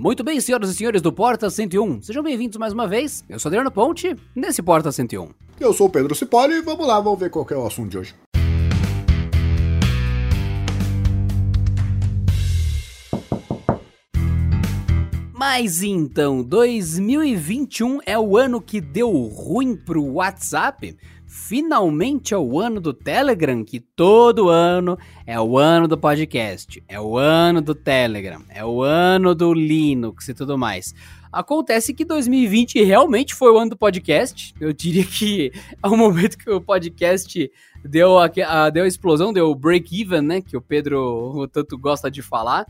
Muito 0.00 0.22
bem, 0.22 0.40
senhoras 0.40 0.70
e 0.70 0.74
senhores 0.76 1.02
do 1.02 1.12
Porta 1.12 1.50
101, 1.50 2.02
sejam 2.02 2.22
bem-vindos 2.22 2.56
mais 2.56 2.72
uma 2.72 2.86
vez. 2.86 3.24
Eu 3.28 3.36
sou 3.40 3.48
Adriano 3.48 3.68
Ponte, 3.68 4.14
nesse 4.32 4.62
Porta 4.62 4.92
101. 4.92 5.28
Eu 5.58 5.74
sou 5.74 5.88
o 5.88 5.90
Pedro 5.90 6.14
Cipoli 6.14 6.54
e 6.54 6.62
vamos 6.62 6.86
lá, 6.86 7.00
vamos 7.00 7.18
ver 7.18 7.30
qual 7.30 7.44
é 7.50 7.56
o 7.56 7.66
assunto 7.66 7.90
de 7.90 7.98
hoje. 7.98 8.14
Mas 15.34 15.82
então, 15.82 16.44
2021 16.44 17.98
é 18.06 18.16
o 18.16 18.36
ano 18.36 18.60
que 18.60 18.80
deu 18.80 19.10
ruim 19.10 19.74
pro 19.74 20.04
WhatsApp? 20.04 20.96
Finalmente 21.46 22.34
é 22.34 22.36
o 22.36 22.58
ano 22.58 22.80
do 22.80 22.92
Telegram, 22.92 23.64
que 23.64 23.80
todo 23.80 24.50
ano 24.50 24.98
é 25.24 25.40
o 25.40 25.56
ano 25.56 25.88
do 25.88 25.96
podcast, 25.96 26.82
é 26.86 27.00
o 27.00 27.16
ano 27.16 27.62
do 27.62 27.74
Telegram, 27.74 28.42
é 28.50 28.62
o 28.62 28.82
ano 28.82 29.34
do 29.34 29.54
Linux 29.54 30.28
e 30.28 30.34
tudo 30.34 30.58
mais. 30.58 30.94
Acontece 31.32 31.94
que 31.94 32.04
2020 32.04 32.82
realmente 32.82 33.34
foi 33.34 33.52
o 33.52 33.58
ano 33.58 33.70
do 33.70 33.76
podcast. 33.76 34.52
Eu 34.60 34.72
diria 34.72 35.04
que 35.04 35.52
é 35.82 35.86
o 35.86 35.96
momento 35.96 36.36
que 36.36 36.50
o 36.50 36.60
podcast 36.60 37.50
deu 37.82 38.18
a, 38.18 38.30
a 38.46 38.68
deu 38.68 38.84
a 38.84 38.88
explosão, 38.88 39.32
deu 39.32 39.48
o 39.48 39.54
break-even, 39.54 40.20
né? 40.20 40.40
Que 40.42 40.56
o 40.56 40.60
Pedro 40.60 41.48
tanto 41.52 41.78
gosta 41.78 42.10
de 42.10 42.20
falar. 42.20 42.66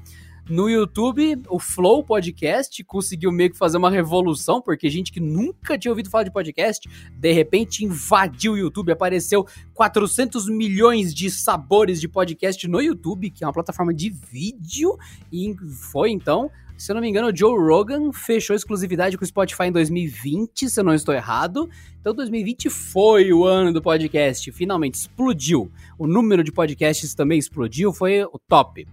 No 0.48 0.66
YouTube, 0.66 1.42
o 1.50 1.58
Flow 1.58 2.02
Podcast 2.02 2.82
conseguiu 2.84 3.30
meio 3.30 3.50
que 3.50 3.58
fazer 3.58 3.76
uma 3.76 3.90
revolução, 3.90 4.62
porque 4.62 4.88
gente 4.88 5.12
que 5.12 5.20
nunca 5.20 5.76
tinha 5.76 5.92
ouvido 5.92 6.08
falar 6.08 6.24
de 6.24 6.30
podcast, 6.30 6.88
de 7.12 7.32
repente 7.32 7.84
invadiu 7.84 8.52
o 8.52 8.56
YouTube, 8.56 8.90
apareceu 8.90 9.46
400 9.74 10.48
milhões 10.48 11.12
de 11.12 11.30
sabores 11.30 12.00
de 12.00 12.08
podcast 12.08 12.66
no 12.66 12.80
YouTube, 12.80 13.28
que 13.30 13.44
é 13.44 13.46
uma 13.46 13.52
plataforma 13.52 13.92
de 13.92 14.08
vídeo, 14.08 14.96
e 15.30 15.54
foi 15.92 16.12
então 16.12 16.50
se 16.78 16.92
eu 16.92 16.94
não 16.94 17.02
me 17.02 17.08
engano, 17.08 17.28
o 17.28 17.36
Joe 17.36 17.58
Rogan 17.58 18.12
fechou 18.12 18.54
exclusividade 18.54 19.18
com 19.18 19.24
o 19.24 19.26
Spotify 19.26 19.64
em 19.64 19.72
2020, 19.72 20.70
se 20.70 20.78
eu 20.78 20.84
não 20.84 20.94
estou 20.94 21.12
errado. 21.12 21.68
Então 22.00 22.14
2020 22.14 22.70
foi 22.70 23.32
o 23.32 23.44
ano 23.44 23.72
do 23.72 23.82
podcast, 23.82 24.52
finalmente 24.52 24.94
explodiu. 24.94 25.72
O 25.98 26.06
número 26.06 26.44
de 26.44 26.52
podcasts 26.52 27.14
também 27.14 27.36
explodiu, 27.36 27.92
foi 27.92 28.22
o 28.22 28.38
top. 28.48 28.86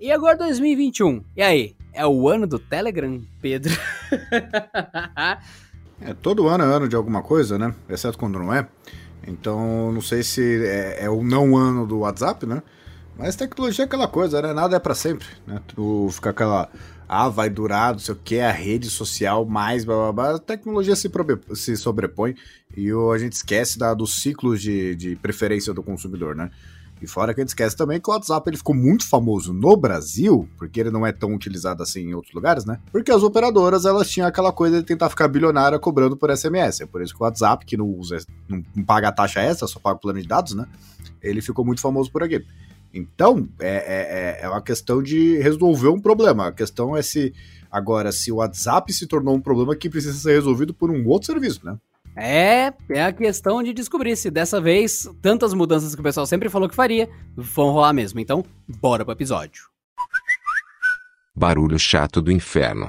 E 0.00 0.12
agora 0.12 0.36
2021. 0.36 1.24
E 1.36 1.42
aí? 1.42 1.76
É 1.92 2.06
o 2.06 2.28
ano 2.28 2.46
do 2.46 2.60
Telegram, 2.60 3.20
Pedro? 3.42 3.74
é, 6.00 6.14
todo 6.22 6.46
ano 6.46 6.62
é 6.62 6.66
ano 6.68 6.88
de 6.88 6.94
alguma 6.94 7.20
coisa, 7.20 7.58
né? 7.58 7.74
Exceto 7.88 8.16
quando 8.16 8.38
não 8.38 8.54
é. 8.54 8.68
Então, 9.26 9.90
não 9.90 10.00
sei 10.00 10.22
se 10.22 10.64
é, 10.64 11.04
é 11.04 11.10
o 11.10 11.24
não 11.24 11.56
ano 11.56 11.84
do 11.84 11.98
WhatsApp, 11.98 12.46
né? 12.46 12.62
Mas 13.18 13.34
tecnologia 13.34 13.84
é 13.84 13.86
aquela 13.86 14.06
coisa, 14.06 14.40
né? 14.40 14.52
Nada 14.52 14.76
é 14.76 14.78
para 14.78 14.94
sempre, 14.94 15.26
né? 15.44 15.60
Tu 15.66 16.08
fica 16.12 16.30
aquela. 16.30 16.70
Ah, 17.08 17.28
vai 17.28 17.50
durar, 17.50 17.92
não 17.92 17.98
sei 17.98 18.14
o 18.14 18.18
que, 18.22 18.38
a 18.38 18.52
rede 18.52 18.88
social, 18.88 19.44
mais, 19.44 19.84
blá 19.84 19.96
blá 19.96 20.12
blá. 20.12 20.34
A 20.36 20.38
tecnologia 20.38 20.94
se, 20.94 21.10
se 21.54 21.76
sobrepõe 21.76 22.36
e 22.76 22.90
a 22.92 23.18
gente 23.18 23.32
esquece 23.32 23.78
da, 23.78 23.92
dos 23.94 24.22
ciclos 24.22 24.62
de, 24.62 24.94
de 24.94 25.16
preferência 25.16 25.74
do 25.74 25.82
consumidor, 25.82 26.36
né? 26.36 26.50
E 27.00 27.06
fora 27.06 27.32
que 27.32 27.40
a 27.40 27.42
gente 27.42 27.50
esquece 27.50 27.76
também 27.76 28.00
que 28.00 28.10
o 28.10 28.12
WhatsApp 28.12 28.48
ele 28.48 28.56
ficou 28.56 28.74
muito 28.74 29.08
famoso 29.08 29.52
no 29.52 29.76
Brasil, 29.76 30.48
porque 30.56 30.80
ele 30.80 30.90
não 30.90 31.06
é 31.06 31.12
tão 31.12 31.32
utilizado 31.34 31.82
assim 31.82 32.00
em 32.00 32.14
outros 32.14 32.34
lugares, 32.34 32.64
né? 32.64 32.80
Porque 32.90 33.12
as 33.12 33.22
operadoras 33.22 33.84
elas 33.84 34.10
tinham 34.10 34.26
aquela 34.26 34.52
coisa 34.52 34.78
de 34.78 34.84
tentar 34.84 35.08
ficar 35.08 35.28
bilionária 35.28 35.78
cobrando 35.78 36.16
por 36.16 36.36
SMS. 36.36 36.80
É 36.80 36.86
por 36.86 37.02
isso 37.02 37.14
que 37.14 37.22
o 37.22 37.24
WhatsApp, 37.24 37.64
que 37.64 37.76
não 37.76 37.86
usa, 37.86 38.18
não, 38.48 38.62
paga 38.84 39.08
a 39.08 39.12
taxa 39.12 39.40
extra, 39.40 39.68
só 39.68 39.78
paga 39.78 39.96
o 39.96 40.00
plano 40.00 40.20
de 40.20 40.26
dados, 40.26 40.54
né? 40.54 40.66
Ele 41.22 41.40
ficou 41.40 41.64
muito 41.64 41.80
famoso 41.80 42.10
por 42.10 42.22
aqui. 42.22 42.44
Então, 42.92 43.48
é, 43.60 44.38
é, 44.40 44.44
é 44.44 44.48
uma 44.48 44.62
questão 44.62 45.02
de 45.02 45.38
resolver 45.38 45.88
um 45.88 46.00
problema. 46.00 46.48
A 46.48 46.52
questão 46.52 46.96
é 46.96 47.02
se 47.02 47.32
agora 47.70 48.10
se 48.10 48.32
o 48.32 48.36
WhatsApp 48.36 48.92
se 48.92 49.06
tornou 49.06 49.34
um 49.34 49.40
problema 49.40 49.76
que 49.76 49.90
precisa 49.90 50.18
ser 50.18 50.32
resolvido 50.32 50.72
por 50.72 50.90
um 50.90 51.06
outro 51.06 51.26
serviço, 51.26 51.64
né? 51.64 51.76
É, 52.20 52.72
é 52.90 53.04
a 53.04 53.12
questão 53.12 53.62
de 53.62 53.72
descobrir 53.72 54.16
se 54.16 54.28
dessa 54.28 54.60
vez 54.60 55.08
tantas 55.22 55.54
mudanças 55.54 55.94
que 55.94 56.00
o 56.00 56.04
pessoal 56.04 56.26
sempre 56.26 56.48
falou 56.48 56.68
que 56.68 56.74
faria 56.74 57.08
vão 57.36 57.70
rolar 57.70 57.92
mesmo. 57.92 58.18
Então, 58.18 58.44
bora 58.66 59.04
pro 59.04 59.12
episódio. 59.12 59.68
Barulho 61.34 61.78
chato 61.78 62.20
do 62.20 62.32
inferno. 62.32 62.88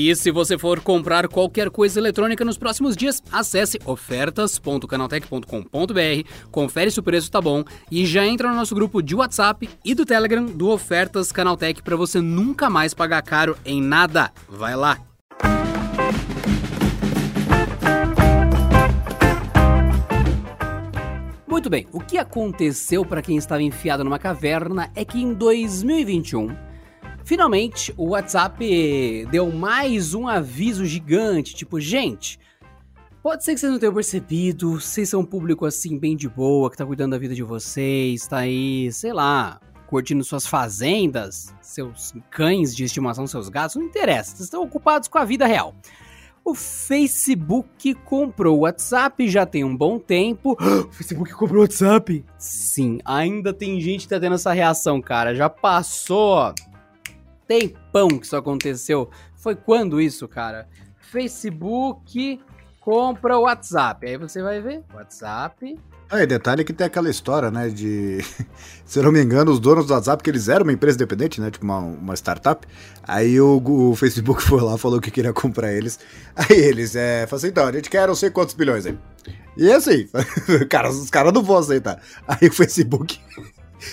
E 0.00 0.14
se 0.14 0.30
você 0.30 0.56
for 0.56 0.78
comprar 0.78 1.26
qualquer 1.26 1.70
coisa 1.70 1.98
eletrônica 1.98 2.44
nos 2.44 2.56
próximos 2.56 2.96
dias, 2.96 3.20
acesse 3.32 3.80
ofertas.canaltech.com.br, 3.84 6.28
confere 6.52 6.92
se 6.92 7.00
o 7.00 7.02
preço 7.02 7.28
tá 7.32 7.40
bom 7.40 7.64
e 7.90 8.06
já 8.06 8.24
entra 8.24 8.48
no 8.48 8.54
nosso 8.54 8.76
grupo 8.76 9.02
de 9.02 9.16
WhatsApp 9.16 9.68
e 9.84 9.96
do 9.96 10.06
Telegram 10.06 10.46
do 10.46 10.68
Ofertas 10.68 11.32
Canaltech 11.32 11.82
para 11.82 11.96
você 11.96 12.20
nunca 12.20 12.70
mais 12.70 12.94
pagar 12.94 13.22
caro 13.22 13.58
em 13.64 13.82
nada. 13.82 14.30
Vai 14.48 14.76
lá! 14.76 15.00
Muito 21.44 21.68
bem, 21.68 21.88
o 21.92 21.98
que 21.98 22.18
aconteceu 22.18 23.04
para 23.04 23.20
quem 23.20 23.36
estava 23.36 23.64
enfiado 23.64 24.04
numa 24.04 24.20
caverna 24.20 24.92
é 24.94 25.04
que 25.04 25.20
em 25.20 25.34
2021 25.34 26.67
Finalmente, 27.28 27.92
o 27.94 28.12
WhatsApp 28.12 29.26
deu 29.30 29.52
mais 29.52 30.14
um 30.14 30.26
aviso 30.26 30.86
gigante, 30.86 31.54
tipo, 31.54 31.78
gente, 31.78 32.38
pode 33.22 33.44
ser 33.44 33.52
que 33.52 33.60
vocês 33.60 33.70
não 33.70 33.78
tenham 33.78 33.92
percebido, 33.92 34.80
vocês 34.80 35.10
são 35.10 35.20
um 35.20 35.26
público 35.26 35.66
assim 35.66 35.98
bem 35.98 36.16
de 36.16 36.26
boa, 36.26 36.70
que 36.70 36.78
tá 36.78 36.86
cuidando 36.86 37.10
da 37.10 37.18
vida 37.18 37.34
de 37.34 37.42
vocês, 37.42 38.26
tá 38.26 38.38
aí, 38.38 38.90
sei 38.92 39.12
lá, 39.12 39.60
curtindo 39.88 40.24
suas 40.24 40.46
fazendas, 40.46 41.54
seus 41.60 42.14
cães 42.30 42.74
de 42.74 42.84
estimação, 42.84 43.26
seus 43.26 43.50
gatos, 43.50 43.76
não 43.76 43.82
interessa, 43.82 44.30
vocês 44.30 44.44
estão 44.44 44.62
ocupados 44.62 45.06
com 45.06 45.18
a 45.18 45.24
vida 45.26 45.46
real. 45.46 45.74
O 46.42 46.54
Facebook 46.54 47.92
comprou 48.06 48.56
o 48.56 48.60
WhatsApp 48.60 49.28
já 49.28 49.44
tem 49.44 49.64
um 49.64 49.76
bom 49.76 49.98
tempo. 49.98 50.56
O 50.88 50.90
Facebook 50.90 51.30
comprou 51.34 51.58
o 51.58 51.60
WhatsApp? 51.64 52.24
Sim, 52.38 53.00
ainda 53.04 53.52
tem 53.52 53.78
gente 53.82 54.04
que 54.04 54.08
tá 54.08 54.18
tendo 54.18 54.36
essa 54.36 54.54
reação, 54.54 54.98
cara. 55.02 55.34
Já 55.34 55.50
passou 55.50 56.54
tempão 57.48 58.08
que 58.10 58.26
isso 58.26 58.36
aconteceu. 58.36 59.10
Foi 59.34 59.56
quando 59.56 60.00
isso, 60.00 60.28
cara? 60.28 60.68
Facebook 61.00 62.38
compra 62.78 63.38
o 63.38 63.42
WhatsApp. 63.42 64.06
Aí 64.06 64.16
você 64.16 64.42
vai 64.42 64.60
ver, 64.60 64.82
WhatsApp. 64.94 65.76
Ah, 66.10 66.22
e 66.22 66.26
detalhe 66.26 66.64
que 66.64 66.72
tem 66.72 66.86
aquela 66.86 67.10
história, 67.10 67.50
né, 67.50 67.68
de... 67.68 68.18
Se 68.86 68.98
eu 68.98 69.02
não 69.02 69.12
me 69.12 69.22
engano, 69.22 69.50
os 69.50 69.60
donos 69.60 69.84
do 69.86 69.92
WhatsApp, 69.92 70.22
que 70.22 70.30
eles 70.30 70.48
eram 70.48 70.62
uma 70.62 70.72
empresa 70.72 70.96
independente, 70.96 71.38
né, 71.38 71.50
tipo 71.50 71.66
uma, 71.66 71.78
uma 71.80 72.14
startup, 72.14 72.66
aí 73.02 73.38
o, 73.38 73.62
o 73.62 73.94
Facebook 73.94 74.40
foi 74.42 74.62
lá, 74.62 74.78
falou 74.78 75.02
que 75.02 75.10
queria 75.10 75.34
comprar 75.34 75.70
eles, 75.70 75.98
aí 76.34 76.56
eles, 76.56 76.96
é, 76.96 77.26
falaram 77.26 77.36
assim, 77.36 77.48
então, 77.48 77.66
a 77.66 77.72
gente 77.72 77.90
quer 77.90 78.08
não 78.08 78.14
sei 78.14 78.30
quantos 78.30 78.54
bilhões 78.54 78.86
aí. 78.86 78.98
E 79.54 79.68
é 79.68 79.74
assim, 79.74 80.08
cara, 80.70 80.88
os 80.88 81.10
caras 81.10 81.30
não 81.30 81.42
vão 81.42 81.58
aceitar. 81.58 82.00
Aí 82.26 82.48
o 82.48 82.52
Facebook, 82.54 83.20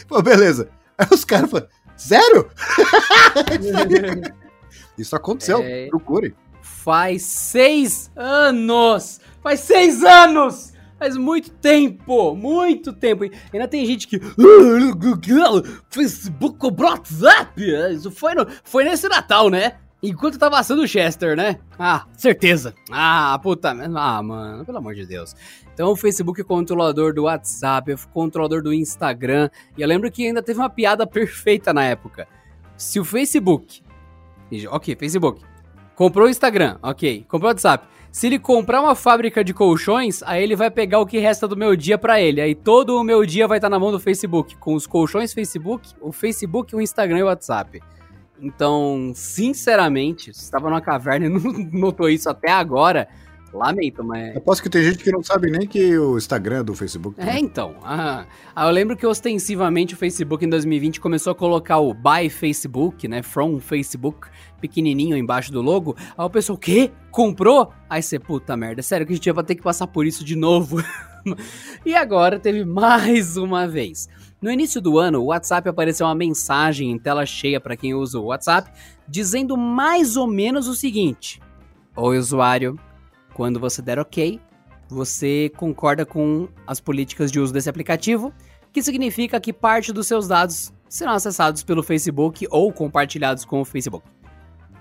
falou, 0.08 0.24
beleza. 0.24 0.70
Aí 0.98 1.08
os 1.12 1.26
caras 1.26 1.50
falaram, 1.50 1.70
Sério? 1.96 2.50
Isso 4.98 5.16
aconteceu, 5.16 5.62
é... 5.62 5.88
procure. 5.88 6.36
Faz 6.62 7.24
seis 7.24 8.12
anos! 8.16 9.20
Faz 9.42 9.60
seis 9.62 10.04
anos! 10.04 10.74
Faz 10.98 11.18
muito 11.18 11.52
tempo, 11.52 12.36
muito 12.36 12.94
tempo. 12.94 13.26
E 13.26 13.32
ainda 13.52 13.68
tem 13.68 13.86
gente 13.86 14.08
que. 14.08 14.20
Facebook 15.90 16.58
comprou 16.58 16.90
WhatsApp! 16.90 17.62
Isso 17.94 18.10
foi, 18.12 18.34
no, 18.34 18.48
foi 18.64 18.86
nesse 18.86 19.08
Natal, 19.10 19.50
né? 19.50 19.74
Enquanto 20.04 20.38
tava 20.38 20.60
assando 20.60 20.84
o 20.84 20.88
Chester, 20.88 21.36
né? 21.36 21.58
Ah, 21.80 22.06
certeza. 22.16 22.76
Ah, 22.92 23.40
puta. 23.42 23.70
Ah, 23.96 24.22
mano, 24.22 24.66
pelo 24.66 24.78
amor 24.78 24.94
de 24.94 25.06
Deus. 25.06 25.36
Então 25.74 25.92
o 25.92 25.96
Facebook 25.96 26.40
é 26.40 26.44
controlador 26.44 27.14
do 27.14 27.24
WhatsApp, 27.24 27.92
é 27.92 27.96
controlador 28.14 28.62
do 28.62 28.74
Instagram. 28.74 29.50
E 29.78 29.82
eu 29.82 29.88
lembro 29.88 30.12
que 30.12 30.26
ainda 30.26 30.44
teve 30.44 30.60
uma 30.60 30.70
piada 30.70 31.06
perfeita 31.08 31.74
na 31.74 31.84
época. 31.84 32.28
Se 32.78 33.00
o 33.00 33.06
Facebook. 33.06 33.82
Ok, 34.70 34.96
Facebook. 34.96 35.42
Comprou 35.96 36.28
o 36.28 36.30
Instagram, 36.30 36.78
ok. 36.84 37.26
Comprou 37.28 37.50
o 37.50 37.52
WhatsApp. 37.54 37.88
Se 38.12 38.28
ele 38.28 38.40
comprar 38.40 38.82
uma 38.82 38.96
fábrica 38.96 39.44
de 39.44 39.54
colchões, 39.54 40.24
aí 40.24 40.42
ele 40.42 40.56
vai 40.56 40.72
pegar 40.72 41.00
o 41.00 41.06
que 41.06 41.20
resta 41.20 41.48
do 41.48 41.58
meu 41.58 41.76
dia 41.76 41.98
para 41.98 42.22
ele. 42.22 42.40
Aí 42.40 42.56
todo 42.56 42.98
o 42.98 43.04
meu 43.04 43.26
dia 43.26 43.48
vai 43.48 43.58
estar 43.58 43.70
na 43.70 43.78
mão 43.78 43.92
do 43.92 44.00
Facebook. 44.00 44.56
Com 44.56 44.74
os 44.74 44.88
colchões 44.88 45.34
Facebook, 45.34 45.90
o 46.00 46.14
Facebook, 46.14 46.74
o 46.74 46.80
Instagram 46.80 47.20
e 47.20 47.24
o 47.24 47.26
WhatsApp. 47.26 47.82
Então, 48.40 49.12
sinceramente, 49.16 50.34
se 50.34 50.44
estava 50.44 50.70
numa 50.70 50.82
caverna 50.82 51.26
e 51.26 51.30
não 51.30 51.42
notou 51.72 52.10
isso 52.10 52.30
até 52.30 52.52
agora, 52.52 53.08
Lamento, 53.56 54.04
mas. 54.04 54.36
Aposto 54.36 54.62
que 54.62 54.70
tem 54.70 54.84
gente 54.84 55.04
que 55.04 55.12
não 55.12 55.24
sabe 55.24 55.50
nem 55.50 55.66
que 55.66 55.98
o 55.98 56.18
Instagram 56.18 56.60
é 56.60 56.64
do 56.64 56.76
Facebook. 56.76 57.20
É, 57.20 57.40
então. 57.40 57.76
Ah, 57.84 58.26
eu 58.58 58.70
lembro 58.70 58.98
que 58.98 59.08
ostensivamente 59.08 59.94
o 59.94 59.98
Facebook 59.98 60.44
em 60.46 60.50
2020 60.50 61.00
começou 61.00 61.32
a 61.32 61.36
colocar 61.36 61.80
o 61.80 61.94
By 61.94 62.30
Facebook, 62.30 63.08
né? 63.08 63.24
From 63.24 63.60
Facebook, 63.60 64.28
pequenininho 64.60 65.16
embaixo 65.16 65.52
do 65.52 65.62
logo. 65.62 65.96
Aí 66.18 66.26
o 66.26 66.30
pessoal, 66.30 66.58
o 66.58 66.60
quê? 66.60 66.92
Comprou? 67.10 67.72
Aí 67.90 68.04
você, 68.04 68.20
puta 68.20 68.58
merda, 68.58 68.82
sério 68.82 69.08
que 69.08 69.14
a 69.14 69.16
gente 69.16 69.32
vai 69.32 69.44
ter 69.44 69.56
que 69.56 69.64
passar 69.64 69.88
por 69.88 70.06
isso 70.06 70.24
de 70.26 70.36
novo. 70.36 70.84
e 71.86 71.96
agora 71.96 72.38
teve 72.38 72.66
mais 72.66 73.38
uma 73.38 73.68
vez. 73.68 74.10
No 74.42 74.52
início 74.52 74.82
do 74.82 75.00
ano, 75.00 75.22
o 75.22 75.26
WhatsApp 75.26 75.68
apareceu 75.70 76.06
uma 76.06 76.16
mensagem 76.16 76.92
em 76.92 77.00
tela 77.00 77.26
cheia 77.26 77.60
para 77.60 77.78
quem 77.78 77.94
usa 77.94 78.20
o 78.20 78.26
WhatsApp, 78.26 78.70
dizendo 79.08 79.58
mais 79.58 80.18
ou 80.18 80.28
menos 80.28 80.68
o 80.68 80.76
seguinte: 80.76 81.42
Oi, 81.96 82.18
usuário, 82.18 82.78
quando 83.34 83.60
você 83.60 83.82
der 83.82 83.98
OK, 83.98 84.40
você 84.90 85.52
concorda 85.58 86.06
com 86.06 86.48
as 86.68 86.80
políticas 86.80 87.32
de 87.32 87.40
uso 87.40 87.54
desse 87.54 87.70
aplicativo, 87.70 88.34
que 88.72 88.84
significa 88.84 89.40
que 89.40 89.54
parte 89.54 89.92
dos 89.94 90.08
seus 90.08 90.28
dados 90.28 90.74
serão 90.88 91.14
acessados 91.14 91.64
pelo 91.64 91.82
Facebook 91.82 92.46
ou 92.52 92.72
compartilhados 92.72 93.46
com 93.46 93.62
o 93.62 93.66
Facebook. 93.66 94.06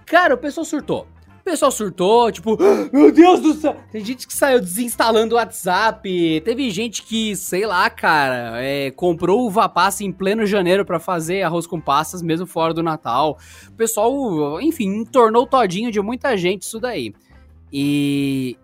Cara, 0.05 0.35
o 0.35 0.39
pessoal 0.39 0.65
surtou. 0.65 1.07
O 1.45 1.51
pessoal 1.55 1.71
surtou, 1.71 2.33
tipo, 2.33 2.57
ah, 2.59 2.89
meu 2.91 3.13
Deus 3.13 3.39
do 3.39 3.53
céu. 3.53 3.77
Tem 3.93 4.03
gente 4.03 4.27
que 4.27 4.33
saiu 4.33 4.59
desinstalando 4.59 5.35
o 5.35 5.37
WhatsApp. 5.37 6.41
Teve 6.43 6.71
gente 6.71 7.03
que, 7.03 7.37
sei 7.37 7.67
lá, 7.67 7.91
cara, 7.91 8.63
é, 8.63 8.91
comprou 8.91 9.47
uva 9.47 9.69
passa 9.69 10.03
em 10.05 10.11
pleno 10.11 10.47
janeiro 10.47 10.87
para 10.87 10.99
fazer 10.99 11.43
arroz 11.43 11.67
com 11.67 11.79
passas, 11.79 12.23
mesmo 12.23 12.47
fora 12.47 12.73
do 12.73 12.83
Natal. 12.83 13.39
O 13.69 13.73
pessoal, 13.73 14.59
enfim, 14.63 15.05
tornou 15.05 15.47
todinho 15.47 15.93
de 15.93 16.01
muita 16.01 16.35
gente 16.35 16.63
isso 16.63 16.81
daí. 16.81 17.13
E. 17.71 18.57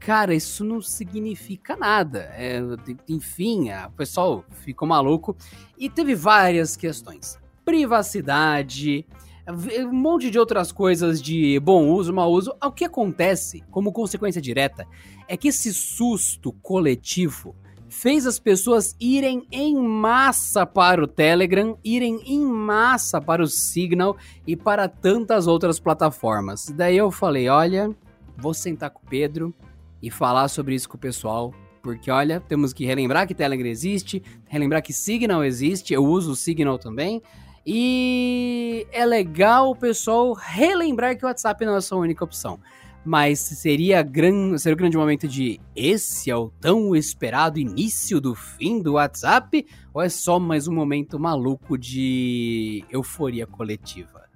Cara, 0.00 0.34
isso 0.34 0.64
não 0.64 0.82
significa 0.82 1.76
nada. 1.76 2.28
É, 2.36 2.60
enfim, 3.08 3.70
o 3.70 3.90
pessoal 3.92 4.44
ficou 4.64 4.88
maluco. 4.88 5.36
E 5.78 5.88
teve 5.88 6.16
várias 6.16 6.76
questões. 6.76 7.38
Privacidade, 7.64 9.06
um 9.48 9.92
monte 9.92 10.30
de 10.30 10.38
outras 10.38 10.72
coisas 10.72 11.22
de 11.22 11.58
bom 11.60 11.88
uso, 11.88 12.12
mau 12.12 12.32
uso. 12.32 12.54
O 12.62 12.72
que 12.72 12.84
acontece, 12.84 13.62
como 13.70 13.92
consequência 13.92 14.40
direta, 14.40 14.86
é 15.28 15.36
que 15.36 15.48
esse 15.48 15.72
susto 15.72 16.52
coletivo 16.62 17.54
fez 17.88 18.26
as 18.26 18.38
pessoas 18.38 18.96
irem 19.00 19.46
em 19.50 19.76
massa 19.76 20.66
para 20.66 21.02
o 21.02 21.06
Telegram, 21.06 21.78
irem 21.84 22.20
em 22.26 22.44
massa 22.44 23.20
para 23.20 23.42
o 23.42 23.46
Signal 23.46 24.16
e 24.46 24.56
para 24.56 24.88
tantas 24.88 25.46
outras 25.46 25.78
plataformas. 25.78 26.66
Daí 26.66 26.96
eu 26.96 27.10
falei, 27.10 27.48
olha, 27.48 27.94
vou 28.36 28.52
sentar 28.52 28.90
com 28.90 29.00
o 29.00 29.08
Pedro 29.08 29.54
e 30.02 30.10
falar 30.10 30.48
sobre 30.48 30.74
isso 30.74 30.88
com 30.88 30.96
o 30.96 31.00
pessoal. 31.00 31.54
Porque, 31.82 32.10
olha, 32.10 32.40
temos 32.40 32.72
que 32.72 32.84
relembrar 32.84 33.28
que 33.28 33.34
Telegram 33.34 33.68
existe, 33.68 34.20
relembrar 34.46 34.82
que 34.82 34.92
Signal 34.92 35.44
existe, 35.44 35.94
eu 35.94 36.04
uso 36.04 36.32
o 36.32 36.36
Signal 36.36 36.78
também. 36.78 37.22
E 37.66 38.86
é 38.92 39.04
legal 39.04 39.70
o 39.70 39.76
pessoal 39.76 40.32
relembrar 40.32 41.16
que 41.18 41.24
o 41.24 41.26
WhatsApp 41.26 41.64
não 41.64 41.74
é 41.74 41.78
a 41.78 41.80
sua 41.80 41.98
única 41.98 42.22
opção. 42.22 42.60
Mas 43.04 43.40
seria, 43.40 44.02
gran... 44.02 44.56
seria 44.56 44.74
o 44.74 44.78
grande 44.78 44.96
momento 44.96 45.26
de 45.26 45.60
esse 45.74 46.30
é 46.30 46.36
o 46.36 46.50
tão 46.60 46.94
esperado 46.94 47.58
início 47.58 48.20
do 48.20 48.36
fim 48.36 48.80
do 48.80 48.92
WhatsApp? 48.94 49.66
Ou 49.92 50.00
é 50.00 50.08
só 50.08 50.38
mais 50.38 50.68
um 50.68 50.74
momento 50.74 51.18
maluco 51.18 51.76
de 51.76 52.84
euforia 52.88 53.46
coletiva? 53.46 54.26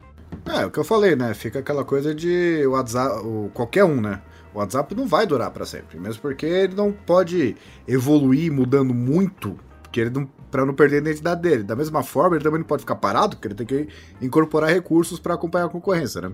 É, 0.46 0.66
o 0.66 0.70
que 0.70 0.78
eu 0.78 0.84
falei, 0.84 1.14
né? 1.14 1.32
Fica 1.32 1.60
aquela 1.60 1.84
coisa 1.84 2.12
de 2.12 2.66
WhatsApp, 2.66 3.22
qualquer 3.54 3.84
um, 3.84 4.00
né? 4.00 4.20
O 4.52 4.58
WhatsApp 4.58 4.92
não 4.94 5.06
vai 5.06 5.26
durar 5.26 5.52
para 5.52 5.64
sempre, 5.64 5.98
mesmo 6.00 6.20
porque 6.20 6.46
ele 6.46 6.74
não 6.74 6.90
pode 6.90 7.56
evoluir 7.86 8.52
mudando 8.52 8.92
muito, 8.92 9.56
porque 9.90 10.00
ele 10.00 10.10
não 10.10 10.26
para 10.50 10.64
não 10.64 10.74
perder 10.74 10.96
a 10.96 11.00
identidade 11.00 11.42
dele. 11.42 11.62
Da 11.62 11.76
mesma 11.76 12.02
forma, 12.02 12.36
ele 12.36 12.44
também 12.44 12.58
não 12.60 12.66
pode 12.66 12.82
ficar 12.82 12.96
parado, 12.96 13.36
porque 13.36 13.48
ele 13.48 13.54
tem 13.54 13.66
que 13.66 13.88
incorporar 14.20 14.70
recursos 14.70 15.20
para 15.20 15.34
acompanhar 15.34 15.66
a 15.66 15.68
concorrência, 15.68 16.20
né? 16.20 16.32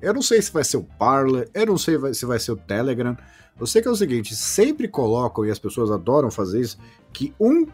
Eu 0.00 0.12
não 0.12 0.22
sei 0.22 0.42
se 0.42 0.52
vai 0.52 0.64
ser 0.64 0.78
o 0.78 0.82
Parler, 0.82 1.48
eu 1.54 1.66
não 1.66 1.78
sei 1.78 1.96
se 2.12 2.26
vai 2.26 2.40
ser 2.40 2.52
o 2.52 2.56
Telegram. 2.56 3.16
Eu 3.60 3.66
sei 3.66 3.80
que 3.80 3.86
é 3.86 3.90
o 3.90 3.96
seguinte, 3.96 4.34
sempre 4.34 4.88
colocam, 4.88 5.44
e 5.44 5.50
as 5.50 5.58
pessoas 5.58 5.90
adoram 5.90 6.30
fazer 6.30 6.60
isso, 6.60 6.78
que 7.12 7.32
um 7.38 7.66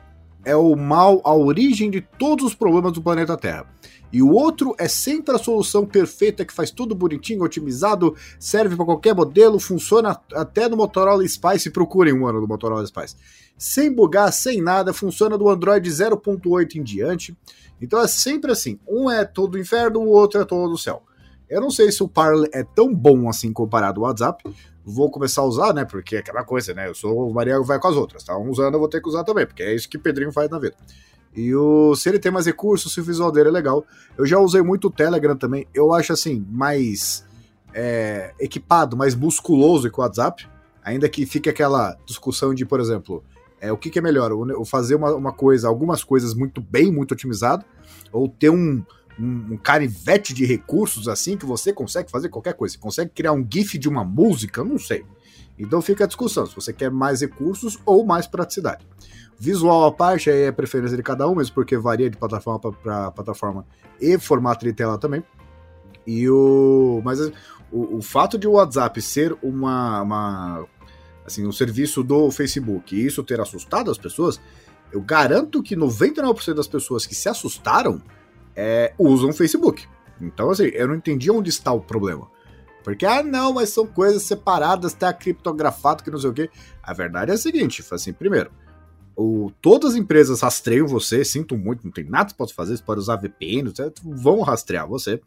é 0.44 0.54
o 0.54 0.76
mal, 0.76 1.22
a 1.25 1.34
origem 1.34 1.90
de 1.90 2.00
todos 2.00 2.44
os 2.44 2.54
problemas 2.54 2.92
do 2.92 3.00
planeta 3.00 3.36
Terra. 3.36 3.66
E 4.12 4.22
o 4.22 4.32
outro 4.32 4.75
é 4.78 4.88
sempre 4.88 5.34
a 5.34 5.38
solução 5.38 5.84
perfeita 5.84 6.44
que 6.44 6.52
faz 6.52 6.70
tudo 6.70 6.94
bonitinho, 6.94 7.43
otimizado, 7.43 8.16
serve 8.38 8.75
para 8.75 8.84
qualquer 8.84 9.14
modelo, 9.14 9.60
funciona 9.60 10.19
até 10.34 10.69
no 10.69 10.76
Motorola 10.76 11.26
Spice. 11.26 11.70
Procurem 11.70 12.14
um 12.14 12.26
ano 12.26 12.40
do 12.40 12.49
Motorola 12.49 12.87
Spice. 12.87 13.16
Sem 13.56 13.93
bugar, 13.93 14.32
sem 14.32 14.62
nada, 14.62 14.93
funciona 14.93 15.37
do 15.37 15.49
Android 15.49 15.88
0.8 15.88 16.76
em 16.76 16.82
diante. 16.82 17.37
Então 17.81 18.00
é 18.00 18.08
sempre 18.08 18.52
assim: 18.52 18.78
um 18.88 19.10
é 19.10 19.25
todo 19.25 19.58
inferno, 19.58 20.00
o 20.00 20.08
outro 20.08 20.40
é 20.40 20.44
todo 20.44 20.78
céu. 20.78 21.02
Eu 21.49 21.61
não 21.61 21.70
sei 21.70 21.90
se 21.90 22.02
o 22.02 22.08
Parler 22.08 22.49
é 22.52 22.62
tão 22.62 22.94
bom 22.94 23.28
assim 23.28 23.52
comparado 23.52 24.00
ao 24.00 24.06
WhatsApp. 24.06 24.44
Vou 24.84 25.11
começar 25.11 25.43
a 25.43 25.44
usar, 25.44 25.75
né? 25.75 25.84
Porque 25.84 26.16
é 26.16 26.19
aquela 26.19 26.44
coisa, 26.44 26.75
né? 26.75 26.88
Eu 26.88 26.94
sou 26.94 27.28
o 27.28 27.32
Maria 27.32 27.61
vai 27.61 27.78
com 27.78 27.88
as 27.88 27.96
outras, 27.96 28.22
tá? 28.22 28.37
Usando 28.38 28.75
eu 28.75 28.81
vou 28.81 28.88
ter 28.88 29.02
que 29.02 29.08
usar 29.08 29.25
também, 29.25 29.46
porque 29.46 29.62
é 29.62 29.75
isso 29.75 29.88
que 29.88 29.96
o 29.96 30.00
Pedrinho 30.00 30.32
faz 30.32 30.49
na 30.50 30.58
vida. 30.58 30.76
E 31.34 31.54
o, 31.54 31.94
se 31.94 32.08
ele 32.08 32.19
tem 32.19 32.32
mais 32.32 32.46
recursos, 32.46 32.92
se 32.92 33.00
o 33.00 33.04
visual 33.04 33.30
dele 33.30 33.48
é 33.48 33.52
legal. 33.52 33.84
Eu 34.16 34.26
já 34.26 34.38
usei 34.38 34.62
muito 34.62 34.88
o 34.88 34.90
Telegram 34.90 35.36
também. 35.36 35.66
Eu 35.72 35.92
acho 35.92 36.12
assim, 36.12 36.44
mais 36.50 37.25
é, 37.72 38.34
equipado, 38.40 38.96
mais 38.96 39.14
musculoso 39.14 39.90
que 39.90 39.98
o 39.98 40.02
WhatsApp. 40.02 40.48
Ainda 40.82 41.08
que 41.08 41.26
fique 41.26 41.48
aquela 41.48 41.96
discussão 42.06 42.54
de, 42.54 42.64
por 42.64 42.80
exemplo, 42.80 43.22
é, 43.60 43.70
o 43.72 43.76
que, 43.76 43.90
que 43.90 43.98
é 43.98 44.02
melhor? 44.02 44.32
O, 44.32 44.64
fazer 44.64 44.94
uma, 44.94 45.14
uma, 45.14 45.32
coisa, 45.32 45.69
algumas 45.69 46.02
coisas 46.02 46.34
muito 46.34 46.60
bem, 46.60 46.90
muito 46.90 47.12
otimizado, 47.12 47.64
ou 48.12 48.28
ter 48.28 48.50
um, 48.50 48.82
um, 49.19 49.52
um 49.52 49.56
carivete 49.56 50.32
de 50.32 50.44
recursos 50.44 51.08
assim 51.08 51.36
que 51.36 51.44
você 51.44 51.72
consegue 51.72 52.10
fazer 52.10 52.28
qualquer 52.28 52.54
coisa. 52.54 52.75
Você 52.75 52.80
consegue 52.80 53.10
criar 53.10 53.32
um 53.32 53.46
GIF 53.48 53.78
de 53.78 53.88
uma 53.88 54.04
música? 54.04 54.64
Não 54.64 54.78
sei. 54.78 55.04
Então 55.58 55.82
fica 55.82 56.04
a 56.04 56.06
discussão 56.06 56.46
se 56.46 56.54
você 56.54 56.72
quer 56.72 56.90
mais 56.90 57.20
recursos 57.20 57.78
ou 57.84 58.04
mais 58.06 58.26
praticidade. 58.26 58.86
Visual 59.38 59.87
à 59.87 59.93
parte 59.93 60.29
aí 60.29 60.43
é 60.43 60.52
preferência 60.52 60.96
de 60.96 61.02
cada 61.02 61.29
um, 61.29 61.35
mesmo 61.37 61.55
porque 61.55 61.76
varia 61.76 62.11
de 62.11 62.17
plataforma 62.17 62.73
para 62.73 63.11
plataforma 63.12 63.64
e 64.00 64.19
formato 64.19 64.64
de 64.64 64.73
tela 64.73 64.99
também. 64.99 65.23
E 66.06 66.29
o. 66.29 67.00
Mas 67.05 67.20
o, 67.70 67.99
o 67.99 68.02
fato 68.02 68.37
de 68.37 68.49
o 68.49 68.52
WhatsApp 68.52 69.00
ser 69.00 69.37
uma, 69.43 70.02
uma. 70.02 70.67
Assim, 71.25 71.46
um 71.46 71.52
serviço 71.52 72.02
do 72.02 72.31
Facebook 72.31 72.96
e 72.96 73.06
isso 73.06 73.23
ter 73.23 73.40
assustado 73.40 73.90
as 73.90 73.99
pessoas, 73.99 74.40
eu 74.90 75.00
garanto 75.00 75.62
que 75.62 75.76
99% 75.76 76.55
das 76.55 76.67
pessoas 76.67 77.06
que 77.06 77.14
se 77.14 77.29
assustaram 77.29 78.02
é, 78.56 78.93
usam 78.99 79.31
o 79.31 79.32
Facebook. 79.32 79.87
Então, 80.20 80.50
assim, 80.50 80.64
eu 80.73 80.88
não 80.88 80.94
entendi 80.94 81.31
onde 81.31 81.50
está 81.50 81.70
o 81.73 81.81
problema. 81.81 82.29
Porque, 82.82 83.05
ah, 83.05 83.23
não, 83.23 83.52
mas 83.52 83.69
são 83.69 83.87
coisas 83.87 84.23
separadas, 84.23 84.94
tá 84.94 85.12
criptografado, 85.12 86.02
que 86.02 86.11
não 86.11 86.19
sei 86.19 86.31
o 86.31 86.32
quê. 86.32 86.50
A 86.82 86.93
verdade 86.94 87.31
é 87.31 87.35
a 87.35 87.38
seguinte, 87.38 87.85
assim, 87.93 88.12
primeiro, 88.12 88.50
o, 89.20 89.50
todas 89.60 89.90
as 89.92 89.96
empresas 89.96 90.42
rastreiam 90.42 90.87
você, 90.87 91.25
sinto 91.25 91.58
muito, 91.58 91.84
não 91.84 91.90
tem 91.90 92.04
nada 92.04 92.26
que 92.26 92.30
você 92.30 92.37
pode 92.37 92.54
fazer, 92.54 92.76
você 92.76 92.82
pode 92.84 93.00
usar 93.00 93.16
VPN, 93.16 93.72
vão 94.04 94.42
rastrear 94.42 94.87
você. 94.87 95.20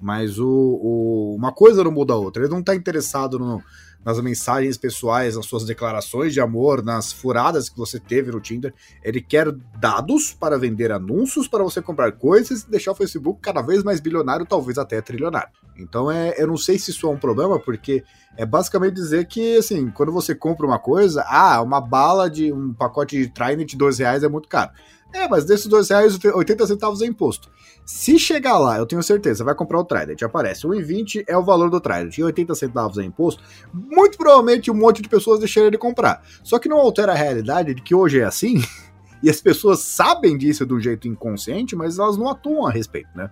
Mas 0.00 0.40
o, 0.40 0.46
o, 0.48 1.36
uma 1.36 1.52
coisa 1.52 1.84
não 1.84 1.92
muda 1.92 2.14
a 2.14 2.16
outra. 2.16 2.42
Ele 2.42 2.52
não 2.52 2.60
está 2.60 2.74
interessado 2.74 3.38
no, 3.38 3.62
nas 4.04 4.20
mensagens 4.20 4.76
pessoais, 4.76 5.36
nas 5.36 5.46
suas 5.46 5.64
declarações 5.64 6.32
de 6.32 6.40
amor, 6.40 6.82
nas 6.82 7.12
furadas 7.12 7.68
que 7.68 7.76
você 7.76 7.98
teve 7.98 8.30
no 8.30 8.40
Tinder. 8.40 8.72
Ele 9.02 9.20
quer 9.20 9.52
dados 9.78 10.32
para 10.32 10.58
vender 10.58 10.90
anúncios 10.92 11.46
para 11.46 11.62
você 11.62 11.82
comprar 11.82 12.12
coisas 12.12 12.62
e 12.62 12.70
deixar 12.70 12.92
o 12.92 12.94
Facebook 12.94 13.40
cada 13.42 13.60
vez 13.60 13.82
mais 13.82 14.00
bilionário, 14.00 14.46
talvez 14.46 14.78
até 14.78 15.00
trilionário. 15.00 15.50
Então 15.76 16.10
é, 16.10 16.34
eu 16.38 16.46
não 16.46 16.56
sei 16.56 16.78
se 16.78 16.90
isso 16.90 17.06
é 17.06 17.10
um 17.10 17.18
problema, 17.18 17.58
porque 17.58 18.02
é 18.36 18.46
basicamente 18.46 18.94
dizer 18.94 19.26
que, 19.26 19.56
assim, 19.56 19.90
quando 19.90 20.12
você 20.12 20.34
compra 20.34 20.66
uma 20.66 20.78
coisa, 20.78 21.24
ah, 21.26 21.60
uma 21.60 21.80
bala 21.80 22.30
de 22.30 22.52
um 22.52 22.72
pacote 22.72 23.18
de 23.18 23.28
Trident 23.28 23.70
de 23.70 23.76
dois 23.76 23.98
reais 23.98 24.22
é 24.22 24.28
muito 24.28 24.48
caro. 24.48 24.70
É, 25.12 25.26
mas 25.26 25.44
desses 25.44 25.66
dois 25.66 25.88
reais, 25.88 26.18
80 26.22 26.66
centavos 26.66 27.00
é 27.00 27.06
imposto. 27.06 27.50
Se 27.84 28.18
chegar 28.18 28.58
lá, 28.58 28.76
eu 28.76 28.84
tenho 28.84 29.02
certeza, 29.02 29.42
vai 29.42 29.54
comprar 29.54 29.80
o 29.80 29.84
Trident, 29.84 30.22
aparece 30.22 30.66
1,20 30.66 31.24
é 31.26 31.36
o 31.36 31.42
valor 31.42 31.70
do 31.70 31.80
Trident 31.80 32.18
e 32.18 32.22
80 32.22 32.54
centavos 32.54 32.98
é 32.98 33.02
imposto, 33.02 33.42
muito 33.72 34.18
provavelmente 34.18 34.70
um 34.70 34.74
monte 34.74 35.00
de 35.00 35.08
pessoas 35.08 35.40
deixariam 35.40 35.70
de 35.70 35.78
comprar. 35.78 36.22
Só 36.44 36.58
que 36.58 36.68
não 36.68 36.76
altera 36.76 37.12
a 37.12 37.16
realidade 37.16 37.74
de 37.74 37.80
que 37.80 37.94
hoje 37.94 38.20
é 38.20 38.24
assim, 38.24 38.62
e 39.22 39.30
as 39.30 39.40
pessoas 39.40 39.80
sabem 39.80 40.36
disso 40.36 40.66
de 40.66 40.74
um 40.74 40.80
jeito 40.80 41.08
inconsciente, 41.08 41.74
mas 41.74 41.98
elas 41.98 42.18
não 42.18 42.28
atuam 42.28 42.66
a 42.66 42.70
respeito, 42.70 43.08
né? 43.14 43.30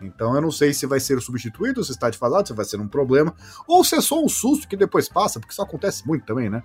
Então 0.00 0.34
eu 0.34 0.40
não 0.40 0.50
sei 0.50 0.72
se 0.74 0.86
vai 0.86 1.00
ser 1.00 1.20
substituído, 1.20 1.82
se 1.82 1.92
está 1.92 2.10
defasado, 2.10 2.48
se 2.48 2.54
vai 2.54 2.64
ser 2.64 2.80
um 2.80 2.88
problema, 2.88 3.34
ou 3.66 3.82
se 3.84 3.96
é 3.96 4.00
só 4.00 4.22
um 4.22 4.28
susto 4.28 4.68
que 4.68 4.76
depois 4.76 5.08
passa, 5.08 5.40
porque 5.40 5.52
isso 5.52 5.62
acontece 5.62 6.06
muito 6.06 6.24
também, 6.26 6.50
né? 6.50 6.62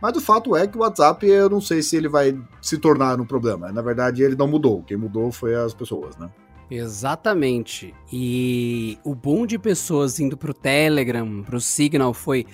Mas 0.00 0.16
o 0.16 0.20
fato 0.20 0.56
é 0.56 0.66
que 0.66 0.76
o 0.76 0.80
WhatsApp, 0.80 1.26
eu 1.26 1.48
não 1.48 1.60
sei 1.60 1.82
se 1.82 1.96
ele 1.96 2.08
vai 2.08 2.36
se 2.60 2.76
tornar 2.78 3.20
um 3.20 3.26
problema. 3.26 3.70
Na 3.70 3.82
verdade, 3.82 4.22
ele 4.22 4.34
não 4.34 4.48
mudou. 4.48 4.82
Quem 4.82 4.96
mudou 4.96 5.30
foi 5.30 5.54
as 5.54 5.72
pessoas, 5.72 6.16
né? 6.16 6.28
Exatamente. 6.68 7.94
E 8.12 8.98
o 9.04 9.14
boom 9.14 9.46
de 9.46 9.58
pessoas 9.58 10.18
indo 10.18 10.36
pro 10.36 10.54
Telegram, 10.54 11.42
pro 11.42 11.60
Signal 11.60 12.12
foi 12.12 12.46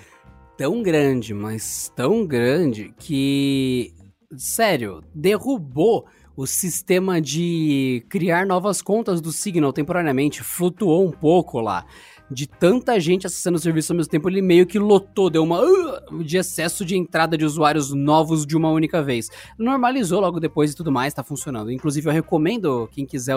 tão 0.56 0.82
grande, 0.82 1.32
mas 1.32 1.90
tão 1.94 2.26
grande 2.26 2.92
que, 2.98 3.94
sério, 4.36 5.02
derrubou 5.14 6.04
o 6.38 6.46
sistema 6.46 7.20
de 7.20 8.06
criar 8.08 8.46
novas 8.46 8.80
contas 8.80 9.20
do 9.20 9.32
Signal 9.32 9.72
temporariamente, 9.72 10.40
flutuou 10.44 11.04
um 11.04 11.10
pouco 11.10 11.60
lá. 11.60 11.84
De 12.30 12.46
tanta 12.46 13.00
gente 13.00 13.26
acessando 13.26 13.56
o 13.56 13.60
serviço 13.60 13.92
ao 13.92 13.96
mesmo 13.96 14.12
tempo, 14.12 14.28
ele 14.28 14.40
meio 14.40 14.64
que 14.64 14.78
lotou, 14.78 15.28
deu 15.28 15.42
uma 15.42 15.60
uh, 15.60 16.22
de 16.22 16.36
excesso 16.36 16.84
de 16.84 16.96
entrada 16.96 17.36
de 17.36 17.44
usuários 17.44 17.92
novos 17.92 18.46
de 18.46 18.56
uma 18.56 18.70
única 18.70 19.02
vez. 19.02 19.28
Normalizou 19.58 20.20
logo 20.20 20.38
depois 20.38 20.70
e 20.70 20.76
tudo 20.76 20.92
mais, 20.92 21.12
tá 21.12 21.24
funcionando. 21.24 21.72
Inclusive, 21.72 22.06
eu 22.08 22.12
recomendo 22.12 22.88
quem 22.92 23.04
quiser 23.04 23.34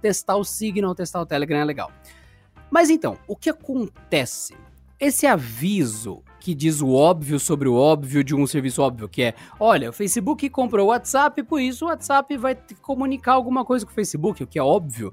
testar 0.00 0.36
o 0.36 0.44
Signal, 0.44 0.94
testar 0.94 1.20
o 1.22 1.26
Telegram, 1.26 1.58
é 1.58 1.64
legal. 1.64 1.90
Mas 2.70 2.88
então, 2.88 3.18
o 3.26 3.34
que 3.34 3.50
acontece? 3.50 4.54
Esse 5.00 5.26
aviso 5.26 6.22
que 6.44 6.54
diz 6.54 6.82
o 6.82 6.92
óbvio 6.92 7.40
sobre 7.40 7.70
o 7.70 7.74
óbvio 7.74 8.22
de 8.22 8.34
um 8.34 8.46
serviço 8.46 8.82
óbvio, 8.82 9.08
que 9.08 9.22
é, 9.22 9.34
olha, 9.58 9.88
o 9.88 9.92
Facebook 9.94 10.50
comprou 10.50 10.88
o 10.88 10.90
WhatsApp, 10.90 11.42
por 11.42 11.58
isso 11.58 11.86
o 11.86 11.88
WhatsApp 11.88 12.36
vai 12.36 12.54
comunicar 12.82 13.32
alguma 13.32 13.64
coisa 13.64 13.86
com 13.86 13.90
o 13.90 13.94
Facebook, 13.94 14.44
o 14.44 14.46
que 14.46 14.58
é 14.58 14.62
óbvio. 14.62 15.10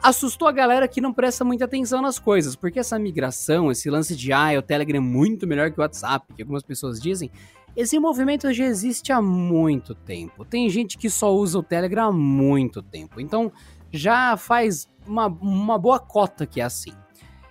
Assustou 0.00 0.46
a 0.46 0.52
galera 0.52 0.86
que 0.86 1.00
não 1.00 1.12
presta 1.12 1.44
muita 1.44 1.64
atenção 1.64 2.00
nas 2.00 2.20
coisas, 2.20 2.54
porque 2.54 2.78
essa 2.78 2.96
migração, 3.00 3.72
esse 3.72 3.90
lance 3.90 4.14
de 4.14 4.32
ah, 4.32 4.56
o 4.56 4.62
Telegram 4.62 4.98
é 4.98 5.00
muito 5.00 5.44
melhor 5.44 5.72
que 5.72 5.78
o 5.80 5.82
WhatsApp, 5.82 6.32
que 6.34 6.42
algumas 6.42 6.62
pessoas 6.62 7.00
dizem, 7.00 7.32
esse 7.74 7.98
movimento 7.98 8.52
já 8.52 8.64
existe 8.64 9.10
há 9.10 9.20
muito 9.20 9.92
tempo. 9.92 10.44
Tem 10.44 10.70
gente 10.70 10.96
que 10.96 11.10
só 11.10 11.34
usa 11.34 11.58
o 11.58 11.64
Telegram 11.64 12.10
há 12.10 12.12
muito 12.12 12.80
tempo. 12.80 13.20
Então, 13.20 13.50
já 13.90 14.36
faz 14.36 14.88
uma, 15.04 15.26
uma 15.26 15.76
boa 15.76 15.98
cota 15.98 16.46
que 16.46 16.60
é 16.60 16.64
assim. 16.64 16.92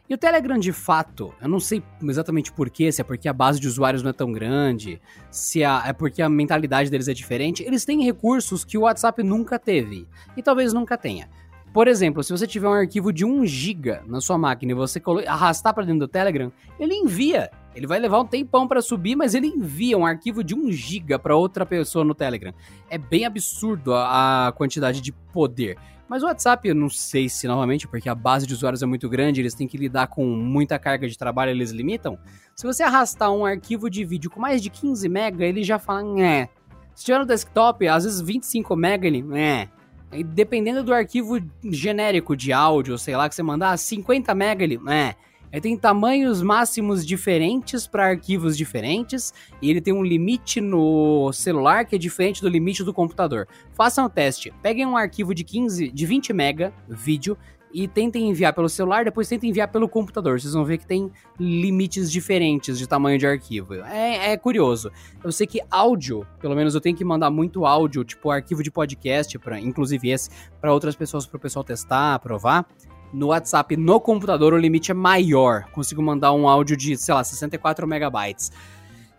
E 0.09 0.13
o 0.15 0.17
Telegram, 0.17 0.57
de 0.57 0.73
fato, 0.73 1.31
eu 1.39 1.47
não 1.47 1.59
sei 1.59 1.83
exatamente 2.01 2.51
porquê, 2.51 2.91
se 2.91 2.99
é 2.99 3.03
porque 3.03 3.29
a 3.29 3.33
base 3.33 3.59
de 3.59 3.67
usuários 3.67 4.01
não 4.01 4.09
é 4.09 4.13
tão 4.13 4.31
grande, 4.31 4.99
se 5.29 5.61
é, 5.61 5.67
é 5.85 5.93
porque 5.93 6.19
a 6.19 6.27
mentalidade 6.27 6.89
deles 6.89 7.07
é 7.07 7.13
diferente, 7.13 7.61
eles 7.61 7.85
têm 7.85 8.03
recursos 8.03 8.65
que 8.65 8.75
o 8.75 8.81
WhatsApp 8.81 9.21
nunca 9.21 9.59
teve. 9.59 10.07
E 10.35 10.41
talvez 10.41 10.73
nunca 10.73 10.97
tenha. 10.97 11.29
Por 11.71 11.87
exemplo, 11.87 12.23
se 12.23 12.31
você 12.31 12.47
tiver 12.47 12.67
um 12.67 12.73
arquivo 12.73 13.13
de 13.13 13.23
1 13.23 13.45
GB 13.45 14.01
na 14.07 14.19
sua 14.19 14.37
máquina 14.37 14.71
e 14.71 14.75
você 14.75 14.99
arrastar 15.27 15.75
para 15.75 15.85
dentro 15.85 15.99
do 15.99 16.07
Telegram, 16.07 16.51
ele 16.79 16.95
envia. 16.95 17.51
Ele 17.75 17.85
vai 17.85 17.99
levar 17.99 18.19
um 18.19 18.25
tempão 18.25 18.67
para 18.67 18.81
subir, 18.81 19.15
mas 19.15 19.35
ele 19.35 19.45
envia 19.45 19.95
um 19.95 20.05
arquivo 20.05 20.43
de 20.43 20.55
1 20.55 20.71
GB 20.71 21.19
para 21.19 21.35
outra 21.35 21.67
pessoa 21.67 22.03
no 22.03 22.15
Telegram. 22.15 22.51
É 22.89 22.97
bem 22.97 23.25
absurdo 23.25 23.93
a, 23.93 24.47
a 24.47 24.51
quantidade 24.51 24.99
de 25.01 25.11
poder. 25.11 25.77
Mas 26.09 26.23
o 26.23 26.25
WhatsApp, 26.25 26.67
eu 26.67 26.73
não 26.73 26.89
sei 26.89 27.29
se 27.29 27.47
novamente, 27.47 27.87
porque 27.87 28.09
a 28.09 28.15
base 28.15 28.47
de 28.47 28.53
usuários 28.55 28.81
é 28.81 28.85
muito 28.87 29.07
grande, 29.07 29.41
eles 29.41 29.53
têm 29.53 29.67
que 29.67 29.77
lidar 29.77 30.07
com 30.07 30.25
muita 30.25 30.79
carga 30.79 31.07
de 31.07 31.15
trabalho, 31.15 31.51
eles 31.51 31.69
limitam. 31.69 32.17
Se 32.55 32.65
você 32.65 32.81
arrastar 32.81 33.31
um 33.31 33.45
arquivo 33.45 33.89
de 33.91 34.03
vídeo 34.03 34.31
com 34.31 34.39
mais 34.39 34.59
de 34.59 34.71
15 34.71 35.07
MB, 35.07 35.41
ele 35.43 35.63
já 35.63 35.77
fala, 35.77 36.01
né. 36.01 36.49
Se 36.95 37.05
tiver 37.05 37.19
no 37.19 37.25
desktop, 37.25 37.87
às 37.87 38.05
vezes 38.05 38.19
25 38.19 38.75
MB, 38.75 39.05
ele, 39.05 39.21
né. 39.21 39.69
E 40.11 40.23
dependendo 40.23 40.83
do 40.83 40.91
arquivo 40.91 41.39
genérico 41.63 42.35
de 42.35 42.51
áudio, 42.51 42.97
sei 42.97 43.15
lá, 43.15 43.29
que 43.29 43.35
você 43.35 43.43
mandar, 43.43 43.77
50 43.77 44.33
MB, 44.33 44.63
ele, 44.63 44.77
né. 44.79 45.13
Ele 45.51 45.61
tem 45.61 45.77
tamanhos 45.77 46.41
máximos 46.41 47.05
diferentes 47.05 47.87
para 47.87 48.07
arquivos 48.07 48.55
diferentes 48.55 49.33
e 49.61 49.69
ele 49.69 49.81
tem 49.81 49.93
um 49.93 50.03
limite 50.03 50.61
no 50.61 51.31
celular 51.33 51.85
que 51.85 51.95
é 51.95 51.99
diferente 51.99 52.41
do 52.41 52.49
limite 52.49 52.83
do 52.83 52.93
computador. 52.93 53.47
Façam 53.73 54.05
o 54.05 54.09
teste. 54.09 54.53
Peguem 54.61 54.85
um 54.85 54.95
arquivo 54.95 55.33
de 55.33 55.43
15, 55.43 55.91
de 55.91 56.05
20 56.05 56.33
mega 56.33 56.73
vídeo 56.87 57.37
e 57.71 57.87
tentem 57.87 58.29
enviar 58.29 58.53
pelo 58.53 58.67
celular, 58.67 59.05
depois 59.05 59.27
tentem 59.27 59.49
enviar 59.49 59.67
pelo 59.67 59.87
computador. 59.87 60.39
Vocês 60.39 60.53
vão 60.53 60.65
ver 60.65 60.77
que 60.77 60.85
tem 60.85 61.11
limites 61.39 62.11
diferentes 62.11 62.77
de 62.77 62.87
tamanho 62.87 63.17
de 63.17 63.27
arquivo. 63.27 63.75
É, 63.83 64.31
é 64.31 64.37
curioso. 64.37 64.91
Eu 65.23 65.31
sei 65.31 65.45
que 65.45 65.61
áudio, 65.69 66.25
pelo 66.39 66.55
menos 66.55 66.73
eu 66.73 66.81
tenho 66.81 66.95
que 66.95 67.05
mandar 67.05 67.29
muito 67.29 67.65
áudio, 67.65 68.03
tipo 68.03 68.31
arquivo 68.31 68.63
de 68.63 68.71
podcast, 68.71 69.37
para 69.37 69.59
inclusive 69.59 70.09
esse, 70.09 70.29
para 70.59 70.73
outras 70.73 70.95
pessoas, 70.95 71.25
para 71.25 71.37
o 71.37 71.39
pessoal 71.39 71.63
testar, 71.63 72.19
provar. 72.19 72.67
No 73.11 73.27
WhatsApp, 73.27 73.75
no 73.75 73.99
computador, 73.99 74.53
o 74.53 74.57
limite 74.57 74.91
é 74.91 74.93
maior. 74.93 75.65
Consigo 75.71 76.01
mandar 76.01 76.31
um 76.33 76.47
áudio 76.47 76.77
de, 76.77 76.95
sei 76.95 77.13
lá, 77.13 77.23
64 77.23 77.87
megabytes. 77.87 78.51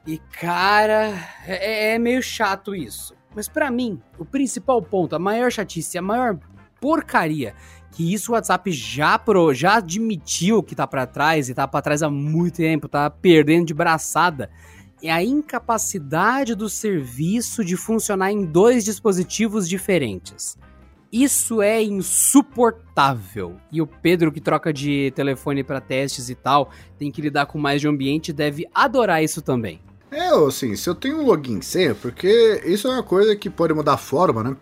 E, 0.06 0.18
cara, 0.18 1.12
é, 1.46 1.94
é 1.94 1.98
meio 1.98 2.22
chato 2.22 2.74
isso. 2.74 3.14
Mas 3.34 3.48
para 3.48 3.70
mim, 3.70 4.00
o 4.18 4.24
principal 4.24 4.80
ponto, 4.80 5.14
a 5.14 5.18
maior 5.18 5.50
chatice, 5.50 5.98
a 5.98 6.02
maior 6.02 6.38
porcaria 6.80 7.54
que 7.92 8.12
isso 8.12 8.32
o 8.32 8.34
WhatsApp 8.34 8.70
já 8.70 9.18
pro, 9.18 9.52
já 9.52 9.76
admitiu 9.76 10.62
que 10.62 10.74
tá 10.74 10.86
para 10.86 11.06
trás 11.06 11.48
e 11.48 11.54
tá 11.54 11.66
para 11.66 11.82
trás 11.82 12.02
há 12.02 12.10
muito 12.10 12.56
tempo, 12.56 12.88
tá 12.88 13.10
perdendo 13.10 13.66
de 13.66 13.74
braçada. 13.74 14.50
É 15.02 15.10
a 15.10 15.24
incapacidade 15.24 16.54
do 16.54 16.68
serviço 16.68 17.64
de 17.64 17.76
funcionar 17.76 18.30
em 18.30 18.44
dois 18.44 18.84
dispositivos 18.84 19.68
diferentes. 19.68 20.58
Isso 21.12 21.60
é 21.60 21.82
insuportável. 21.82 23.56
E 23.72 23.82
o 23.82 23.86
Pedro, 23.86 24.30
que 24.30 24.40
troca 24.40 24.72
de 24.72 25.12
telefone 25.16 25.64
para 25.64 25.80
testes 25.80 26.30
e 26.30 26.34
tal, 26.34 26.70
tem 26.98 27.10
que 27.10 27.20
lidar 27.20 27.46
com 27.46 27.58
mais 27.58 27.80
de 27.80 27.88
ambiente, 27.88 28.32
deve 28.32 28.66
adorar 28.72 29.22
isso 29.22 29.42
também. 29.42 29.80
É, 30.10 30.28
assim, 30.28 30.74
se 30.76 30.88
eu 30.88 30.94
tenho 30.94 31.18
um 31.18 31.26
login 31.26 31.60
senha, 31.60 31.94
porque 31.94 32.62
isso 32.64 32.88
é 32.88 32.92
uma 32.92 33.02
coisa 33.02 33.34
que 33.34 33.50
pode 33.50 33.74
mudar 33.74 33.94
a 33.94 33.96
forma, 33.96 34.42
né? 34.42 34.56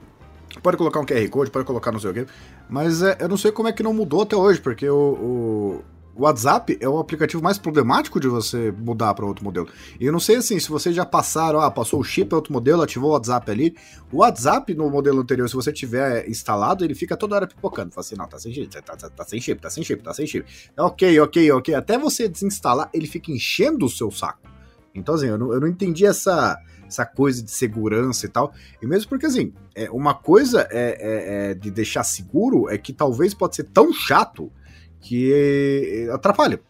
Pode 0.63 0.77
colocar 0.77 1.01
um 1.01 1.07
QR 1.07 1.29
Code, 1.29 1.51
pode 1.51 1.67
colocar 1.67 1.93
não 1.93 2.01
sei 2.01 2.11
o. 2.11 2.27
Mas 2.69 3.03
é, 3.03 3.17
eu 3.21 3.29
não 3.29 3.37
sei 3.37 3.53
como 3.53 3.69
é 3.69 3.73
que 3.73 3.83
não 3.83 3.93
mudou 3.93 4.23
até 4.23 4.37
hoje, 4.37 4.61
porque 4.61 4.89
o, 4.89 4.97
o 4.97 5.85
WhatsApp 6.25 6.77
é 6.81 6.89
o 6.89 6.99
aplicativo 6.99 7.43
mais 7.43 7.59
problemático 7.59 8.19
de 8.19 8.27
você 8.27 8.73
mudar 8.73 9.15
para 9.15 9.25
outro 9.25 9.45
modelo. 9.45 9.69
E 10.01 10.05
eu 10.05 10.13
não 10.13 10.19
sei 10.19 10.37
assim, 10.37 10.59
se 10.59 10.69
vocês 10.69 10.95
já 10.95 11.07
passaram, 11.07 11.61
ah, 11.61 11.71
passou 11.71 12.01
o 12.01 12.05
chip 12.05 12.29
para 12.29 12.37
outro 12.37 12.53
modelo, 12.53 12.83
ativou 12.83 13.11
o 13.11 13.13
WhatsApp 13.13 13.51
ali. 13.51 13.77
O 14.13 14.19
WhatsApp 14.19 14.75
no 14.75 14.91
modelo 14.91 15.21
anterior, 15.21 15.49
se 15.49 15.55
você 15.55 15.73
tiver 15.73 16.29
instalado, 16.29 16.85
ele 16.85 16.95
fica 16.95 17.17
toda 17.17 17.37
hora 17.37 17.47
pipocando. 17.47 17.93
Fala 17.93 18.05
assim, 18.05 18.17
não, 18.17 18.27
tá 18.27 18.39
sem 18.39 18.53
chip, 18.53 18.69
tá, 18.69 18.97
tá, 18.97 19.09
tá 19.09 19.25
sem 19.25 19.41
chip, 19.41 19.61
tá 19.61 19.71
sem 19.71 19.85
chip, 19.85 20.03
tá 20.03 20.13
sem 20.13 20.27
chip. 20.27 20.45
Ok, 20.77 21.21
ok, 21.21 21.53
ok. 21.53 21.75
Até 21.75 21.97
você 21.97 22.29
desinstalar, 22.29 22.91
ele 22.93 23.07
fica 23.07 23.31
enchendo 23.31 23.87
o 23.87 23.89
seu 23.89 24.11
saco. 24.11 24.49
Então, 24.95 25.15
assim, 25.15 25.27
eu 25.27 25.39
não, 25.39 25.53
eu 25.53 25.61
não 25.61 25.69
entendi 25.69 26.05
essa, 26.05 26.59
essa 26.87 27.07
coisa 27.07 27.43
de 27.43 27.51
segurança 27.51 28.27
e 28.27 28.29
tal. 28.29 28.53
E 28.83 28.87
mesmo 28.87 29.09
porque, 29.09 29.27
assim, 29.27 29.53
é, 29.75 29.89
uma 29.91 30.15
coisa 30.15 30.67
é, 30.71 30.99
é, 31.01 31.51
é 31.51 31.55
de 31.55 31.71
deixar 31.71 32.03
seguro 32.03 32.69
é 32.69 32.77
que 32.77 32.93
talvez 32.93 33.35
pode 33.35 33.55
ser 33.55 33.65
tão 33.65 33.93
chato 33.93 34.51
que 35.01 36.09
atrapalha. 36.13 36.61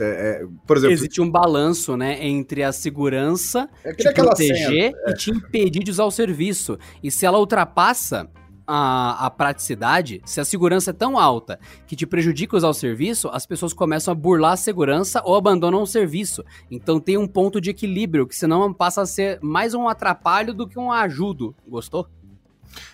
É, 0.00 0.46
por 0.66 0.76
exemplo, 0.76 0.94
existe 0.94 1.20
um 1.20 1.30
balanço, 1.30 1.96
né, 1.96 2.24
entre 2.26 2.62
a 2.62 2.72
segurança 2.72 3.68
é 3.84 3.92
te 3.92 4.10
proteger 4.12 4.94
é. 4.94 5.10
e 5.10 5.14
te 5.14 5.30
impedir 5.30 5.82
de 5.84 5.90
usar 5.90 6.04
o 6.04 6.10
serviço. 6.10 6.78
E 7.02 7.10
se 7.10 7.26
ela 7.26 7.38
ultrapassa 7.38 8.28
a, 8.66 9.26
a, 9.26 9.30
praticidade, 9.30 10.20
se 10.24 10.40
a 10.40 10.44
segurança 10.44 10.90
é 10.90 10.92
tão 10.92 11.18
alta 11.18 11.58
que 11.86 11.94
te 11.94 12.06
prejudica 12.06 12.56
usar 12.56 12.68
o 12.68 12.74
serviço, 12.74 13.28
as 13.28 13.46
pessoas 13.46 13.72
começam 13.72 14.12
a 14.12 14.14
burlar 14.14 14.52
a 14.52 14.56
segurança 14.56 15.22
ou 15.24 15.36
abandonam 15.36 15.82
o 15.82 15.86
serviço. 15.86 16.44
Então 16.70 16.98
tem 16.98 17.16
um 17.16 17.28
ponto 17.28 17.60
de 17.60 17.70
equilíbrio, 17.70 18.26
que 18.26 18.34
senão 18.34 18.72
passa 18.72 19.02
a 19.02 19.06
ser 19.06 19.38
mais 19.40 19.74
um 19.74 19.88
atrapalho 19.88 20.52
do 20.52 20.66
que 20.66 20.78
um 20.78 20.90
ajudo. 20.90 21.54
Gostou? 21.68 22.08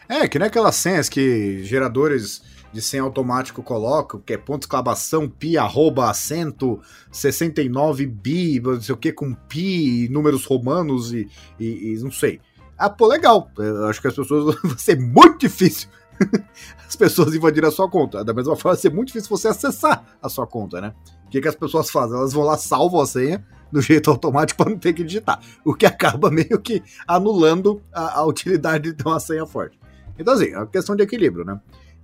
É, 0.09 0.29
que 0.29 0.39
nem 0.39 0.49
aquelas 0.49 0.77
senhas 0.77 1.09
que 1.09 1.65
geradores 1.65 2.43
de 2.73 2.81
senha 2.81 3.03
automático 3.03 3.63
coloca, 3.63 4.19
que 4.25 4.33
é 4.33 4.39
ponto 4.39 4.63
exclamação 4.63 5.29
pi, 5.29 5.59
arroba, 5.59 6.11
acento, 6.11 6.81
69 7.11 8.07
bi, 8.07 8.61
não 8.61 8.81
sei 8.81 8.95
o 8.95 8.99
que, 8.99 9.13
com 9.13 9.35
pi, 9.35 10.09
números 10.11 10.45
romanos 10.45 11.13
e, 11.13 11.29
e, 11.61 11.93
e 11.93 12.03
não 12.03 12.11
sei. 12.11 12.41
Ah, 12.79 12.91
pô, 12.91 13.07
legal. 13.07 13.51
Eu 13.59 13.87
acho 13.87 14.01
que 14.01 14.09
as 14.09 14.15
pessoas 14.15 14.57
vai 14.65 14.79
ser 14.79 14.99
muito 14.99 15.39
difícil 15.39 15.89
as 16.87 16.97
pessoas 16.97 17.35
invadirem 17.35 17.69
a 17.69 17.73
sua 17.73 17.89
conta. 17.89 18.25
Da 18.25 18.33
mesma 18.33 18.57
forma, 18.57 18.75
vai 18.75 18.81
ser 18.81 18.93
muito 18.93 19.09
difícil 19.09 19.29
você 19.29 19.49
acessar 19.49 20.05
a 20.21 20.29
sua 20.29 20.47
conta, 20.47 20.81
né? 20.81 20.95
O 21.27 21.31
que, 21.31 21.41
que 21.41 21.49
as 21.49 21.55
pessoas 21.55 21.91
fazem? 21.91 22.17
Elas 22.17 22.33
vão 22.33 22.45
lá, 22.45 22.57
salvam 22.57 23.01
a 23.01 23.07
senha 23.07 23.45
do 23.71 23.81
jeito 23.81 24.11
automático 24.11 24.59
para 24.63 24.71
não 24.71 24.79
ter 24.79 24.93
que 24.93 25.05
digitar. 25.05 25.41
O 25.65 25.75
que 25.75 25.87
acaba 25.87 26.31
meio 26.31 26.61
que 26.61 26.83
anulando 27.07 27.83
a, 27.93 28.21
a 28.21 28.27
utilidade 28.27 28.91
de 28.91 28.97
ter 28.97 29.09
uma 29.09 29.21
senha 29.21 29.47
forte. 29.47 29.79
Então, 30.19 30.35
assim, 30.35 30.51
é 30.51 30.59
uma 30.59 30.67
questão 30.67 30.95
de 30.95 31.03
equilíbrio, 31.03 31.45
né? 31.45 31.59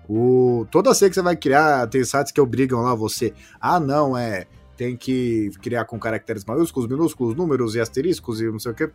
O, 0.08 0.66
toda 0.70 0.94
senha 0.94 1.10
que 1.10 1.14
você 1.14 1.22
vai 1.22 1.36
criar, 1.36 1.86
tem 1.86 2.02
sites 2.02 2.32
que 2.32 2.40
obrigam 2.40 2.80
lá 2.80 2.94
você. 2.94 3.34
Ah, 3.60 3.78
não, 3.78 4.16
é. 4.16 4.46
Tem 4.76 4.96
que 4.96 5.50
criar 5.60 5.84
com 5.84 5.98
caracteres 5.98 6.44
maiúsculos, 6.44 6.88
minúsculos, 6.88 7.34
números 7.34 7.74
e 7.74 7.80
asteriscos 7.80 8.40
e 8.40 8.46
não 8.46 8.58
sei 8.58 8.72
o 8.72 8.74
que. 8.74 8.90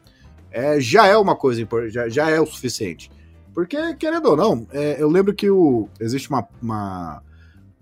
É, 0.50 0.80
já 0.80 1.08
é 1.08 1.18
uma 1.18 1.36
coisa 1.36 1.62
importante, 1.62 1.94
já, 1.94 2.10
já 2.10 2.30
é 2.30 2.40
o 2.40 2.46
suficiente. 2.46 3.12
Porque, 3.54 3.96
querendo 3.96 4.30
ou 4.30 4.38
não, 4.38 4.68
é, 4.72 5.02
eu 5.02 5.10
lembro 5.10 5.34
que 5.34 5.50
o, 5.50 5.88
existe 6.00 6.30
uma, 6.30 6.48
uma, 6.62 7.22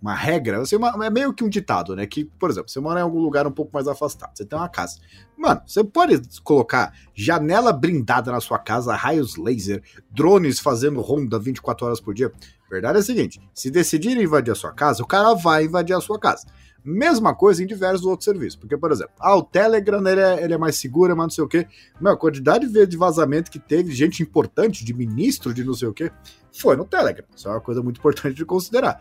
uma 0.02 0.14
regra, 0.14 0.62
assim, 0.62 0.76
uma, 0.76 1.06
é 1.06 1.10
meio 1.10 1.34
que 1.34 1.44
um 1.44 1.50
ditado, 1.50 1.96
né? 1.96 2.06
Que, 2.06 2.26
por 2.26 2.50
exemplo, 2.50 2.70
você 2.70 2.80
mora 2.80 3.00
em 3.00 3.04
algum 3.04 3.20
lugar 3.20 3.48
um 3.48 3.52
pouco 3.52 3.72
mais 3.74 3.88
afastado, 3.88 4.32
você 4.36 4.44
tem 4.46 4.58
uma 4.58 4.68
casa. 4.68 5.00
Mano, 5.38 5.62
você 5.66 5.84
pode 5.84 6.22
colocar 6.44 6.94
janela 7.14 7.72
blindada 7.72 8.32
na 8.32 8.42
sua 8.42 8.60
casa, 8.60 8.96
raios 8.96 9.38
laser, 9.38 9.82
drones 10.10 10.60
fazendo 10.60 11.00
ronda 11.00 11.40
24 11.40 11.86
horas 11.86 12.02
por 12.02 12.14
dia. 12.14 12.32
Verdade 12.72 12.98
é 12.98 13.02
a 13.02 13.04
seguinte: 13.04 13.42
se 13.54 13.70
decidirem 13.70 14.24
invadir 14.24 14.52
a 14.52 14.56
sua 14.56 14.72
casa, 14.72 15.04
o 15.04 15.06
cara 15.06 15.34
vai 15.34 15.66
invadir 15.66 15.94
a 15.94 16.00
sua 16.00 16.18
casa. 16.18 16.48
Mesma 16.84 17.36
coisa 17.36 17.62
em 17.62 17.68
diversos 17.68 18.06
outros 18.06 18.26
serviços. 18.26 18.56
Porque, 18.56 18.76
por 18.78 18.92
exemplo, 18.92 19.14
ah, 19.20 19.36
o 19.36 19.44
Telegram 19.44 20.00
ele 20.08 20.22
é, 20.22 20.44
ele 20.44 20.54
é 20.54 20.58
mais 20.58 20.78
seguro, 20.78 21.16
mas 21.16 21.26
não 21.26 21.30
sei 21.30 21.44
o 21.44 21.48
quê. 21.48 21.68
Meu, 22.00 22.14
a 22.14 22.18
quantidade 22.18 22.68
de 22.88 22.98
vazamento 22.98 23.52
que 23.52 23.60
teve, 23.60 23.92
gente 23.92 24.24
importante, 24.24 24.84
de 24.84 24.94
ministro, 24.94 25.54
de 25.54 25.64
não 25.64 25.76
sei 25.76 25.90
o 25.90 25.94
quê, 25.94 26.12
foi 26.52 26.76
no 26.76 26.86
Telegram. 26.86 27.26
Isso 27.36 27.48
é 27.48 27.52
uma 27.52 27.62
coisa 27.62 27.84
muito 27.84 28.00
importante 28.00 28.34
de 28.36 28.46
considerar. 28.46 29.00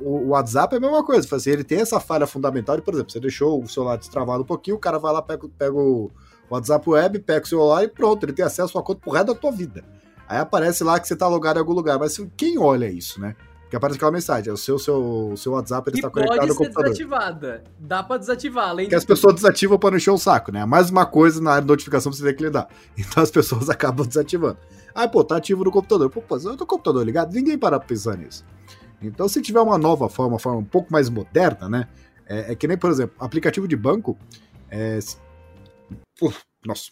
O 0.00 0.28
WhatsApp 0.28 0.74
é 0.74 0.78
a 0.78 0.80
mesma 0.80 1.04
coisa. 1.04 1.36
Assim, 1.36 1.50
ele 1.50 1.64
tem 1.64 1.80
essa 1.80 2.00
falha 2.00 2.26
fundamental, 2.26 2.76
de, 2.76 2.82
por 2.82 2.94
exemplo, 2.94 3.10
você 3.10 3.20
deixou 3.20 3.62
o 3.62 3.68
celular 3.68 3.98
destravado 3.98 4.42
um 4.42 4.46
pouquinho, 4.46 4.76
o 4.76 4.80
cara 4.80 4.98
vai 4.98 5.12
lá, 5.12 5.20
pega, 5.20 5.46
pega 5.58 5.76
o 5.76 6.10
WhatsApp 6.48 6.88
Web, 6.88 7.18
pega 7.18 7.44
o 7.44 7.48
celular 7.48 7.84
e 7.84 7.88
pronto, 7.88 8.24
ele 8.24 8.32
tem 8.32 8.44
acesso 8.44 8.78
à 8.78 8.82
conta 8.82 9.00
pro 9.00 9.10
resto 9.10 9.26
da 9.26 9.34
tua 9.34 9.50
vida. 9.50 9.84
Aí 10.28 10.38
aparece 10.38 10.84
lá 10.84 11.00
que 11.00 11.08
você 11.08 11.16
tá 11.16 11.26
logado 11.26 11.56
em 11.56 11.60
algum 11.60 11.72
lugar. 11.72 11.98
Mas 11.98 12.20
quem 12.36 12.58
olha 12.58 12.86
isso, 12.86 13.20
né? 13.20 13.34
Que 13.70 13.76
aparece 13.76 13.98
aquela 13.98 14.12
mensagem, 14.12 14.50
o 14.50 14.56
seu, 14.56 14.78
seu, 14.78 15.34
seu 15.36 15.52
WhatsApp 15.52 15.90
ele 15.90 15.98
está 15.98 16.08
conectado 16.08 16.40
ao 16.40 16.56
computador. 16.56 16.72
pode 16.72 16.96
ser 16.96 17.04
desativada. 17.04 17.64
Dá 17.78 18.02
para 18.02 18.16
desativar, 18.16 18.68
além 18.68 18.88
Que 18.88 18.94
as 18.94 19.04
pessoas 19.04 19.34
desativam 19.34 19.78
para 19.78 19.90
não 19.90 19.96
encher 19.98 20.10
o 20.10 20.16
saco, 20.16 20.50
né? 20.50 20.64
Mais 20.64 20.88
uma 20.88 21.04
coisa 21.04 21.40
na 21.40 21.50
área 21.50 21.62
de 21.62 21.68
notificação 21.68 22.10
você 22.10 22.24
tem 22.24 22.34
que 22.34 22.44
lidar. 22.44 22.68
Então 22.96 23.22
as 23.22 23.30
pessoas 23.30 23.68
acabam 23.70 24.06
desativando. 24.06 24.56
Ah, 24.94 25.06
pô, 25.06 25.22
tá 25.22 25.36
ativo 25.36 25.64
no 25.64 25.70
computador. 25.70 26.10
Pô, 26.10 26.22
eu 26.30 26.56
tô 26.56 26.66
computador 26.66 27.04
ligado, 27.04 27.32
ninguém 27.34 27.58
para 27.58 27.78
pra 27.78 27.86
pensar 27.86 28.16
nisso. 28.16 28.44
Então, 29.00 29.28
se 29.28 29.40
tiver 29.40 29.60
uma 29.60 29.78
nova 29.78 30.08
forma, 30.08 30.32
uma 30.32 30.38
forma 30.38 30.58
um 30.58 30.64
pouco 30.64 30.92
mais 30.92 31.08
moderna, 31.08 31.68
né? 31.68 31.88
É, 32.26 32.52
é 32.52 32.54
que 32.54 32.66
nem, 32.66 32.76
por 32.76 32.90
exemplo, 32.90 33.14
aplicativo 33.20 33.68
de 33.68 33.76
banco. 33.76 34.18
É... 34.70 34.98
Uf, 36.20 36.42
nossa. 36.66 36.90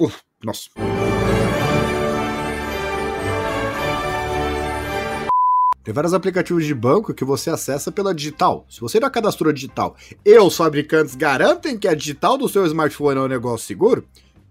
Uf, 0.00 0.20
nossa. 0.42 0.70
Tem 5.84 5.92
vários 5.92 6.14
aplicativos 6.14 6.64
de 6.64 6.74
banco 6.74 7.12
que 7.12 7.24
você 7.24 7.50
acessa 7.50 7.90
pela 7.90 8.14
digital. 8.14 8.64
Se 8.70 8.80
você 8.80 9.00
não 9.00 9.10
cadastrou 9.10 9.52
digital 9.52 9.96
e 10.24 10.38
os 10.38 10.56
fabricantes 10.56 11.16
garantem 11.16 11.76
que 11.76 11.88
a 11.88 11.94
digital 11.94 12.38
do 12.38 12.48
seu 12.48 12.64
smartphone 12.66 13.18
é 13.18 13.22
um 13.22 13.28
negócio 13.28 13.66
seguro, 13.66 14.06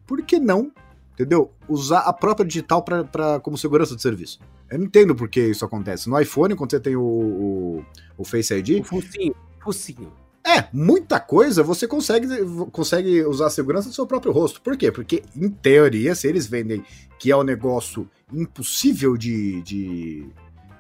por 0.05 0.21
que 0.23 0.39
não, 0.39 0.71
entendeu? 1.13 1.51
Usar 1.69 1.99
a 1.99 2.11
própria 2.11 2.45
digital 2.45 2.83
pra, 2.83 3.05
pra, 3.05 3.39
como 3.39 3.57
segurança 3.57 3.95
de 3.95 4.01
serviço. 4.01 4.39
Eu 4.69 4.79
não 4.79 4.85
entendo 4.85 5.15
por 5.15 5.29
que 5.29 5.39
isso 5.39 5.63
acontece. 5.63 6.09
No 6.09 6.19
iPhone, 6.19 6.55
quando 6.55 6.71
você 6.71 6.79
tem 6.81 6.97
o, 6.97 7.01
o, 7.01 7.85
o 8.17 8.25
Face 8.25 8.53
ID. 8.53 8.81
O 8.81 8.83
focinho. 8.83 9.35
Focinho. 9.63 10.20
É, 10.43 10.65
muita 10.73 11.19
coisa 11.19 11.61
você 11.61 11.87
consegue, 11.87 12.27
consegue 12.71 13.23
usar 13.25 13.47
a 13.47 13.51
segurança 13.51 13.89
do 13.89 13.95
seu 13.95 14.07
próprio 14.07 14.31
rosto. 14.31 14.61
Por 14.61 14.75
quê? 14.75 14.91
Porque, 14.91 15.23
em 15.35 15.49
teoria, 15.49 16.15
se 16.15 16.27
eles 16.27 16.47
vendem 16.47 16.83
que 17.19 17.31
é 17.31 17.37
um 17.37 17.43
negócio 17.43 18.09
impossível 18.33 19.15
de, 19.15 19.61
de 19.61 20.27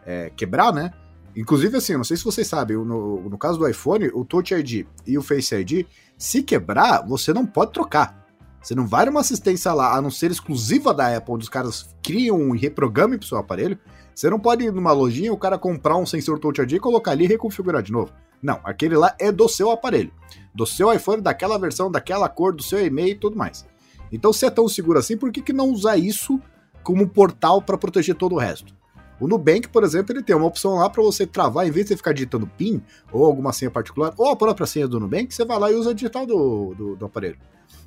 é, 0.05 0.31
quebrar, 0.31 0.73
né? 0.73 0.91
Inclusive, 1.35 1.77
assim, 1.77 1.93
não 1.93 2.03
sei 2.03 2.17
se 2.17 2.23
vocês 2.23 2.47
sabem, 2.47 2.75
no, 2.77 3.29
no 3.29 3.37
caso 3.37 3.59
do 3.59 3.67
iPhone, 3.67 4.09
o 4.13 4.25
Touch 4.25 4.53
ID 4.53 4.85
e 5.05 5.17
o 5.17 5.21
Face 5.21 5.55
ID, 5.55 5.85
se 6.17 6.43
quebrar, 6.43 7.05
você 7.05 7.31
não 7.31 7.45
pode 7.45 7.71
trocar. 7.71 8.21
Você 8.61 8.75
não 8.75 8.85
vai 8.85 9.05
numa 9.05 9.21
assistência 9.21 9.73
lá, 9.73 9.95
a 9.95 10.01
não 10.01 10.11
ser 10.11 10.29
exclusiva 10.29 10.93
da 10.93 11.15
Apple, 11.15 11.33
onde 11.33 11.43
os 11.43 11.49
caras 11.49 11.95
criam 12.03 12.55
e 12.55 12.59
reprogramam 12.59 13.17
pro 13.17 13.27
seu 13.27 13.37
aparelho. 13.37 13.77
Você 14.21 14.29
não 14.29 14.39
pode 14.39 14.63
ir 14.63 14.71
numa 14.71 14.91
lojinha, 14.91 15.33
o 15.33 15.37
cara 15.37 15.57
comprar 15.57 15.97
um 15.97 16.05
sensor 16.05 16.37
Touch 16.37 16.61
ID, 16.61 16.79
colocar 16.79 17.09
ali 17.09 17.23
e 17.23 17.27
reconfigurar 17.27 17.81
de 17.81 17.91
novo. 17.91 18.13
Não, 18.39 18.59
aquele 18.63 18.95
lá 18.95 19.15
é 19.17 19.31
do 19.31 19.49
seu 19.49 19.71
aparelho, 19.71 20.11
do 20.53 20.63
seu 20.63 20.93
iPhone, 20.93 21.23
daquela 21.23 21.57
versão, 21.57 21.89
daquela 21.89 22.29
cor, 22.29 22.53
do 22.53 22.61
seu 22.61 22.85
e-mail 22.85 23.13
e 23.13 23.15
tudo 23.15 23.35
mais. 23.35 23.65
Então, 24.11 24.31
se 24.31 24.45
é 24.45 24.51
tão 24.51 24.67
seguro 24.67 24.99
assim, 24.99 25.17
por 25.17 25.31
que, 25.31 25.41
que 25.41 25.51
não 25.51 25.71
usar 25.71 25.97
isso 25.97 26.39
como 26.83 27.09
portal 27.09 27.63
para 27.63 27.79
proteger 27.79 28.13
todo 28.13 28.35
o 28.35 28.37
resto? 28.37 28.75
O 29.19 29.27
Nubank, 29.27 29.69
por 29.69 29.83
exemplo, 29.83 30.13
ele 30.13 30.21
tem 30.21 30.35
uma 30.35 30.45
opção 30.45 30.75
lá 30.75 30.87
para 30.87 31.01
você 31.01 31.25
travar, 31.25 31.67
em 31.67 31.71
vez 31.71 31.87
de 31.87 31.89
você 31.89 31.97
ficar 31.97 32.13
digitando 32.13 32.45
PIN 32.45 32.79
ou 33.11 33.25
alguma 33.25 33.51
senha 33.51 33.71
particular, 33.71 34.13
ou 34.19 34.29
a 34.29 34.35
própria 34.35 34.67
senha 34.67 34.87
do 34.87 34.99
Nubank, 34.99 35.33
você 35.33 35.43
vai 35.43 35.57
lá 35.57 35.71
e 35.71 35.73
usa 35.73 35.89
a 35.89 35.93
digital 35.95 36.27
do, 36.27 36.75
do, 36.75 36.95
do 36.95 37.05
aparelho. 37.07 37.39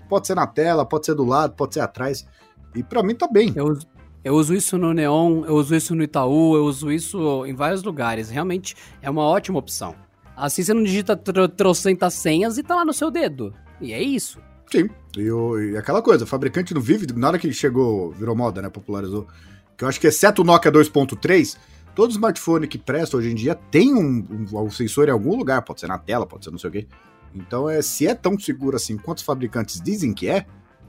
Pode 0.08 0.26
ser 0.26 0.34
na 0.34 0.48
tela, 0.48 0.84
pode 0.84 1.06
ser 1.06 1.14
do 1.14 1.24
lado, 1.24 1.54
pode 1.54 1.74
ser 1.74 1.80
atrás. 1.80 2.26
E 2.74 2.82
para 2.82 3.04
mim 3.04 3.14
tá 3.14 3.28
bem. 3.28 3.52
Eu 3.54 3.66
uso, 3.66 3.86
eu 4.24 4.34
uso 4.34 4.54
isso 4.54 4.78
no 4.78 4.94
Neon, 4.94 5.44
eu 5.44 5.54
uso 5.54 5.74
isso 5.74 5.94
no 5.94 6.02
Itaú, 6.02 6.56
eu 6.56 6.64
uso 6.64 6.90
isso 6.90 7.44
em 7.44 7.54
vários 7.54 7.82
lugares. 7.82 8.30
Realmente 8.30 8.74
é 9.02 9.10
uma 9.10 9.22
ótima 9.22 9.58
opção. 9.58 9.94
Assim 10.34 10.62
você 10.62 10.72
não 10.72 10.82
digita 10.82 11.14
tro 11.14 11.46
trocentas 11.46 12.14
senhas 12.14 12.56
e 12.56 12.62
tá 12.62 12.74
lá 12.74 12.84
no 12.86 12.94
seu 12.94 13.10
dedo. 13.10 13.52
E 13.80 13.92
é 13.92 14.02
isso. 14.02 14.40
Sim. 14.72 14.88
E, 15.16 15.30
o, 15.30 15.60
e 15.60 15.76
aquela 15.76 16.00
coisa, 16.00 16.24
o 16.24 16.26
fabricante 16.26 16.72
não 16.72 16.80
vive, 16.80 17.06
na 17.14 17.28
hora 17.28 17.38
que 17.38 17.52
chegou, 17.52 18.12
virou 18.12 18.34
moda, 18.34 18.62
né? 18.62 18.70
Popularizou. 18.70 19.28
Que 19.76 19.84
eu 19.84 19.88
acho 19.88 20.00
que 20.00 20.06
exceto 20.06 20.40
o 20.40 20.44
Nokia 20.44 20.72
2.3, 20.72 21.56
todo 21.94 22.10
smartphone 22.10 22.66
que 22.66 22.78
presta 22.78 23.18
hoje 23.18 23.30
em 23.30 23.34
dia 23.34 23.54
tem 23.54 23.92
um, 23.94 24.26
um, 24.30 24.58
um, 24.58 24.70
sensor 24.70 25.08
em 25.08 25.12
algum 25.12 25.36
lugar, 25.36 25.62
pode 25.62 25.80
ser 25.80 25.86
na 25.86 25.98
tela, 25.98 26.26
pode 26.26 26.44
ser 26.44 26.50
não 26.50 26.58
sei 26.58 26.70
o 26.70 26.72
quê. 26.72 26.86
Então, 27.34 27.68
é, 27.68 27.82
se 27.82 28.06
é 28.06 28.14
tão 28.14 28.38
seguro 28.38 28.76
assim 28.76 28.96
quanto 28.96 29.18
os 29.18 29.24
fabricantes 29.24 29.80
dizem 29.80 30.14
que 30.14 30.28
é, 30.28 30.46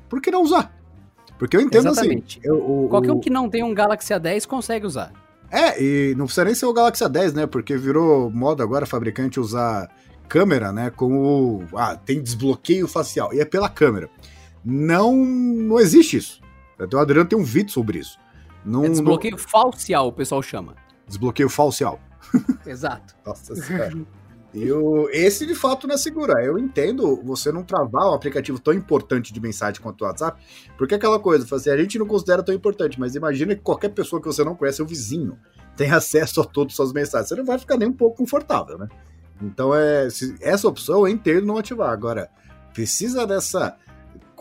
por 0.08 0.22
que 0.22 0.32
não 0.32 0.42
usar? 0.42 0.74
Porque 1.38 1.58
eu 1.58 1.62
entendo 1.62 1.90
assim, 1.90 2.02
Exatamente. 2.02 2.40
assim. 2.40 2.48
Eu, 2.48 2.58
o, 2.58 2.88
Qualquer 2.90 3.12
um 3.12 3.20
que 3.20 3.30
não 3.30 3.50
tem 3.50 3.64
um 3.64 3.74
Galaxy 3.74 4.14
A10 4.14 4.48
consegue 4.48 4.86
usar. 4.86 5.12
É, 5.52 5.82
e 5.82 6.16
não 6.16 6.26
precisa 6.26 6.46
nem 6.46 6.56
ser 6.56 6.66
o 6.66 6.74
Galaxy 6.74 7.04
A10, 7.04 7.34
né? 7.34 7.46
Porque 7.46 7.78
virou 7.78 8.30
moda 8.32 8.64
agora 8.64 8.86
fabricante 8.86 9.40
usar 9.40 9.90
câmera, 10.28 10.72
né? 10.72 10.90
Com 10.90 11.18
o. 11.18 11.64
Ah, 11.76 11.96
tem 11.96 12.22
desbloqueio 12.22 12.88
facial. 12.88 13.34
E 13.34 13.40
é 13.40 13.46
pela 13.46 13.70
câmera. 13.70 14.10
Não, 14.64 15.16
não 15.16 15.80
existe 15.80 16.18
isso. 16.18 16.42
O 16.80 16.98
Adriano 16.98 17.30
tem 17.30 17.38
um 17.38 17.44
vídeo 17.44 17.72
sobre 17.72 18.00
isso. 18.00 18.18
Não, 18.66 18.84
é 18.86 18.90
desbloqueio 18.90 19.34
não... 19.34 19.38
falcial, 19.38 20.08
o 20.08 20.12
pessoal 20.12 20.42
chama. 20.42 20.76
Desbloqueio 21.08 21.50
falcial. 21.50 22.00
Exato. 22.66 23.16
Nossa 23.26 23.56
senhora. 23.56 23.96
E 24.56 24.72
o, 24.72 25.10
esse 25.10 25.46
de 25.46 25.54
fato 25.54 25.86
não 25.86 25.96
é 25.96 25.98
seguro. 25.98 26.32
Eu 26.40 26.58
entendo 26.58 27.22
você 27.22 27.52
não 27.52 27.62
travar 27.62 28.10
um 28.10 28.14
aplicativo 28.14 28.58
tão 28.58 28.74
importante 28.74 29.34
de 29.34 29.42
mensagem 29.42 29.82
quanto 29.82 30.02
o 30.02 30.08
WhatsApp, 30.08 30.42
porque 30.78 30.94
é 30.94 30.98
aquela 30.98 31.20
coisa, 31.20 31.46
assim, 31.54 31.70
a 31.70 31.78
gente 31.78 32.00
não 32.00 32.08
considera 32.08 32.42
tão 32.42 32.56
importante, 32.56 32.98
mas 32.98 33.16
imagina 33.16 33.54
que 33.54 33.62
qualquer 33.62 33.90
pessoa 33.90 34.22
que 34.22 34.28
você 34.28 34.46
não 34.46 34.56
conhece, 34.56 34.82
o 34.82 34.86
vizinho, 34.86 35.38
tem 35.76 35.92
acesso 35.94 36.40
a 36.40 36.46
todas 36.46 36.72
as 36.72 36.78
suas 36.78 36.94
mensagens. 36.94 37.28
Você 37.28 37.36
não 37.36 37.44
vai 37.44 37.60
ficar 37.60 37.76
nem 37.76 37.90
um 37.90 37.94
pouco 37.94 38.18
confortável, 38.18 38.78
né? 38.78 38.88
Então, 39.42 39.76
é, 39.76 40.08
essa 40.40 40.68
opção 40.70 41.02
eu 41.02 41.08
entendo 41.10 41.46
não 41.46 41.58
ativar. 41.58 41.92
Agora, 41.92 42.30
precisa 42.74 43.28
dessa 43.28 43.76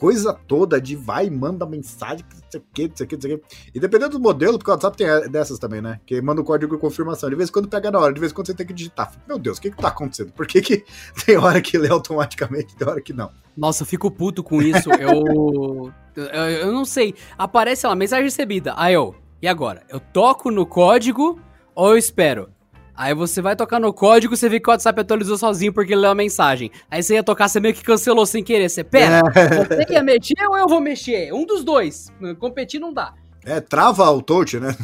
coisa 0.05 0.35
toda 0.35 0.79
de 0.79 0.95
vai, 0.95 1.31
manda 1.31 1.64
mensagem, 1.64 2.27
não 2.31 2.51
sei 2.51 2.61
o 2.61 2.64
que, 2.75 2.88
não 2.88 2.95
sei 2.95 3.07
o 3.07 3.09
que, 3.09 3.14
não 3.14 3.23
sei 3.23 3.35
o 3.37 3.38
que. 3.38 3.45
E 3.75 3.81
dependendo 3.81 4.19
do 4.19 4.21
modelo, 4.21 4.59
porque 4.59 4.71
o 4.71 4.75
WhatsApp 4.75 4.99
tem 4.99 5.31
dessas 5.31 5.59
também, 5.59 5.81
né? 5.81 5.99
Que 6.05 6.21
manda 6.21 6.43
o 6.43 6.45
código 6.45 6.75
de 6.75 6.79
confirmação. 6.79 7.31
De 7.31 7.35
vez 7.35 7.49
em 7.49 7.53
quando 7.55 7.69
pega 7.69 7.90
na 7.90 7.99
hora, 7.99 8.12
de 8.12 8.21
vez 8.21 8.31
em 8.31 8.35
quando 8.35 8.49
você 8.49 8.55
tem 8.55 8.67
que 8.67 8.75
digitar. 8.75 9.11
Meu 9.27 9.38
Deus, 9.38 9.57
o 9.57 9.62
que 9.62 9.71
que 9.71 9.79
tá 9.79 9.88
acontecendo? 9.88 10.31
Por 10.35 10.47
que 10.47 10.61
que 10.61 10.85
tem 11.25 11.38
hora 11.38 11.59
que 11.62 11.79
lê 11.79 11.88
automaticamente, 11.88 12.77
tem 12.77 12.87
hora 12.87 13.01
que 13.01 13.14
não? 13.14 13.31
Nossa, 13.57 13.83
eu 13.83 13.87
fico 13.87 14.11
puto 14.11 14.45
com 14.45 14.61
isso. 14.61 14.90
eu, 14.90 15.90
eu, 16.14 16.25
eu 16.27 16.71
não 16.71 16.85
sei. 16.85 17.14
Aparece 17.38 17.87
lá, 17.87 17.95
mensagem 17.95 18.25
recebida. 18.25 18.75
Aí 18.77 18.93
eu, 18.93 19.14
e 19.40 19.49
agora? 19.49 19.85
Eu 19.88 20.01
toco 20.01 20.51
no 20.51 20.67
código 20.67 21.40
ou 21.75 21.93
eu 21.93 21.97
espero? 21.97 22.51
Aí 22.96 23.12
você 23.12 23.42
vai 23.42 23.57
tocar 23.57 23.80
no 23.80 23.92
código, 23.92 24.37
você 24.37 24.48
vê 24.48 24.61
que 24.61 24.68
o 24.68 24.72
WhatsApp 24.72 25.00
atualizou 25.00 25.37
sozinho 25.37 25.72
porque 25.72 25.92
ele 25.92 26.02
leu 26.02 26.11
a 26.11 26.14
mensagem. 26.14 26.70
Aí 26.90 27.02
você 27.02 27.14
ia 27.14 27.24
tocar, 27.24 27.48
você 27.48 27.59
meio 27.59 27.74
que 27.74 27.83
cancelou 27.83 28.24
sem 28.24 28.42
querer. 28.42 28.68
Você, 28.68 28.85
pera, 28.85 29.20
é. 29.35 29.64
você 29.66 29.85
quer 29.85 30.02
mexer 30.02 30.46
ou 30.48 30.57
eu 30.57 30.68
vou 30.68 30.80
mexer? 30.80 31.33
Um 31.33 31.44
dos 31.44 31.64
dois. 31.64 32.12
Competir 32.38 32.80
não 32.80 32.92
dá. 32.92 33.14
É, 33.44 33.61
trava 33.61 34.09
o 34.11 34.22
touch, 34.22 34.61
né? 34.61 34.76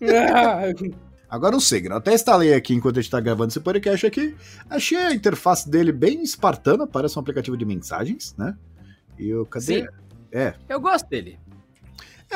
Agora 1.28 1.52
não 1.52 1.60
sei, 1.60 1.86
eu 1.86 1.96
até 1.96 2.14
instalei 2.14 2.54
aqui 2.54 2.72
enquanto 2.72 2.98
a 2.98 3.02
gente 3.02 3.10
tá 3.10 3.20
gravando 3.20 3.48
esse 3.48 3.60
podcast 3.60 4.06
aqui. 4.06 4.34
Achei 4.70 4.96
a 4.96 5.12
interface 5.12 5.68
dele 5.68 5.92
bem 5.92 6.22
espartana, 6.22 6.86
parece 6.86 7.18
um 7.18 7.20
aplicativo 7.20 7.56
de 7.56 7.64
mensagens, 7.64 8.34
né? 8.38 8.54
E 9.18 9.34
o 9.34 9.44
cadê? 9.44 9.64
Sim. 9.82 9.86
É. 10.32 10.54
Eu 10.68 10.80
gosto 10.80 11.08
dele. 11.08 11.38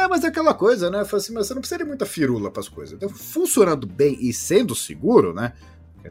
É, 0.00 0.08
mas 0.08 0.24
é 0.24 0.28
aquela 0.28 0.54
coisa, 0.54 0.90
né? 0.90 1.00
Assim, 1.00 1.32
mas 1.34 1.46
você 1.46 1.54
não 1.54 1.60
precisa 1.60 1.78
de 1.78 1.84
muita 1.84 2.06
firula 2.06 2.50
para 2.50 2.60
as 2.60 2.68
coisas. 2.68 2.94
Então, 2.94 3.08
funcionando 3.10 3.86
bem 3.86 4.16
e 4.18 4.32
sendo 4.32 4.74
seguro, 4.74 5.34
né? 5.34 5.52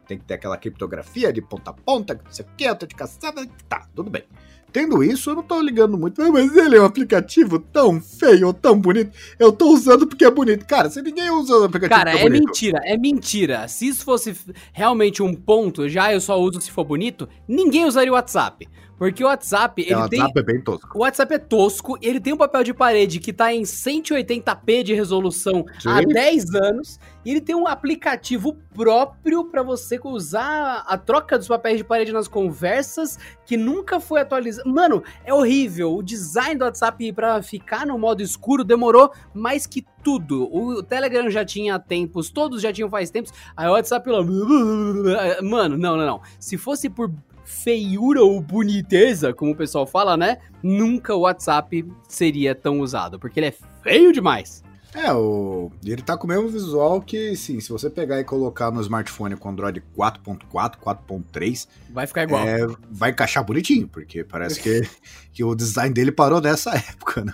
Tem 0.07 0.19
que 0.19 0.25
ter 0.25 0.35
aquela 0.35 0.55
criptografia 0.55 1.33
de 1.33 1.41
ponta 1.41 1.71
a 1.71 1.73
ponta, 1.73 2.13
não 2.13 2.31
sei 2.31 2.45
o 2.45 2.47
que, 2.55 2.67
autenticação, 2.67 3.33
tá, 3.67 3.87
tudo 3.95 4.11
bem. 4.11 4.23
Tendo 4.71 5.03
isso, 5.03 5.31
eu 5.31 5.35
não 5.37 5.41
tô 5.41 5.59
ligando 5.59 5.97
muito. 5.97 6.21
Mas 6.31 6.55
ele 6.55 6.77
é 6.77 6.81
um 6.81 6.85
aplicativo 6.85 7.57
tão 7.57 7.99
feio, 7.99 8.53
tão 8.53 8.79
bonito. 8.79 9.11
Eu 9.39 9.51
tô 9.51 9.73
usando 9.73 10.05
porque 10.05 10.23
é 10.23 10.29
bonito. 10.29 10.63
Cara, 10.67 10.91
se 10.91 11.01
ninguém 11.01 11.31
usa 11.31 11.57
o 11.57 11.63
aplicativo 11.63 11.97
Cara, 11.97 12.15
é, 12.15 12.23
é 12.23 12.29
mentira, 12.29 12.79
é 12.83 12.95
mentira. 12.95 13.67
Se 13.67 13.87
isso 13.87 14.05
fosse 14.05 14.35
realmente 14.71 15.23
um 15.23 15.33
ponto, 15.33 15.89
já 15.89 16.13
eu 16.13 16.21
só 16.21 16.39
uso 16.39 16.61
se 16.61 16.69
for 16.69 16.83
bonito, 16.83 17.27
ninguém 17.47 17.85
usaria 17.85 18.11
o 18.11 18.15
WhatsApp. 18.15 18.69
Porque 18.99 19.23
o 19.23 19.27
WhatsApp, 19.27 19.81
ele 19.81 19.93
É, 19.93 19.97
o 19.97 20.09
tem. 20.09 20.19
WhatsApp 20.19 20.39
é 20.39 20.43
bem 20.43 20.61
tosco. 20.61 20.97
O 20.97 21.01
WhatsApp 21.01 21.33
é 21.33 21.39
tosco, 21.39 21.97
ele 22.01 22.19
tem 22.19 22.33
um 22.33 22.37
papel 22.37 22.63
de 22.63 22.73
parede 22.73 23.19
que 23.19 23.33
tá 23.33 23.51
em 23.53 23.63
180p 23.63 24.83
de 24.83 24.93
resolução 24.93 25.65
há 25.85 25.99
Sim. 26.01 26.07
10 26.07 26.53
anos, 26.55 26.99
e 27.25 27.31
ele 27.31 27.41
tem 27.41 27.55
um 27.55 27.67
aplicativo 27.67 28.57
próprio 28.75 29.45
pra 29.45 29.63
você 29.63 29.99
usar 30.03 30.83
a 30.85 30.97
troca 30.97 31.37
dos 31.37 31.47
papéis 31.47 31.77
de 31.77 31.83
parede 31.83 32.11
nas 32.11 32.27
conversas, 32.27 33.17
que 33.45 33.55
nunca 33.55 33.99
foi 33.99 34.21
atualizado. 34.21 34.69
Mano, 34.69 35.01
é 35.23 35.33
horrível. 35.33 35.95
O 35.95 36.03
design 36.03 36.55
do 36.55 36.65
WhatsApp 36.65 37.13
pra 37.13 37.41
ficar 37.41 37.85
no 37.85 37.97
modo 37.97 38.21
escuro 38.21 38.63
demorou 38.63 39.11
mais 39.33 39.65
que 39.65 39.85
tudo. 40.03 40.49
O 40.53 40.81
Telegram 40.81 41.29
já 41.29 41.43
tinha 41.45 41.77
tempos, 41.79 42.29
todos 42.29 42.61
já 42.61 42.71
tinham 42.71 42.89
faz 42.89 43.09
tempos. 43.09 43.31
Aí 43.55 43.67
o 43.67 43.71
WhatsApp 43.71 44.09
lá. 44.09 44.19
Mano, 45.43 45.77
não, 45.77 45.95
não, 45.97 46.05
não. 46.05 46.21
Se 46.39 46.57
fosse 46.57 46.89
por 46.89 47.11
feiura 47.49 48.21
ou 48.21 48.39
boniteza, 48.39 49.33
como 49.33 49.51
o 49.51 49.55
pessoal 49.55 49.87
fala, 49.87 50.15
né? 50.15 50.37
Nunca 50.61 51.15
o 51.15 51.21
WhatsApp 51.21 51.83
seria 52.07 52.53
tão 52.53 52.79
usado, 52.79 53.19
porque 53.19 53.39
ele 53.39 53.47
é 53.47 53.55
feio 53.81 54.13
demais. 54.13 54.63
É, 54.93 55.11
o... 55.13 55.71
ele 55.83 56.01
tá 56.01 56.15
com 56.17 56.25
o 56.25 56.29
mesmo 56.29 56.47
visual 56.47 57.01
que, 57.01 57.35
sim, 57.35 57.59
se 57.59 57.69
você 57.69 57.89
pegar 57.89 58.19
e 58.19 58.23
colocar 58.23 58.71
no 58.71 58.81
smartphone 58.81 59.35
com 59.35 59.49
Android 59.49 59.83
4.4, 59.97 60.77
4.3, 60.77 61.67
Vai 61.91 62.07
ficar 62.07 62.23
igual. 62.23 62.47
é, 62.47 62.65
vai 62.89 63.11
encaixar 63.11 63.43
bonitinho, 63.43 63.87
porque 63.87 64.23
parece 64.23 64.59
que, 64.61 64.87
que 65.33 65.43
o 65.43 65.53
design 65.55 65.93
dele 65.93 66.11
parou 66.11 66.39
nessa 66.41 66.71
época, 66.75 67.23
né? 67.25 67.33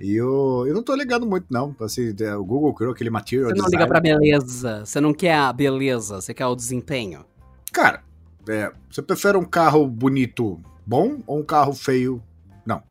E 0.00 0.14
eu, 0.16 0.64
eu 0.66 0.74
não 0.74 0.82
tô 0.82 0.94
ligando 0.94 1.26
muito, 1.26 1.46
não. 1.50 1.74
Assim, 1.80 2.14
é, 2.20 2.34
o 2.34 2.44
Google 2.44 2.74
criou 2.74 2.92
aquele 2.92 3.10
material 3.10 3.48
Você 3.50 3.56
não 3.56 3.64
design. 3.66 3.76
liga 3.76 3.86
pra 3.86 4.00
beleza, 4.00 4.84
você 4.84 5.00
não 5.00 5.14
quer 5.14 5.36
a 5.36 5.52
beleza, 5.52 6.20
você 6.20 6.34
quer 6.34 6.46
o 6.46 6.56
desempenho. 6.56 7.24
Cara, 7.72 8.02
é, 8.48 8.72
você 8.90 9.02
prefere 9.02 9.36
um 9.36 9.44
carro 9.44 9.86
bonito 9.86 10.60
bom 10.86 11.18
ou 11.26 11.38
um 11.40 11.44
carro 11.44 11.72
feio? 11.72 12.22
Não. 12.66 12.82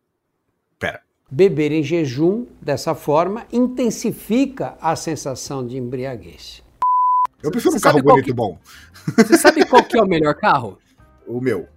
Pera. 0.79 1.01
Beber 1.31 1.71
em 1.71 1.83
jejum, 1.83 2.45
dessa 2.61 2.93
forma, 2.95 3.45
intensifica 3.51 4.75
a 4.81 4.95
sensação 4.95 5.65
de 5.65 5.77
embriaguez. 5.77 6.63
Eu 7.41 7.51
prefiro 7.51 7.75
um 7.75 7.79
carro 7.79 8.01
bonito 8.01 8.25
que- 8.25 8.33
bom. 8.33 8.57
Você 9.17 9.37
sabe 9.37 9.65
qual 9.65 9.83
que 9.83 9.97
é 9.97 10.01
o 10.01 10.07
melhor 10.07 10.35
carro? 10.35 10.77
O 11.25 11.39
meu. 11.39 11.69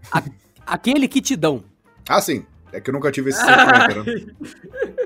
Aquele 0.67 1.07
que 1.07 1.21
te 1.21 1.37
dão. 1.37 1.63
Ah, 2.09 2.21
sim. 2.21 2.45
É 2.73 2.81
que 2.81 2.91
eu 2.91 2.95
nunca 2.95 3.13
tive 3.13 3.31
esse 3.31 3.39
sentimento, 3.39 4.03
né? 4.03 4.35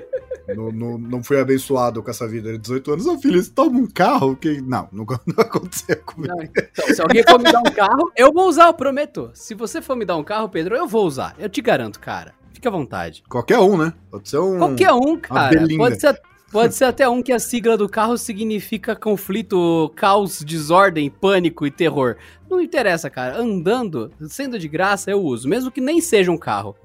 não, 0.55 0.71
não, 0.71 0.97
não 0.97 1.23
fui 1.23 1.39
abençoado 1.39 2.01
com 2.01 2.09
essa 2.09 2.27
vida 2.27 2.51
de 2.51 2.57
18 2.57 2.93
anos. 2.93 3.05
Ô, 3.05 3.17
filho, 3.17 3.41
você 3.41 3.51
toma 3.51 3.79
um 3.79 3.87
carro 3.87 4.35
que... 4.35 4.61
Não, 4.61 4.87
nunca 4.91 5.19
não 5.25 5.35
aconteceu 5.43 5.97
comigo. 5.97 6.33
Não, 6.35 6.43
então, 6.43 6.95
se 6.95 7.01
alguém 7.01 7.23
for 7.23 7.39
me 7.39 7.51
dar 7.51 7.59
um 7.59 7.71
carro, 7.71 8.11
eu 8.15 8.31
vou 8.31 8.47
usar, 8.47 8.67
eu 8.67 8.73
prometo. 8.73 9.31
Se 9.33 9.53
você 9.53 9.81
for 9.81 9.95
me 9.95 10.05
dar 10.05 10.17
um 10.17 10.23
carro, 10.23 10.49
Pedro, 10.49 10.75
eu 10.75 10.87
vou 10.87 11.05
usar. 11.05 11.35
Eu 11.37 11.49
te 11.49 11.61
garanto, 11.61 11.99
cara. 11.99 12.33
Fique 12.53 12.67
à 12.67 12.71
vontade. 12.71 13.23
Qualquer 13.27 13.59
um, 13.59 13.77
né? 13.77 13.93
Pode 14.09 14.29
ser 14.29 14.39
um... 14.39 14.57
Qualquer 14.57 14.91
um, 14.93 15.17
cara. 15.17 15.67
Pode 15.77 15.99
ser, 15.99 16.21
pode 16.51 16.75
ser 16.75 16.85
até 16.85 17.07
um 17.09 17.23
que 17.23 17.31
a 17.31 17.39
sigla 17.39 17.77
do 17.77 17.89
carro 17.89 18.17
significa 18.17 18.95
conflito, 18.95 19.91
caos, 19.95 20.43
desordem, 20.43 21.09
pânico 21.09 21.65
e 21.65 21.71
terror. 21.71 22.17
Não 22.49 22.61
interessa, 22.61 23.09
cara. 23.09 23.37
Andando, 23.39 24.11
sendo 24.27 24.59
de 24.59 24.67
graça, 24.67 25.09
eu 25.09 25.21
uso. 25.21 25.47
Mesmo 25.47 25.71
que 25.71 25.81
nem 25.81 26.01
seja 26.01 26.31
um 26.31 26.37
carro. 26.37 26.75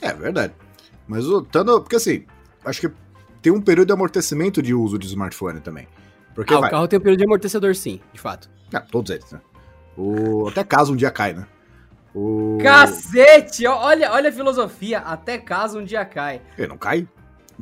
É 0.00 0.12
verdade. 0.12 0.52
Mas 1.06 1.26
o 1.26 1.42
tanto, 1.42 1.80
porque 1.80 1.96
assim, 1.96 2.24
acho 2.64 2.80
que 2.80 2.90
tem 3.44 3.52
um 3.52 3.60
período 3.60 3.88
de 3.88 3.92
amortecimento 3.92 4.62
de 4.62 4.72
uso 4.72 4.98
de 4.98 5.06
smartphone 5.06 5.60
também. 5.60 5.86
Porque 6.34 6.54
ah, 6.54 6.60
vai, 6.60 6.68
o 6.68 6.70
carro 6.70 6.88
tem 6.88 6.98
um 6.98 7.02
período 7.02 7.18
de 7.18 7.24
amortecedor, 7.26 7.74
sim, 7.74 8.00
de 8.10 8.18
fato. 8.18 8.48
Ah, 8.72 8.80
todos 8.80 9.10
eles, 9.10 9.30
né? 9.30 9.40
O 9.98 10.48
até 10.48 10.64
caso 10.64 10.94
um 10.94 10.96
dia 10.96 11.10
cai, 11.10 11.34
né? 11.34 11.46
O 12.14 12.56
Cacete! 12.62 13.66
Olha, 13.66 14.10
olha 14.12 14.30
a 14.30 14.32
filosofia. 14.32 15.00
Até 15.00 15.36
caso 15.36 15.78
um 15.78 15.84
dia 15.84 16.06
cai. 16.06 16.40
Ele 16.56 16.68
não 16.68 16.78
cai. 16.78 17.06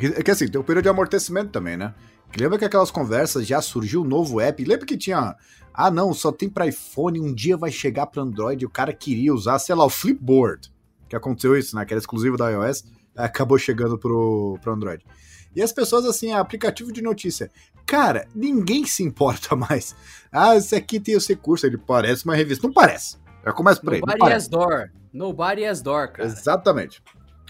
É 0.01 0.23
que 0.23 0.31
assim, 0.31 0.47
tem 0.47 0.61
um 0.61 0.65
período 0.65 0.85
de 0.85 0.89
amortecimento 0.89 1.51
também, 1.51 1.77
né? 1.77 1.93
Lembra 2.39 2.59
que 2.59 2.65
aquelas 2.65 2.93
conversas 2.93 3.45
já 3.45 3.61
surgiu 3.61 4.03
um 4.03 4.07
novo 4.07 4.41
app? 4.41 4.65
Lembra 4.65 4.87
que 4.87 4.97
tinha. 4.97 5.35
Ah, 5.75 5.91
não, 5.91 6.15
só 6.15 6.31
tem 6.31 6.49
pra 6.49 6.69
iPhone, 6.69 7.21
um 7.21 7.35
dia 7.35 7.57
vai 7.57 7.73
chegar 7.73 8.07
pra 8.07 8.23
Android. 8.23 8.63
e 8.63 8.67
O 8.67 8.71
cara 8.71 8.93
queria 8.93 9.35
usar, 9.35 9.59
sei 9.59 9.75
lá, 9.75 9.85
o 9.85 9.91
Flipboard. 9.91 10.73
Que 11.09 11.17
aconteceu 11.17 11.57
isso, 11.57 11.75
né? 11.75 11.85
Que 11.85 11.93
era 11.93 11.99
exclusivo 11.99 12.37
da 12.37 12.51
iOS, 12.51 12.85
acabou 13.17 13.59
chegando 13.59 13.99
pro, 13.99 14.57
pro 14.63 14.73
Android. 14.73 15.05
E 15.55 15.63
as 15.63 15.73
pessoas, 15.73 16.05
assim, 16.05 16.33
aplicativo 16.33 16.93
de 16.93 17.03
notícia. 17.03 17.51
Cara, 17.87 18.27
ninguém 18.35 18.87
se 18.87 19.03
importa 19.03 19.55
mais. 19.57 19.95
Ah, 20.31 20.57
esse 20.57 20.75
aqui 20.75 20.99
tem 20.99 21.15
esse 21.15 21.37
curso, 21.37 21.67
ele 21.67 21.79
parece 21.79 22.25
uma 22.25 22.35
revista. 22.35 22.67
Não 22.67 22.73
parece. 22.73 23.17
Já 23.45 23.53
começa 23.53 23.81
por 23.81 23.93
aí. 23.93 24.01
Nobody 24.01 24.33
has 24.33 24.49
door. 24.49 24.91
Nobody 25.13 25.65
has 25.65 25.83
door, 25.83 26.13
cara. 26.13 26.29
Exatamente. 26.29 27.03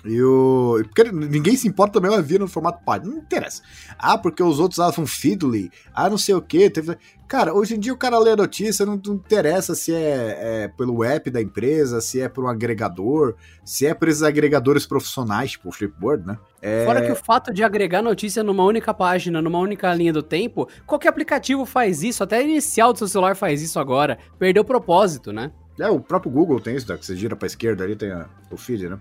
E 0.04 0.20
o. 0.20 0.82
Porque 0.84 1.10
ninguém 1.12 1.56
se 1.56 1.68
importa 1.68 1.94
também, 1.94 2.12
ela 2.12 2.22
via 2.22 2.38
no 2.38 2.48
formato 2.48 2.84
página. 2.84 3.12
Não 3.12 3.18
interessa. 3.20 3.62
Ah, 3.98 4.18
porque 4.18 4.42
os 4.42 4.58
outros 4.58 4.78
usavam 4.78 5.06
Feedly. 5.06 5.70
Ah, 5.94 6.10
não 6.10 6.18
sei 6.18 6.34
o 6.34 6.42
que. 6.42 6.68
Teve... 6.68 6.96
Cara, 7.28 7.54
hoje 7.54 7.76
em 7.76 7.78
dia 7.80 7.92
o 7.94 7.96
cara 7.96 8.18
lê 8.18 8.32
a 8.32 8.36
notícia, 8.36 8.84
não, 8.84 9.00
não 9.06 9.14
interessa 9.14 9.74
se 9.74 9.94
é, 9.94 10.64
é 10.64 10.68
pelo 10.76 11.02
app 11.02 11.30
da 11.30 11.40
empresa, 11.40 12.00
se 12.00 12.20
é 12.20 12.28
por 12.28 12.44
um 12.44 12.48
agregador, 12.48 13.36
se 13.64 13.86
é 13.86 13.94
por 13.94 14.08
esses 14.08 14.22
agregadores 14.22 14.84
profissionais, 14.84 15.52
tipo 15.52 15.68
o 15.70 15.72
Flipboard, 15.72 16.26
né? 16.26 16.36
É... 16.60 16.84
Fora 16.84 17.00
que 17.00 17.10
o 17.12 17.16
fato 17.16 17.52
de 17.52 17.62
agregar 17.64 18.02
notícia 18.02 18.42
numa 18.42 18.64
única 18.64 18.92
página, 18.92 19.40
numa 19.40 19.58
única 19.58 19.94
linha 19.94 20.12
do 20.12 20.22
tempo, 20.22 20.68
qualquer 20.86 21.08
aplicativo 21.08 21.64
faz 21.64 22.02
isso, 22.02 22.22
até 22.22 22.42
inicial 22.42 22.92
do 22.92 22.98
seu 22.98 23.08
celular 23.08 23.34
faz 23.34 23.62
isso 23.62 23.78
agora. 23.80 24.18
Perdeu 24.38 24.62
o 24.62 24.66
propósito, 24.66 25.32
né? 25.32 25.52
É, 25.80 25.88
o 25.88 25.98
próprio 26.00 26.30
Google 26.30 26.60
tem 26.60 26.76
isso, 26.76 26.86
né? 26.90 26.98
Que 26.98 27.06
você 27.06 27.16
gira 27.16 27.34
pra 27.34 27.46
esquerda 27.46 27.82
ali, 27.82 27.96
tem 27.96 28.10
a- 28.12 28.28
o 28.50 28.58
feed, 28.58 28.90
né? 28.90 28.98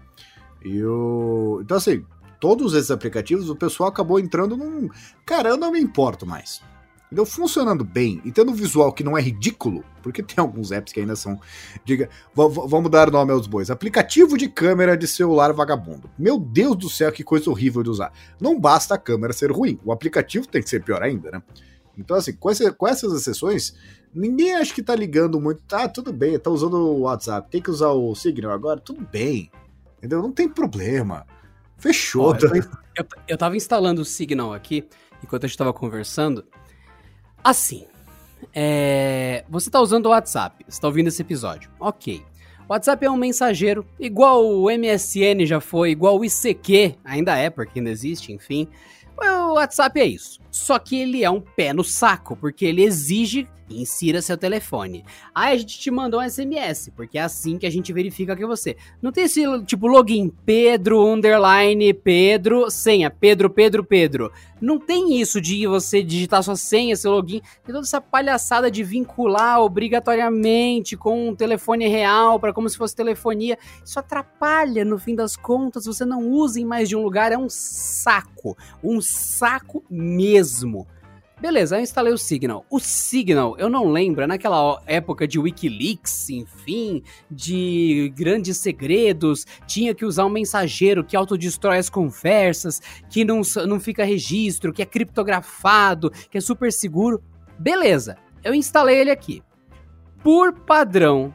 E 0.63 0.83
o. 0.83 1.59
Então, 1.61 1.77
assim, 1.77 2.05
todos 2.39 2.73
esses 2.73 2.91
aplicativos, 2.91 3.49
o 3.49 3.55
pessoal 3.55 3.89
acabou 3.89 4.19
entrando 4.19 4.55
num. 4.55 4.89
Cara, 5.25 5.49
eu 5.49 5.57
não 5.57 5.71
me 5.71 5.79
importo 5.79 6.25
mais. 6.25 6.61
Entendeu? 7.07 7.25
Funcionando 7.25 7.83
bem 7.83 8.21
e 8.23 8.31
tendo 8.31 8.51
um 8.51 8.55
visual 8.55 8.93
que 8.93 9.03
não 9.03 9.17
é 9.17 9.21
ridículo, 9.21 9.83
porque 10.01 10.23
tem 10.23 10.35
alguns 10.37 10.71
apps 10.71 10.93
que 10.93 10.99
ainda 11.01 11.13
são. 11.15 11.37
Diga, 11.83 12.09
vamos 12.33 12.89
dar 12.89 13.11
nome 13.11 13.33
aos 13.33 13.47
bois. 13.47 13.69
Aplicativo 13.69 14.37
de 14.37 14.47
câmera 14.47 14.95
de 14.95 15.05
celular 15.07 15.51
vagabundo. 15.51 16.09
Meu 16.17 16.39
Deus 16.39 16.77
do 16.77 16.89
céu, 16.89 17.11
que 17.11 17.21
coisa 17.21 17.49
horrível 17.49 17.83
de 17.83 17.89
usar. 17.89 18.13
Não 18.39 18.57
basta 18.57 18.95
a 18.95 18.97
câmera 18.97 19.33
ser 19.33 19.51
ruim, 19.51 19.77
o 19.83 19.91
aplicativo 19.91 20.47
tem 20.47 20.63
que 20.63 20.69
ser 20.69 20.83
pior 20.85 21.03
ainda, 21.03 21.31
né? 21.31 21.43
Então, 21.97 22.15
assim, 22.15 22.31
com, 22.31 22.49
esse- 22.49 22.71
com 22.71 22.87
essas 22.87 23.11
exceções, 23.13 23.75
ninguém 24.15 24.55
acha 24.55 24.73
que 24.73 24.81
tá 24.81 24.95
ligando 24.95 25.39
muito. 25.41 25.61
Tá, 25.67 25.89
tudo 25.89 26.13
bem, 26.13 26.39
tá 26.39 26.49
usando 26.49 26.75
o 26.77 27.01
WhatsApp, 27.01 27.49
tem 27.51 27.61
que 27.61 27.69
usar 27.69 27.89
o 27.89 28.15
Signal 28.15 28.53
agora, 28.53 28.79
tudo 28.79 29.05
bem. 29.11 29.51
Entendeu? 30.01 30.21
Não 30.21 30.31
tem 30.31 30.49
problema. 30.49 31.25
Fechou. 31.77 32.25
Ó, 32.31 32.33
eu, 32.35 32.39
tô- 32.39 32.55
eu, 32.55 33.05
eu 33.27 33.37
tava 33.37 33.55
instalando 33.55 34.01
o 34.01 34.05
Signal 34.05 34.51
aqui, 34.53 34.87
enquanto 35.23 35.43
a 35.43 35.47
gente 35.47 35.57
tava 35.57 35.71
conversando. 35.71 36.43
Assim, 37.43 37.85
é, 38.53 39.45
você 39.49 39.69
tá 39.69 39.79
usando 39.79 40.07
o 40.07 40.09
WhatsApp, 40.09 40.65
você 40.67 40.79
tá 40.81 40.87
ouvindo 40.87 41.07
esse 41.07 41.21
episódio. 41.21 41.69
Ok. 41.79 42.23
O 42.67 42.73
WhatsApp 42.73 43.05
é 43.05 43.09
um 43.11 43.17
mensageiro, 43.17 43.85
igual 43.99 44.45
o 44.45 44.65
MSN 44.69 45.45
já 45.45 45.59
foi, 45.59 45.91
igual 45.91 46.17
o 46.17 46.25
ICQ, 46.25 46.95
ainda 47.03 47.35
é, 47.37 47.49
porque 47.49 47.79
ainda 47.79 47.89
existe, 47.91 48.31
enfim. 48.31 48.67
O 49.17 49.53
WhatsApp 49.53 49.99
é 49.99 50.05
isso. 50.05 50.39
Só 50.49 50.79
que 50.79 50.99
ele 50.99 51.23
é 51.23 51.29
um 51.29 51.41
pé 51.41 51.73
no 51.73 51.83
saco, 51.83 52.35
porque 52.35 52.65
ele 52.65 52.83
exige 52.83 53.47
insira 53.79 54.21
seu 54.21 54.37
telefone. 54.37 55.05
Aí 55.33 55.53
a 55.53 55.57
gente 55.57 55.79
te 55.79 55.91
mandou 55.91 56.19
um 56.19 56.29
SMS, 56.29 56.91
porque 56.95 57.17
é 57.17 57.21
assim 57.21 57.57
que 57.57 57.65
a 57.65 57.69
gente 57.69 57.93
verifica 57.93 58.35
que 58.35 58.43
é 58.43 58.47
você. 58.47 58.75
Não 59.01 59.11
tem 59.11 59.25
esse 59.25 59.43
tipo 59.65 59.87
login 59.87 60.31
Pedro 60.45 61.05
underline 61.05 61.93
Pedro 61.93 62.69
senha 62.69 63.09
Pedro 63.09 63.49
Pedro 63.49 63.83
Pedro. 63.83 64.31
Não 64.61 64.79
tem 64.79 65.19
isso 65.19 65.41
de 65.41 65.65
você 65.65 66.03
digitar 66.03 66.43
sua 66.43 66.55
senha, 66.55 66.95
seu 66.95 67.11
login. 67.11 67.41
Tem 67.63 67.73
toda 67.73 67.79
essa 67.79 67.99
palhaçada 67.99 68.69
de 68.69 68.83
vincular 68.83 69.59
obrigatoriamente 69.59 70.95
com 70.95 71.29
um 71.29 71.35
telefone 71.35 71.87
real 71.87 72.39
para 72.39 72.53
como 72.53 72.69
se 72.69 72.77
fosse 72.77 72.95
telefonia. 72.95 73.57
Isso 73.83 73.99
atrapalha 73.99 74.85
no 74.85 74.99
fim 74.99 75.15
das 75.15 75.35
contas. 75.35 75.85
Você 75.85 76.05
não 76.05 76.29
usa 76.29 76.59
em 76.59 76.65
mais 76.65 76.87
de 76.87 76.95
um 76.95 77.01
lugar. 77.01 77.31
É 77.31 77.37
um 77.37 77.49
saco, 77.49 78.55
um 78.83 79.01
saco 79.01 79.83
mesmo. 79.89 80.87
Beleza, 81.41 81.75
eu 81.75 81.81
instalei 81.81 82.13
o 82.13 82.19
Signal. 82.19 82.63
O 82.69 82.79
Signal, 82.79 83.55
eu 83.57 83.67
não 83.67 83.89
lembro, 83.89 84.21
é 84.21 84.27
naquela 84.27 84.79
época 84.85 85.27
de 85.27 85.39
Wikileaks, 85.39 86.29
enfim, 86.29 87.01
de 87.31 88.13
grandes 88.15 88.57
segredos, 88.57 89.47
tinha 89.65 89.95
que 89.95 90.05
usar 90.05 90.27
um 90.27 90.29
mensageiro 90.29 91.03
que 91.03 91.15
autodestrói 91.15 91.79
as 91.79 91.89
conversas, 91.89 92.79
que 93.09 93.25
não, 93.25 93.41
não 93.67 93.79
fica 93.79 94.05
registro, 94.05 94.71
que 94.71 94.83
é 94.83 94.85
criptografado, 94.85 96.11
que 96.29 96.37
é 96.37 96.41
super 96.41 96.71
seguro. 96.71 97.23
Beleza, 97.57 98.17
eu 98.43 98.53
instalei 98.53 98.99
ele 98.99 99.09
aqui. 99.09 99.41
Por 100.21 100.53
padrão, 100.53 101.33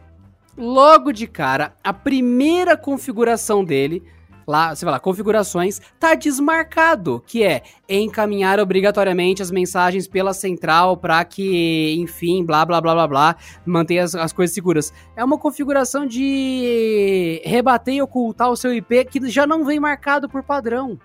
logo 0.57 1.11
de 1.11 1.27
cara, 1.27 1.75
a 1.83 1.93
primeira 1.93 2.77
configuração 2.77 3.65
dele 3.65 4.05
lá, 4.47 4.75
você 4.75 4.85
vai 4.85 4.93
lá, 4.93 5.01
configurações, 5.01 5.81
tá 5.99 6.15
desmarcado, 6.15 7.23
que 7.27 7.43
é 7.43 7.63
encaminhar 7.89 8.61
obrigatoriamente 8.61 9.43
as 9.43 9.51
mensagens 9.51 10.07
pela 10.07 10.33
central 10.33 10.97
para 10.97 11.25
que, 11.25 11.95
enfim, 11.99 12.45
blá 12.45 12.65
blá 12.65 12.81
blá 12.81 12.95
blá 12.95 13.09
blá, 13.09 13.37
mantenha 13.65 14.05
as, 14.05 14.15
as, 14.15 14.33
coisas 14.33 14.55
seguras. 14.55 14.93
É 15.17 15.25
uma 15.25 15.39
configuração 15.39 16.07
de 16.07 17.43
rebater 17.45 17.95
e 17.95 18.03
ocultar 18.03 18.51
o 18.51 18.57
seu 18.57 18.73
IP 18.73 19.05
que 19.07 19.29
já 19.29 19.47
não 19.47 19.65
vem 19.65 19.81
marcado 19.81 20.29
por 20.29 20.43
padrão 20.43 20.99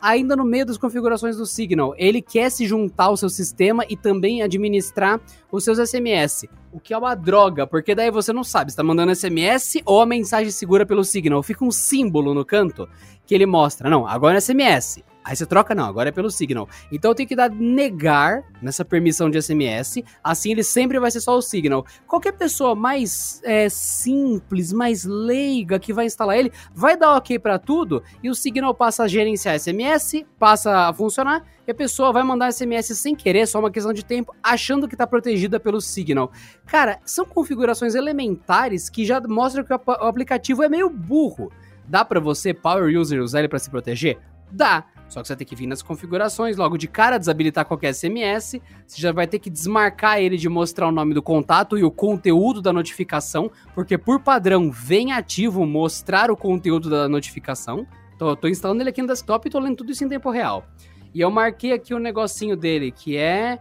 ainda 0.00 0.36
no 0.36 0.44
meio 0.44 0.66
das 0.66 0.76
configurações 0.76 1.36
do 1.36 1.46
Signal. 1.46 1.94
Ele 1.96 2.22
quer 2.22 2.50
se 2.50 2.66
juntar 2.66 3.04
ao 3.04 3.16
seu 3.16 3.28
sistema 3.28 3.84
e 3.88 3.96
também 3.96 4.42
administrar 4.42 5.20
os 5.50 5.64
seus 5.64 5.78
SMS. 5.78 6.46
O 6.72 6.78
que 6.78 6.92
é 6.92 6.98
uma 6.98 7.14
droga, 7.14 7.66
porque 7.66 7.94
daí 7.94 8.10
você 8.10 8.32
não 8.32 8.44
sabe 8.44 8.70
se 8.70 8.74
está 8.74 8.82
mandando 8.82 9.14
SMS 9.14 9.80
ou 9.84 10.00
a 10.00 10.06
mensagem 10.06 10.50
segura 10.50 10.84
pelo 10.84 11.04
Signal. 11.04 11.42
Fica 11.42 11.64
um 11.64 11.70
símbolo 11.70 12.34
no 12.34 12.44
canto 12.44 12.88
que 13.26 13.34
ele 13.34 13.46
mostra. 13.46 13.88
Não, 13.90 14.06
agora 14.06 14.38
é 14.38 14.40
SMS. 14.40 15.02
Aí 15.28 15.36
você 15.36 15.44
troca, 15.44 15.74
não, 15.74 15.84
agora 15.84 16.08
é 16.08 16.12
pelo 16.12 16.30
Signal. 16.30 16.66
Então 16.90 17.10
eu 17.10 17.14
tenho 17.14 17.28
que 17.28 17.36
dar 17.36 17.50
negar 17.50 18.42
nessa 18.62 18.82
permissão 18.82 19.28
de 19.28 19.40
SMS, 19.42 20.02
assim 20.24 20.52
ele 20.52 20.64
sempre 20.64 20.98
vai 20.98 21.10
ser 21.10 21.20
só 21.20 21.36
o 21.36 21.42
Signal. 21.42 21.84
Qualquer 22.06 22.32
pessoa 22.32 22.74
mais 22.74 23.42
é, 23.44 23.68
simples, 23.68 24.72
mais 24.72 25.04
leiga 25.04 25.78
que 25.78 25.92
vai 25.92 26.06
instalar 26.06 26.38
ele, 26.38 26.50
vai 26.74 26.96
dar 26.96 27.14
ok 27.14 27.38
para 27.38 27.58
tudo 27.58 28.02
e 28.22 28.30
o 28.30 28.34
Signal 28.34 28.74
passa 28.74 29.02
a 29.02 29.06
gerenciar 29.06 29.60
SMS, 29.60 30.24
passa 30.38 30.88
a 30.88 30.94
funcionar 30.94 31.44
e 31.66 31.70
a 31.70 31.74
pessoa 31.74 32.10
vai 32.10 32.22
mandar 32.22 32.50
SMS 32.50 32.96
sem 32.96 33.14
querer, 33.14 33.46
só 33.46 33.58
uma 33.58 33.70
questão 33.70 33.92
de 33.92 34.02
tempo, 34.02 34.34
achando 34.42 34.88
que 34.88 34.94
está 34.94 35.06
protegida 35.06 35.60
pelo 35.60 35.78
Signal. 35.78 36.32
Cara, 36.64 37.00
são 37.04 37.26
configurações 37.26 37.94
elementares 37.94 38.88
que 38.88 39.04
já 39.04 39.20
mostram 39.20 39.62
que 39.62 39.74
o 39.74 40.06
aplicativo 40.06 40.62
é 40.62 40.70
meio 40.70 40.88
burro. 40.88 41.52
Dá 41.86 42.02
para 42.02 42.18
você, 42.18 42.54
power 42.54 42.98
user, 42.98 43.22
usar 43.22 43.40
ele 43.40 43.48
para 43.48 43.58
se 43.58 43.68
proteger? 43.68 44.18
Dá. 44.50 44.86
Só 45.08 45.22
que 45.22 45.26
você 45.26 45.32
vai 45.32 45.38
ter 45.38 45.44
que 45.46 45.56
vir 45.56 45.66
nas 45.66 45.82
configurações, 45.82 46.56
logo 46.56 46.76
de 46.76 46.86
cara 46.86 47.18
desabilitar 47.18 47.64
qualquer 47.64 47.94
SMS, 47.94 48.60
você 48.86 49.00
já 49.00 49.10
vai 49.10 49.26
ter 49.26 49.38
que 49.38 49.48
desmarcar 49.48 50.20
ele 50.20 50.36
de 50.36 50.48
mostrar 50.48 50.86
o 50.86 50.92
nome 50.92 51.14
do 51.14 51.22
contato 51.22 51.78
e 51.78 51.84
o 51.84 51.90
conteúdo 51.90 52.60
da 52.60 52.72
notificação, 52.72 53.50
porque 53.74 53.96
por 53.96 54.20
padrão 54.20 54.70
vem 54.70 55.12
ativo 55.12 55.64
mostrar 55.64 56.30
o 56.30 56.36
conteúdo 56.36 56.90
da 56.90 57.08
notificação. 57.08 57.86
Então 58.14 58.28
eu 58.28 58.36
tô 58.36 58.48
instalando 58.48 58.82
ele 58.82 58.90
aqui 58.90 59.00
no 59.00 59.08
desktop 59.08 59.48
e 59.48 59.50
tô 59.50 59.58
lendo 59.58 59.76
tudo 59.76 59.92
isso 59.92 60.04
em 60.04 60.08
tempo 60.08 60.30
real. 60.30 60.66
E 61.14 61.20
eu 61.20 61.30
marquei 61.30 61.72
aqui 61.72 61.94
o 61.94 61.98
negocinho 61.98 62.56
dele, 62.56 62.90
que 62.90 63.16
é 63.16 63.58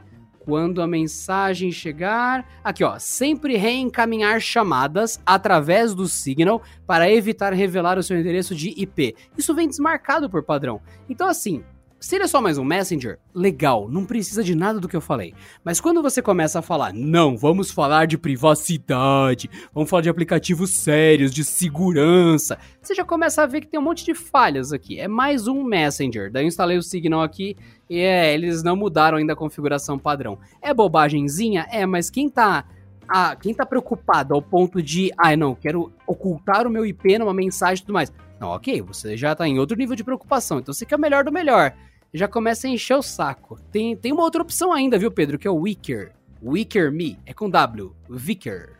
quando 0.47 0.81
a 0.81 0.87
mensagem 0.87 1.73
chegar. 1.73 2.47
Aqui, 2.63 2.81
ó. 2.81 2.97
Sempre 2.97 3.57
reencaminhar 3.57 4.39
chamadas 4.39 5.19
através 5.25 5.93
do 5.93 6.07
Signal 6.07 6.61
para 6.85 7.11
evitar 7.11 7.51
revelar 7.51 7.97
o 7.97 8.03
seu 8.03 8.17
endereço 8.17 8.55
de 8.55 8.69
IP. 8.81 9.13
Isso 9.37 9.53
vem 9.53 9.67
desmarcado 9.67 10.29
por 10.29 10.41
padrão. 10.41 10.79
Então, 11.09 11.27
assim, 11.27 11.65
se 11.99 12.15
ele 12.15 12.25
é 12.25 12.27
só 12.27 12.39
mais 12.39 12.59
um 12.59 12.63
Messenger, 12.63 13.17
legal, 13.33 13.89
não 13.89 14.05
precisa 14.05 14.43
de 14.43 14.53
nada 14.53 14.79
do 14.79 14.87
que 14.87 14.95
eu 14.95 15.01
falei. 15.01 15.33
Mas 15.63 15.81
quando 15.81 16.01
você 16.01 16.21
começa 16.21 16.59
a 16.59 16.61
falar, 16.61 16.93
não, 16.93 17.35
vamos 17.35 17.71
falar 17.71 18.05
de 18.05 18.17
privacidade, 18.17 19.49
vamos 19.73 19.89
falar 19.89 20.03
de 20.03 20.09
aplicativos 20.09 20.77
sérios, 20.77 21.31
de 21.33 21.43
segurança, 21.43 22.59
você 22.81 22.93
já 22.93 23.03
começa 23.03 23.41
a 23.41 23.47
ver 23.47 23.61
que 23.61 23.67
tem 23.67 23.79
um 23.79 23.83
monte 23.83 24.05
de 24.05 24.13
falhas 24.13 24.71
aqui. 24.71 24.99
É 24.99 25.07
mais 25.07 25.47
um 25.47 25.63
Messenger. 25.63 26.31
Daí 26.31 26.43
eu 26.43 26.47
instalei 26.47 26.77
o 26.77 26.83
Signal 26.83 27.21
aqui 27.21 27.57
e 27.89 27.99
é, 27.99 28.33
eles 28.33 28.61
não 28.61 28.75
mudaram 28.75 29.17
ainda 29.17 29.33
a 29.33 29.35
configuração 29.35 29.97
padrão. 29.97 30.37
É 30.61 30.73
bobagemzinha? 30.73 31.65
É, 31.71 31.85
mas 31.85 32.09
quem 32.09 32.29
tá 32.29 32.63
ah, 33.09 33.35
quem 33.35 33.53
tá 33.53 33.65
preocupado 33.65 34.33
ao 34.33 34.41
ponto 34.41 34.81
de, 34.81 35.11
ah, 35.17 35.35
não, 35.35 35.55
quero 35.55 35.93
ocultar 36.05 36.67
o 36.67 36.69
meu 36.69 36.85
IP 36.85 37.17
numa 37.17 37.33
mensagem 37.33 37.81
e 37.81 37.85
tudo 37.85 37.93
mais. 37.93 38.11
Ok, 38.39 38.81
você 38.81 39.17
já 39.17 39.35
tá 39.35 39.47
em 39.47 39.59
outro 39.59 39.77
nível 39.77 39.95
de 39.95 40.03
preocupação, 40.03 40.59
então 40.59 40.73
você 40.73 40.85
quer 40.85 40.95
o 40.95 40.99
melhor 40.99 41.23
do 41.23 41.31
melhor. 41.31 41.73
Já 42.13 42.27
começa 42.27 42.67
a 42.67 42.69
encher 42.69 42.95
o 42.95 43.01
saco. 43.01 43.59
Tem, 43.71 43.95
tem 43.95 44.13
uma 44.13 44.23
outra 44.23 44.41
opção 44.41 44.71
ainda, 44.71 44.97
viu, 44.97 45.11
Pedro, 45.11 45.37
que 45.37 45.47
é 45.47 45.51
o 45.51 45.55
Wicker. 45.55 46.13
Wicker 46.41 46.91
Me, 46.91 47.17
é 47.25 47.33
com 47.33 47.49
W, 47.49 47.93
Vicker. 48.09 48.77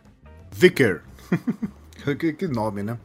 Vicker. 0.52 1.04
que, 2.20 2.34
que 2.34 2.48
nome, 2.48 2.84
né? 2.84 2.98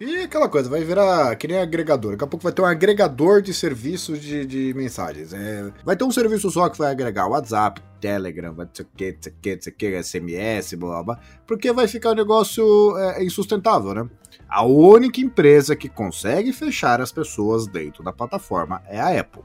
E 0.00 0.22
aquela 0.22 0.48
coisa, 0.48 0.70
vai 0.70 0.82
virar 0.82 1.36
que 1.36 1.46
nem 1.46 1.58
agregador. 1.58 2.12
Daqui 2.12 2.24
a 2.24 2.26
pouco 2.26 2.42
vai 2.42 2.52
ter 2.52 2.62
um 2.62 2.66
agregador 2.66 3.42
de 3.42 3.52
serviços 3.52 4.18
de, 4.18 4.46
de 4.46 4.72
mensagens. 4.72 5.34
É, 5.34 5.70
vai 5.84 5.94
ter 5.94 6.04
um 6.04 6.10
serviço 6.10 6.50
só 6.50 6.70
que 6.70 6.78
vai 6.78 6.90
agregar 6.90 7.26
WhatsApp, 7.26 7.82
Telegram, 8.00 8.54
vai 8.54 8.66
ser 8.72 8.82
o 8.82 8.86
que, 8.96 9.12
que, 9.12 9.70
que, 9.70 10.02
SMS, 10.02 10.72
blá 10.72 11.02
blá. 11.02 11.20
Porque 11.46 11.70
vai 11.70 11.86
ficar 11.86 12.12
um 12.12 12.14
negócio 12.14 12.96
é, 12.96 13.22
insustentável, 13.22 13.92
né? 13.92 14.08
A 14.50 14.64
única 14.64 15.20
empresa 15.20 15.76
que 15.76 15.88
consegue 15.88 16.52
fechar 16.52 17.00
as 17.00 17.12
pessoas 17.12 17.68
dentro 17.68 18.02
da 18.02 18.12
plataforma 18.12 18.82
é 18.88 19.00
a 19.00 19.20
Apple. 19.20 19.44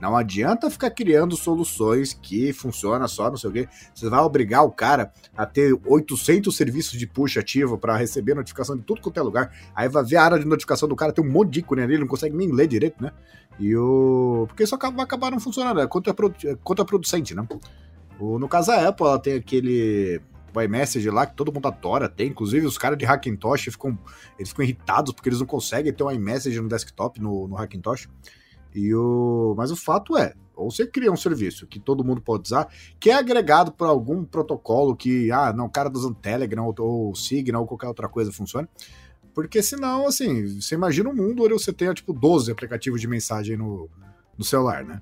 Não 0.00 0.16
adianta 0.16 0.70
ficar 0.70 0.90
criando 0.90 1.36
soluções 1.36 2.12
que 2.14 2.52
funcionam 2.52 3.06
só, 3.06 3.28
não 3.28 3.36
sei 3.36 3.50
o 3.50 3.52
quê. 3.52 3.68
Você 3.94 4.08
vai 4.08 4.18
obrigar 4.20 4.64
o 4.64 4.72
cara 4.72 5.12
a 5.36 5.46
ter 5.46 5.78
800 5.84 6.56
serviços 6.56 6.98
de 6.98 7.06
push 7.06 7.36
ativo 7.36 7.78
para 7.78 7.96
receber 7.96 8.34
notificação 8.34 8.76
de 8.76 8.82
tudo 8.82 9.02
quanto 9.02 9.20
é 9.20 9.22
lugar. 9.22 9.54
Aí 9.72 9.88
vai 9.88 10.02
ver 10.02 10.16
a 10.16 10.24
área 10.24 10.38
de 10.38 10.46
notificação 10.46 10.88
do 10.88 10.96
cara, 10.96 11.12
tem 11.12 11.24
um 11.24 11.30
monte 11.30 11.50
de 11.50 11.60
ícone 11.60 11.82
ali, 11.82 11.92
ele 11.92 12.00
não 12.00 12.08
consegue 12.08 12.34
nem 12.34 12.50
ler 12.50 12.66
direito, 12.66 13.00
né? 13.00 13.12
E 13.58 13.76
o. 13.76 14.46
Porque 14.48 14.64
isso 14.64 14.76
vai 14.76 15.04
acabar 15.04 15.30
não 15.30 15.38
funcionando, 15.38 15.80
é 15.80 15.86
contraproducente, 16.64 17.34
né? 17.34 17.46
O... 18.18 18.38
No 18.38 18.48
caso, 18.48 18.72
a 18.72 18.88
Apple, 18.88 19.06
ela 19.06 19.18
tem 19.18 19.34
aquele 19.34 20.20
iMessage 20.58 21.10
lá, 21.10 21.26
que 21.26 21.36
todo 21.36 21.52
mundo 21.52 21.68
adora, 21.68 22.08
tem. 22.08 22.28
Inclusive, 22.28 22.66
os 22.66 22.78
caras 22.78 22.96
de 22.96 23.04
Hackintosh 23.04 23.64
ficam, 23.64 23.98
eles 24.38 24.48
ficam 24.50 24.64
irritados 24.64 25.12
porque 25.12 25.28
eles 25.28 25.40
não 25.40 25.46
conseguem 25.46 25.92
ter 25.92 26.02
um 26.02 26.10
iMessage 26.10 26.60
no 26.60 26.68
desktop, 26.68 27.20
no, 27.20 27.46
no 27.46 27.56
Hackintosh. 27.56 28.08
E 28.74 28.94
o... 28.94 29.54
Mas 29.56 29.70
o 29.70 29.76
fato 29.76 30.16
é, 30.16 30.32
ou 30.60 30.70
você 30.70 30.86
cria 30.86 31.10
um 31.10 31.16
serviço 31.16 31.66
que 31.66 31.80
todo 31.80 32.04
mundo 32.04 32.20
pode 32.20 32.44
usar, 32.46 32.68
que 32.98 33.10
é 33.10 33.14
agregado 33.14 33.72
por 33.72 33.86
algum 33.86 34.24
protocolo 34.24 34.94
que, 34.94 35.30
ah, 35.32 35.52
não, 35.52 35.66
o 35.66 35.70
cara 35.70 35.90
usando 35.92 36.14
Telegram 36.14 36.66
ou, 36.66 36.74
ou 36.78 37.14
Signal 37.14 37.62
ou 37.62 37.68
qualquer 37.68 37.88
outra 37.88 38.08
coisa 38.08 38.30
funcione. 38.30 38.68
Porque 39.34 39.62
senão, 39.62 40.06
assim, 40.06 40.60
você 40.60 40.74
imagina 40.74 41.08
um 41.08 41.14
mundo 41.14 41.44
onde 41.44 41.54
você 41.54 41.72
tenha, 41.72 41.94
tipo, 41.94 42.12
12 42.12 42.50
aplicativos 42.50 43.00
de 43.00 43.08
mensagem 43.08 43.56
no, 43.56 43.88
no 44.36 44.44
celular, 44.44 44.84
né? 44.84 45.00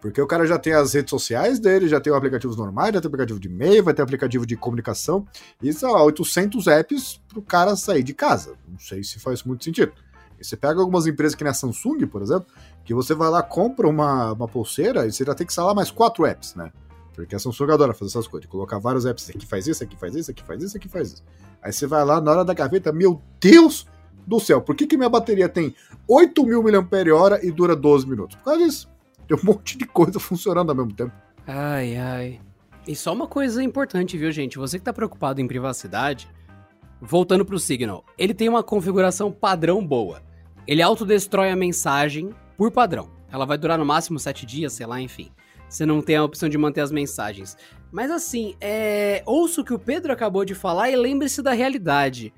Porque 0.00 0.20
o 0.20 0.26
cara 0.26 0.46
já 0.46 0.58
tem 0.58 0.72
as 0.72 0.94
redes 0.94 1.10
sociais 1.10 1.60
dele, 1.60 1.86
já 1.86 2.00
tem 2.00 2.12
aplicativos 2.12 2.56
normais, 2.56 2.94
já 2.94 3.00
tem 3.00 3.08
aplicativo 3.08 3.38
de 3.38 3.48
e-mail, 3.48 3.84
vai 3.84 3.92
ter 3.92 4.00
aplicativo 4.00 4.46
de 4.46 4.56
comunicação. 4.56 5.26
Isso, 5.62 5.86
ó, 5.86 6.04
800 6.04 6.66
apps 6.68 7.20
pro 7.28 7.42
cara 7.42 7.76
sair 7.76 8.02
de 8.02 8.14
casa. 8.14 8.54
Não 8.66 8.78
sei 8.78 9.04
se 9.04 9.18
faz 9.18 9.42
muito 9.44 9.62
sentido. 9.62 9.92
E 10.40 10.44
você 10.44 10.56
pega 10.56 10.80
algumas 10.80 11.06
empresas 11.06 11.34
que 11.34 11.44
nem 11.44 11.50
a 11.50 11.54
Samsung, 11.54 12.06
por 12.06 12.22
exemplo, 12.22 12.46
que 12.82 12.94
você 12.94 13.14
vai 13.14 13.28
lá, 13.28 13.42
compra 13.42 13.86
uma, 13.86 14.32
uma 14.32 14.48
pulseira 14.48 15.06
e 15.06 15.12
você 15.12 15.22
já 15.22 15.34
tem 15.34 15.46
que 15.46 15.52
instalar 15.52 15.74
mais 15.74 15.90
quatro 15.90 16.24
apps, 16.24 16.54
né? 16.54 16.72
Porque 17.14 17.36
a 17.36 17.38
Samsung 17.38 17.70
adora 17.70 17.92
fazer 17.92 18.12
essas 18.12 18.26
coisas, 18.26 18.48
colocar 18.48 18.78
vários 18.78 19.04
apps, 19.04 19.28
aqui 19.28 19.44
faz 19.44 19.66
isso, 19.66 19.84
aqui 19.84 19.96
faz 19.98 20.14
isso, 20.14 20.30
aqui 20.30 20.42
faz 20.42 20.62
isso, 20.62 20.76
aqui 20.78 20.88
faz 20.88 21.12
isso. 21.12 21.24
Aí 21.62 21.70
você 21.70 21.86
vai 21.86 22.02
lá 22.06 22.22
na 22.22 22.30
hora 22.30 22.44
da 22.44 22.54
gaveta, 22.54 22.90
meu 22.90 23.20
Deus 23.38 23.86
do 24.26 24.40
céu, 24.40 24.62
por 24.62 24.74
que, 24.74 24.86
que 24.86 24.96
minha 24.96 25.10
bateria 25.10 25.48
tem 25.48 25.74
8 26.08 26.46
mil 26.46 26.62
mAh 26.62 27.38
e 27.42 27.50
dura 27.50 27.76
12 27.76 28.08
minutos? 28.08 28.36
Por 28.36 28.44
causa 28.44 28.64
disso. 28.64 28.88
Tem 29.30 29.38
um 29.38 29.44
monte 29.46 29.78
de 29.78 29.86
coisa 29.86 30.18
funcionando 30.18 30.70
ao 30.70 30.76
mesmo 30.76 30.92
tempo. 30.92 31.12
Ai, 31.46 31.96
ai. 31.96 32.40
E 32.86 32.96
só 32.96 33.12
uma 33.12 33.28
coisa 33.28 33.62
importante, 33.62 34.18
viu, 34.18 34.32
gente? 34.32 34.58
Você 34.58 34.78
que 34.78 34.84
tá 34.84 34.92
preocupado 34.92 35.40
em 35.40 35.46
privacidade, 35.46 36.28
voltando 37.00 37.44
pro 37.44 37.58
Signal, 37.58 38.04
ele 38.18 38.34
tem 38.34 38.48
uma 38.48 38.64
configuração 38.64 39.30
padrão 39.30 39.86
boa. 39.86 40.20
Ele 40.66 40.82
autodestrói 40.82 41.50
a 41.50 41.56
mensagem 41.56 42.30
por 42.56 42.72
padrão. 42.72 43.08
Ela 43.30 43.46
vai 43.46 43.56
durar 43.56 43.78
no 43.78 43.86
máximo 43.86 44.18
7 44.18 44.44
dias, 44.44 44.72
sei 44.72 44.86
lá, 44.86 45.00
enfim. 45.00 45.30
Você 45.68 45.86
não 45.86 46.02
tem 46.02 46.16
a 46.16 46.24
opção 46.24 46.48
de 46.48 46.58
manter 46.58 46.80
as 46.80 46.90
mensagens. 46.90 47.56
Mas 47.92 48.10
assim, 48.10 48.56
é... 48.60 49.22
ouça 49.24 49.60
o 49.60 49.64
que 49.64 49.74
o 49.74 49.78
Pedro 49.78 50.12
acabou 50.12 50.44
de 50.44 50.54
falar 50.54 50.90
e 50.90 50.96
lembre-se 50.96 51.40
da 51.42 51.52
realidade. 51.52 52.34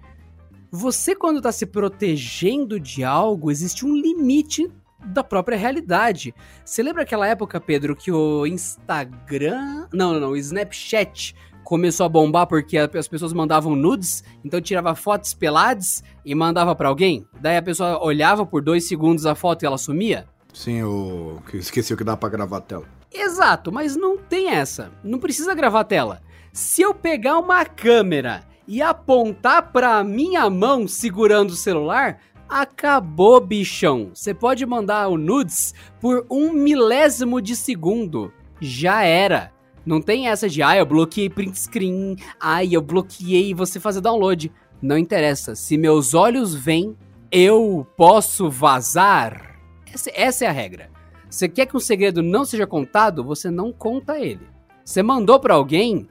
Você, 0.71 1.15
quando 1.15 1.39
está 1.39 1.53
se 1.53 1.65
protegendo 1.65 2.79
de 2.79 3.03
algo, 3.03 3.51
existe 3.51 3.87
um 3.87 3.95
limite 3.95 4.71
da 5.05 5.25
própria 5.25 5.57
realidade. 5.57 6.35
Você 6.65 6.83
lembra 6.83 7.03
aquela 7.03 7.27
época, 7.27 7.61
Pedro, 7.61 7.97
que 7.97 8.11
o 8.11 8.47
Instagram. 8.47 9.87
Não, 9.93 10.13
não, 10.13 10.21
não, 10.21 10.31
o 10.31 10.37
Snapchat 10.37 11.35
começou 11.65 12.05
a 12.05 12.09
bombar 12.09 12.47
porque 12.47 12.77
as 12.77 13.09
pessoas 13.09 13.33
mandavam 13.33 13.75
nudes, 13.75 14.23
então 14.45 14.61
tirava 14.61 14.95
fotos 14.95 15.33
peladas 15.33 16.03
e 16.25 16.35
mandava 16.35 16.75
para 16.75 16.89
alguém. 16.89 17.27
Daí 17.41 17.57
a 17.57 17.63
pessoa 17.63 18.03
olhava 18.05 18.45
por 18.45 18.63
dois 18.63 18.87
segundos 18.87 19.27
a 19.27 19.35
foto 19.35 19.63
e 19.63 19.67
ela 19.67 19.79
sumia. 19.79 20.27
Sim, 20.53 20.83
o. 20.83 21.41
Esqueci 21.55 21.95
o 21.95 21.97
que 21.97 22.05
dá 22.05 22.17
pra 22.17 22.29
gravar 22.29 22.59
a 22.59 22.61
tela. 22.61 22.85
Exato, 23.11 23.73
mas 23.73 23.97
não 23.97 24.17
tem 24.17 24.51
essa. 24.51 24.91
Não 25.03 25.19
precisa 25.19 25.55
gravar 25.55 25.81
a 25.81 25.85
tela. 25.85 26.23
Se 26.53 26.83
eu 26.83 26.95
pegar 26.95 27.39
uma 27.39 27.65
câmera 27.65 28.45
e 28.67 28.83
apontar 28.83 29.73
pra 29.73 30.05
minha 30.05 30.49
mão 30.49 30.87
segurando 30.87 31.51
o 31.51 31.57
celular, 31.57 32.21
acabou, 32.61 33.41
bichão. 33.41 34.11
Você 34.13 34.35
pode 34.35 34.67
mandar 34.67 35.09
o 35.09 35.17
nudes 35.17 35.75
por 36.01 36.27
um 36.31 36.53
milésimo 36.53 37.41
de 37.41 37.57
segundo. 37.57 38.33
Já 38.61 39.03
era. 39.03 39.51
Não 39.85 40.01
tem 40.01 40.29
essa 40.29 40.49
de, 40.49 40.63
ah, 40.63 40.77
eu 40.77 40.87
bloqueei 40.87 41.29
print 41.29 41.59
screen, 41.59 42.17
ai, 42.39 42.69
eu 42.73 42.83
bloqueei 42.83 43.55
você 43.55 43.81
fazer 43.81 44.01
download. 44.01 44.53
Não 44.81 44.99
interessa. 44.99 45.55
Se 45.55 45.79
meus 45.79 46.13
olhos 46.13 46.55
veem, 46.55 46.97
eu 47.31 47.87
posso 47.97 48.51
vazar? 48.51 49.59
Essa, 49.93 50.11
essa 50.15 50.45
é 50.45 50.49
a 50.49 50.53
regra. 50.53 50.91
Você 51.29 51.49
quer 51.49 51.67
que 51.67 51.77
um 51.77 51.81
segredo 51.81 52.23
não 52.23 52.45
seja 52.45 52.67
contado, 52.67 53.25
você 53.25 53.51
não 53.51 53.73
conta 53.73 54.21
ele. 54.21 54.47
Você 54.85 55.03
mandou 55.03 55.41
para 55.41 55.55
alguém, 55.55 56.09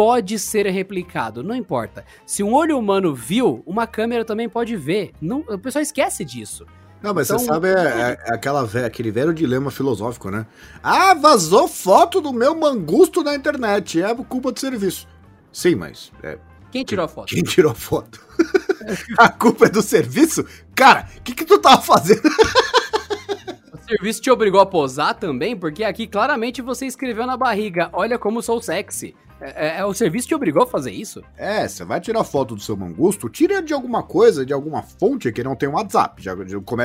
pode 0.00 0.38
ser 0.38 0.64
replicado, 0.64 1.42
não 1.42 1.54
importa. 1.54 2.06
Se 2.24 2.42
um 2.42 2.54
olho 2.54 2.78
humano 2.78 3.14
viu, 3.14 3.62
uma 3.66 3.86
câmera 3.86 4.24
também 4.24 4.48
pode 4.48 4.74
ver. 4.74 5.12
Não, 5.20 5.40
o 5.40 5.58
pessoal 5.58 5.82
esquece 5.82 6.24
disso. 6.24 6.64
Não, 7.02 7.12
mas 7.12 7.26
então, 7.26 7.38
você 7.38 7.44
sabe, 7.44 7.68
é, 7.68 8.16
é, 8.18 8.34
aquela, 8.34 8.62
aquele 8.86 9.10
velho 9.10 9.34
dilema 9.34 9.70
filosófico, 9.70 10.30
né? 10.30 10.46
Ah, 10.82 11.12
vazou 11.12 11.68
foto 11.68 12.18
do 12.18 12.32
meu 12.32 12.54
mangusto 12.54 13.22
na 13.22 13.34
internet, 13.34 14.00
é 14.00 14.14
culpa 14.14 14.50
do 14.50 14.58
serviço. 14.58 15.06
Sim, 15.52 15.74
mas. 15.74 16.10
É, 16.22 16.38
quem 16.72 16.82
tirou 16.82 17.04
a 17.04 17.08
foto? 17.08 17.26
Quem 17.26 17.42
tirou 17.42 17.72
a 17.72 17.74
foto? 17.74 18.26
a 19.18 19.28
culpa 19.28 19.66
é 19.66 19.68
do 19.68 19.82
serviço? 19.82 20.46
Cara, 20.74 21.10
o 21.18 21.20
que, 21.20 21.34
que 21.34 21.44
tu 21.44 21.58
tava 21.58 21.82
fazendo? 21.82 22.22
o 23.74 23.84
serviço 23.86 24.22
te 24.22 24.30
obrigou 24.30 24.62
a 24.62 24.66
posar 24.66 25.14
também? 25.14 25.54
Porque 25.54 25.84
aqui 25.84 26.06
claramente 26.06 26.62
você 26.62 26.86
escreveu 26.86 27.26
na 27.26 27.36
barriga: 27.36 27.90
Olha 27.92 28.18
como 28.18 28.40
sou 28.40 28.62
sexy. 28.62 29.14
É, 29.40 29.78
é, 29.78 29.84
o 29.84 29.94
serviço 29.94 30.28
te 30.28 30.34
obrigou 30.34 30.62
a 30.62 30.66
fazer 30.66 30.90
isso? 30.90 31.22
É, 31.36 31.66
você 31.66 31.84
vai 31.84 32.00
tirar 32.00 32.22
foto 32.24 32.54
do 32.54 32.60
seu 32.60 32.76
mangusto, 32.76 33.28
tira 33.28 33.62
de 33.62 33.72
alguma 33.72 34.02
coisa, 34.02 34.44
de 34.44 34.52
alguma 34.52 34.82
fonte 34.82 35.32
que 35.32 35.42
não 35.42 35.56
tem 35.56 35.68
WhatsApp, 35.68 36.22
já, 36.22 36.34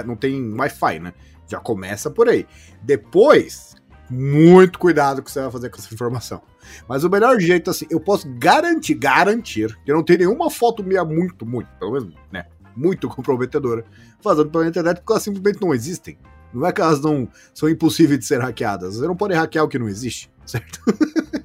não 0.05 0.15
tem 0.15 0.53
Wi-Fi, 0.53 0.99
né? 0.99 1.13
Já 1.47 1.59
começa 1.59 2.09
por 2.09 2.29
aí. 2.29 2.47
Depois, 2.81 3.75
muito 4.09 4.79
cuidado 4.79 5.21
que 5.21 5.31
você 5.31 5.41
vai 5.41 5.51
fazer 5.51 5.69
com 5.69 5.77
essa 5.77 5.93
informação. 5.93 6.41
Mas 6.87 7.03
o 7.03 7.09
melhor 7.09 7.39
jeito, 7.39 7.69
assim, 7.69 7.85
eu 7.89 7.99
posso 7.99 8.27
garantir, 8.37 8.95
garantir, 8.95 9.77
que 9.83 9.91
não 9.91 10.03
tem 10.03 10.17
nenhuma 10.17 10.49
foto 10.49 10.83
minha 10.83 11.03
muito, 11.03 11.45
muito, 11.45 11.67
pelo 11.77 11.91
menos, 11.91 12.13
né? 12.31 12.45
Muito 12.75 13.07
comprometedora, 13.09 13.85
fazendo 14.21 14.49
pela 14.49 14.67
internet, 14.67 14.97
porque 14.97 15.11
elas 15.11 15.23
simplesmente 15.23 15.61
não 15.61 15.73
existem. 15.73 16.17
Não 16.53 16.65
é 16.65 16.71
que 16.71 16.79
elas 16.79 17.01
não 17.01 17.27
são 17.53 17.67
impossíveis 17.67 18.19
de 18.19 18.25
ser 18.25 18.39
hackeadas. 18.39 18.95
Você 18.95 19.07
não 19.07 19.15
pode 19.15 19.33
hackear 19.33 19.65
o 19.65 19.67
que 19.67 19.77
não 19.77 19.89
existe, 19.89 20.31
certo? 20.45 20.79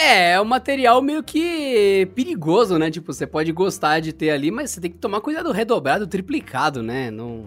É, 0.00 0.34
é 0.34 0.40
um 0.40 0.44
material 0.44 1.02
meio 1.02 1.24
que 1.24 2.08
perigoso, 2.14 2.78
né? 2.78 2.88
Tipo, 2.88 3.12
você 3.12 3.26
pode 3.26 3.50
gostar 3.50 3.98
de 3.98 4.12
ter 4.12 4.30
ali, 4.30 4.48
mas 4.48 4.70
você 4.70 4.80
tem 4.80 4.92
que 4.92 4.96
tomar 4.98 5.20
cuidado 5.20 5.50
redobrado, 5.50 6.06
triplicado, 6.06 6.84
né? 6.84 7.10
Não, 7.10 7.46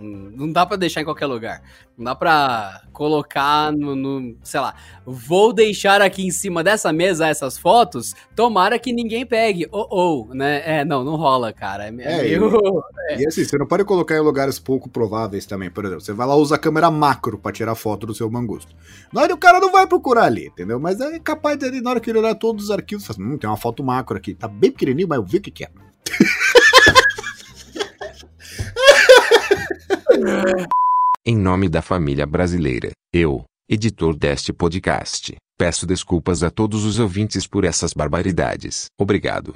não 0.00 0.50
dá 0.50 0.64
para 0.64 0.76
deixar 0.76 1.00
em 1.00 1.04
qualquer 1.04 1.26
lugar. 1.26 1.62
Não 1.96 2.04
dá 2.04 2.14
pra 2.14 2.82
colocar 2.92 3.70
no, 3.70 3.94
no, 3.94 4.36
sei 4.42 4.58
lá, 4.58 4.74
vou 5.04 5.52
deixar 5.52 6.00
aqui 6.00 6.26
em 6.26 6.30
cima 6.30 6.64
dessa 6.64 6.92
mesa 6.92 7.28
essas 7.28 7.58
fotos, 7.58 8.14
tomara 8.34 8.78
que 8.78 8.92
ninguém 8.92 9.26
pegue. 9.26 9.68
Ou, 9.70 9.86
oh, 9.90 10.26
oh, 10.30 10.34
né? 10.34 10.62
É, 10.64 10.84
não, 10.84 11.04
não 11.04 11.16
rola, 11.16 11.52
cara. 11.52 11.84
É, 11.84 11.88
é 11.88 11.90
meio... 11.90 12.82
é. 13.10 13.20
E 13.20 13.26
assim, 13.26 13.44
você 13.44 13.58
não 13.58 13.66
pode 13.66 13.84
colocar 13.84 14.16
em 14.16 14.20
lugares 14.20 14.58
pouco 14.58 14.88
prováveis 14.88 15.44
também. 15.44 15.68
Por 15.68 15.84
exemplo, 15.84 16.00
você 16.00 16.12
vai 16.12 16.26
lá 16.26 16.36
usar 16.36 16.54
a 16.54 16.58
câmera 16.58 16.90
macro 16.90 17.36
para 17.36 17.52
tirar 17.52 17.74
foto 17.74 18.06
do 18.06 18.14
seu 18.14 18.30
mangusto. 18.30 18.74
Na 19.12 19.22
hora 19.22 19.34
o 19.34 19.38
cara 19.38 19.58
não 19.60 19.72
vai 19.72 19.86
procurar 19.86 20.24
ali, 20.24 20.46
entendeu? 20.46 20.78
Mas 20.78 21.00
é 21.00 21.18
capaz 21.18 21.58
de, 21.58 21.80
na 21.80 21.90
hora 21.90 22.00
que 22.00 22.08
ele 22.08 22.20
olhar 22.20 22.34
todos 22.36 22.64
os 22.64 22.70
arquivos, 22.70 23.04
fala 23.04 23.18
assim, 23.18 23.34
hum, 23.34 23.36
tem 23.36 23.50
uma 23.50 23.56
foto 23.56 23.82
macro 23.82 24.16
aqui. 24.16 24.34
Tá 24.34 24.46
bem 24.48 24.70
pequenininho, 24.70 25.08
mas 25.08 25.18
eu 25.18 25.24
vi 25.24 25.38
o 25.38 25.40
que, 25.40 25.50
que 25.50 25.64
é. 25.64 25.70
Em 31.24 31.36
nome 31.36 31.68
da 31.68 31.80
família 31.80 32.26
brasileira, 32.26 32.90
eu, 33.12 33.44
editor 33.68 34.16
deste 34.16 34.52
podcast, 34.52 35.36
peço 35.56 35.86
desculpas 35.86 36.42
a 36.42 36.50
todos 36.50 36.84
os 36.84 36.98
ouvintes 36.98 37.46
por 37.46 37.64
essas 37.64 37.92
barbaridades. 37.92 38.86
Obrigado. 38.98 39.52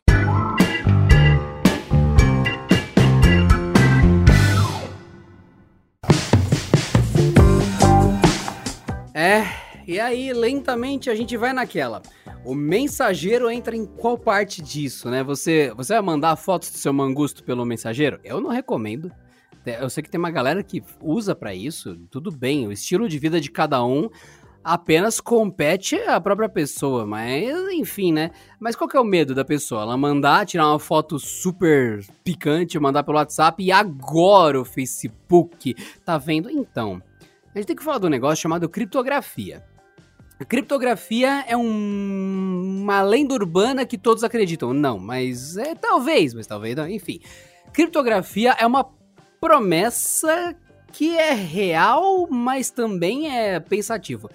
É, 9.12 9.44
e 9.88 9.98
aí 9.98 10.32
lentamente 10.32 11.10
a 11.10 11.16
gente 11.16 11.36
vai 11.36 11.52
naquela. 11.52 12.00
O 12.44 12.54
mensageiro 12.54 13.50
entra 13.50 13.74
em 13.74 13.86
qual 13.86 14.16
parte 14.16 14.62
disso, 14.62 15.10
né? 15.10 15.24
Você, 15.24 15.72
você 15.76 15.94
vai 15.94 16.02
mandar 16.02 16.36
fotos 16.36 16.70
do 16.70 16.76
seu 16.76 16.92
mangusto 16.92 17.42
pelo 17.42 17.64
mensageiro? 17.64 18.20
Eu 18.22 18.40
não 18.40 18.50
recomendo. 18.50 19.10
Eu 19.66 19.88
sei 19.88 20.02
que 20.02 20.10
tem 20.10 20.18
uma 20.18 20.30
galera 20.30 20.62
que 20.62 20.82
usa 21.00 21.34
para 21.34 21.54
isso, 21.54 21.96
tudo 22.10 22.30
bem, 22.30 22.66
o 22.66 22.72
estilo 22.72 23.08
de 23.08 23.18
vida 23.18 23.40
de 23.40 23.50
cada 23.50 23.84
um 23.84 24.10
apenas 24.64 25.20
compete 25.20 25.96
a 25.96 26.18
própria 26.18 26.48
pessoa, 26.48 27.04
mas 27.04 27.54
enfim, 27.72 28.12
né? 28.12 28.30
Mas 28.58 28.74
qual 28.74 28.88
que 28.88 28.96
é 28.96 29.00
o 29.00 29.04
medo 29.04 29.34
da 29.34 29.44
pessoa? 29.44 29.82
Ela 29.82 29.96
mandar 29.96 30.46
tirar 30.46 30.68
uma 30.68 30.78
foto 30.78 31.18
super 31.18 32.02
picante, 32.24 32.78
mandar 32.78 33.02
pelo 33.02 33.18
WhatsApp 33.18 33.62
e 33.62 33.70
agora 33.70 34.58
o 34.58 34.64
Facebook 34.64 35.74
tá 36.04 36.16
vendo? 36.16 36.48
Então, 36.50 37.02
a 37.54 37.58
gente 37.58 37.66
tem 37.66 37.76
que 37.76 37.84
falar 37.84 37.98
de 37.98 38.06
um 38.06 38.10
negócio 38.10 38.40
chamado 38.40 38.68
criptografia. 38.68 39.62
A 40.40 40.44
criptografia 40.44 41.44
é 41.46 41.56
um, 41.56 42.80
uma 42.82 43.02
lenda 43.02 43.34
urbana 43.34 43.86
que 43.86 43.96
todos 43.96 44.24
acreditam. 44.24 44.74
Não, 44.74 44.98
mas 44.98 45.56
é 45.56 45.74
talvez, 45.74 46.34
mas 46.34 46.46
talvez 46.46 46.74
não, 46.74 46.88
enfim. 46.88 47.20
Criptografia 47.72 48.56
é 48.58 48.66
uma 48.66 48.84
promessa 49.44 50.56
que 50.90 51.18
é 51.18 51.34
real, 51.34 52.26
mas 52.30 52.70
também 52.70 53.30
é 53.30 53.60
pensativo. 53.60 54.30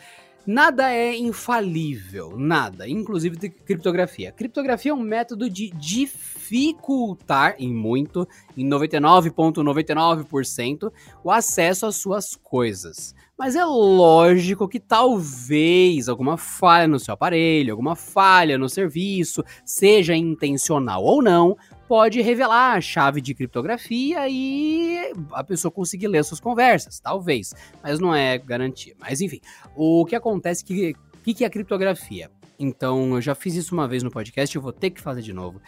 Nada 0.46 0.94
é 0.94 1.18
infalível, 1.18 2.38
nada, 2.38 2.88
inclusive 2.88 3.36
de 3.36 3.50
criptografia. 3.50 4.32
Criptografia 4.32 4.92
é 4.92 4.94
um 4.94 5.02
método 5.02 5.50
de 5.50 5.72
dificultar 5.72 7.56
em 7.58 7.74
muito, 7.74 8.28
em 8.56 8.70
99,99%, 8.70 10.92
o 11.24 11.32
acesso 11.32 11.88
às 11.88 11.96
suas 11.96 12.36
coisas. 12.36 13.16
Mas 13.36 13.56
é 13.56 13.66
lógico 13.66 14.68
que 14.68 14.80
talvez 14.80 16.08
alguma 16.08 16.38
falha 16.38 16.88
no 16.88 17.00
seu 17.00 17.16
aparelho, 17.16 17.74
alguma 17.74 17.96
falha 17.96 18.60
no 18.60 18.70
serviço, 18.70 19.44
seja 19.66 20.16
intencional 20.16 21.04
ou 21.04 21.24
não, 21.24 21.58
pode 21.90 22.22
revelar 22.22 22.78
a 22.78 22.82
chave 22.82 23.20
de 23.20 23.34
criptografia 23.34 24.30
e 24.30 25.12
a 25.32 25.44
pessoa 25.44 25.72
conseguir 25.72 26.08
ler 26.08 26.24
suas 26.24 26.40
conversas, 26.40 27.00
talvez, 27.00 27.52
mas 27.82 28.00
não 28.00 28.14
é 28.14 28.38
garantia. 28.38 28.94
Mas 29.00 29.22
enfim, 29.22 29.42
o 29.76 30.06
que 30.06 30.16
acontece 30.16 30.64
que 30.64 30.94
o 30.94 31.24
que 31.24 31.44
é 31.44 31.48
a 31.48 31.50
criptografia? 31.50 32.30
Então, 32.60 33.16
eu 33.16 33.22
já 33.22 33.34
fiz 33.34 33.56
isso 33.56 33.74
uma 33.74 33.88
vez 33.88 34.04
no 34.04 34.12
podcast, 34.12 34.56
eu 34.56 34.62
vou 34.62 34.72
ter 34.72 34.92
que 34.92 35.02
fazer 35.02 35.24
de 35.24 35.34
novo. 35.34 35.60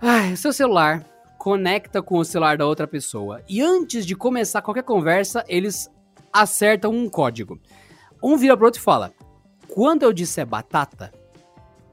Ah, 0.00 0.36
seu 0.36 0.52
celular 0.52 1.04
conecta 1.36 2.00
com 2.00 2.18
o 2.18 2.24
celular 2.24 2.56
da 2.56 2.64
outra 2.64 2.86
pessoa 2.86 3.42
e 3.48 3.60
antes 3.60 4.06
de 4.06 4.14
começar 4.14 4.62
qualquer 4.62 4.84
conversa, 4.84 5.44
eles 5.48 5.90
acertam 6.32 6.92
um 6.92 7.08
código. 7.08 7.58
Um 8.22 8.36
vira 8.36 8.56
pro 8.56 8.66
outro 8.66 8.80
e 8.80 8.84
fala: 8.84 9.12
"Quando 9.66 10.04
eu 10.04 10.12
disser 10.12 10.46
batata, 10.46 11.12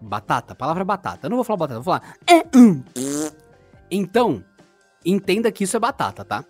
Batata, 0.01 0.55
palavra 0.55 0.83
batata. 0.83 1.27
Eu 1.27 1.29
não 1.29 1.37
vou 1.37 1.43
falar 1.43 1.57
batata, 1.57 1.79
vou 1.79 1.93
falar. 1.93 2.15
É, 2.27 2.57
hum. 2.57 2.83
Então, 3.89 4.43
entenda 5.05 5.51
que 5.51 5.63
isso 5.63 5.77
é 5.77 5.79
batata, 5.79 6.25
tá? 6.25 6.43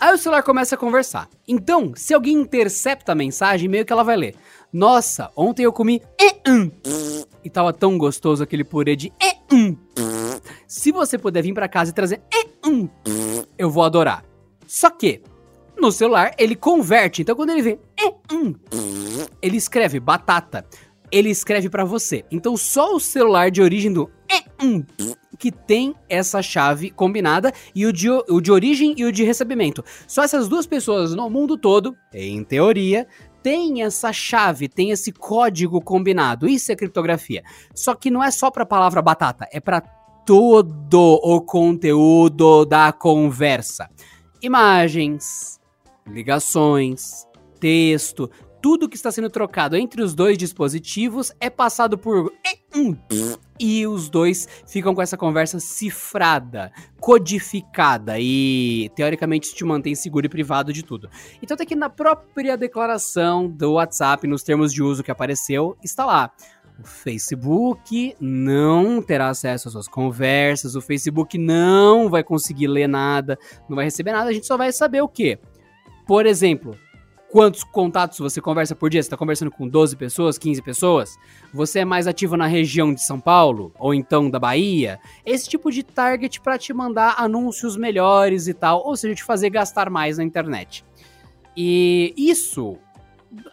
Aí 0.00 0.14
o 0.14 0.18
celular 0.18 0.42
começa 0.42 0.76
a 0.76 0.78
conversar. 0.78 1.28
Então, 1.46 1.92
se 1.94 2.14
alguém 2.14 2.36
intercepta 2.36 3.12
a 3.12 3.14
mensagem, 3.14 3.68
meio 3.68 3.84
que 3.84 3.92
ela 3.92 4.04
vai 4.04 4.16
ler. 4.16 4.36
Nossa, 4.72 5.30
ontem 5.36 5.64
eu 5.64 5.72
comi 5.72 6.02
é, 6.20 6.50
hum. 6.50 6.70
e 7.42 7.50
tava 7.50 7.72
tão 7.72 7.98
gostoso 7.98 8.42
aquele 8.42 8.64
purê 8.64 8.94
de 8.94 9.12
é, 9.20 9.36
hum. 9.52 9.76
Se 10.66 10.92
você 10.92 11.18
puder 11.18 11.42
vir 11.42 11.54
para 11.54 11.68
casa 11.68 11.90
e 11.90 11.94
trazer 11.94 12.22
eu 13.56 13.70
vou 13.70 13.82
adorar. 13.82 14.24
Só 14.66 14.90
que 14.90 15.22
no 15.80 15.90
celular 15.90 16.34
ele 16.38 16.54
converte. 16.54 17.22
Então 17.22 17.34
quando 17.34 17.50
ele 17.50 17.62
vê 17.62 17.78
ele 19.40 19.56
escreve 19.56 19.98
batata 19.98 20.66
ele 21.10 21.30
escreve 21.30 21.68
para 21.68 21.84
você. 21.84 22.24
Então 22.30 22.56
só 22.56 22.94
o 22.94 23.00
celular 23.00 23.50
de 23.50 23.62
origem 23.62 23.92
do 23.92 24.10
que 25.38 25.52
tem 25.52 25.94
essa 26.08 26.42
chave 26.42 26.90
combinada 26.90 27.52
e 27.74 27.86
o 27.86 27.92
de, 27.92 28.10
o 28.10 28.40
de 28.40 28.50
origem 28.50 28.94
e 28.96 29.04
o 29.04 29.12
de 29.12 29.22
recebimento. 29.22 29.84
Só 30.06 30.22
essas 30.22 30.48
duas 30.48 30.66
pessoas 30.66 31.14
no 31.14 31.30
mundo 31.30 31.56
todo, 31.56 31.96
em 32.12 32.42
teoria, 32.42 33.06
tem 33.42 33.82
essa 33.82 34.12
chave, 34.12 34.68
tem 34.68 34.90
esse 34.90 35.12
código 35.12 35.80
combinado. 35.80 36.48
Isso 36.48 36.72
é 36.72 36.76
criptografia. 36.76 37.42
Só 37.74 37.94
que 37.94 38.10
não 38.10 38.22
é 38.22 38.30
só 38.30 38.50
para 38.50 38.64
a 38.64 38.66
palavra 38.66 39.00
batata, 39.00 39.46
é 39.52 39.60
para 39.60 39.80
todo 40.26 41.20
o 41.22 41.40
conteúdo 41.40 42.64
da 42.66 42.92
conversa. 42.92 43.88
Imagens, 44.42 45.58
ligações, 46.06 47.26
texto, 47.58 48.30
tudo 48.60 48.88
que 48.88 48.96
está 48.96 49.10
sendo 49.10 49.30
trocado 49.30 49.76
entre 49.76 50.02
os 50.02 50.14
dois 50.14 50.36
dispositivos 50.36 51.32
é 51.40 51.48
passado 51.50 51.96
por 51.96 52.32
e 53.58 53.86
os 53.86 54.08
dois 54.08 54.46
ficam 54.66 54.94
com 54.94 55.02
essa 55.02 55.16
conversa 55.16 55.58
cifrada, 55.58 56.70
codificada 57.00 58.16
e 58.18 58.90
teoricamente 58.94 59.54
te 59.54 59.64
mantém 59.64 59.94
seguro 59.94 60.26
e 60.26 60.28
privado 60.28 60.72
de 60.72 60.82
tudo. 60.82 61.08
Então 61.42 61.56
tá 61.56 61.62
aqui 61.62 61.74
na 61.74 61.90
própria 61.90 62.56
declaração 62.56 63.48
do 63.48 63.72
WhatsApp, 63.72 64.26
nos 64.26 64.42
termos 64.42 64.72
de 64.72 64.82
uso 64.82 65.02
que 65.02 65.10
apareceu, 65.10 65.76
está 65.82 66.04
lá. 66.04 66.30
O 66.78 66.86
Facebook 66.86 68.14
não 68.20 69.02
terá 69.02 69.30
acesso 69.30 69.66
às 69.66 69.72
suas 69.72 69.88
conversas, 69.88 70.76
o 70.76 70.80
Facebook 70.80 71.36
não 71.36 72.08
vai 72.08 72.22
conseguir 72.22 72.68
ler 72.68 72.86
nada, 72.86 73.36
não 73.68 73.74
vai 73.74 73.86
receber 73.86 74.12
nada, 74.12 74.30
a 74.30 74.32
gente 74.32 74.46
só 74.46 74.56
vai 74.56 74.72
saber 74.72 75.00
o 75.00 75.08
quê? 75.08 75.40
Por 76.06 76.24
exemplo, 76.24 76.78
quantos 77.30 77.62
contatos 77.62 78.18
você 78.18 78.40
conversa 78.40 78.74
por 78.74 78.90
dia? 78.90 79.02
Você 79.02 79.06
está 79.06 79.16
conversando 79.16 79.50
com 79.50 79.68
12 79.68 79.96
pessoas, 79.96 80.38
15 80.38 80.62
pessoas? 80.62 81.18
Você 81.52 81.80
é 81.80 81.84
mais 81.84 82.06
ativo 82.06 82.36
na 82.36 82.46
região 82.46 82.92
de 82.92 83.02
São 83.02 83.20
Paulo? 83.20 83.72
Ou 83.78 83.94
então 83.94 84.30
da 84.30 84.38
Bahia? 84.38 84.98
Esse 85.24 85.48
tipo 85.48 85.70
de 85.70 85.82
target 85.82 86.40
para 86.40 86.58
te 86.58 86.72
mandar 86.72 87.14
anúncios 87.18 87.76
melhores 87.76 88.48
e 88.48 88.54
tal, 88.54 88.84
ou 88.84 88.96
seja, 88.96 89.14
te 89.14 89.24
fazer 89.24 89.50
gastar 89.50 89.90
mais 89.90 90.18
na 90.18 90.24
internet. 90.24 90.84
E 91.56 92.14
isso 92.16 92.78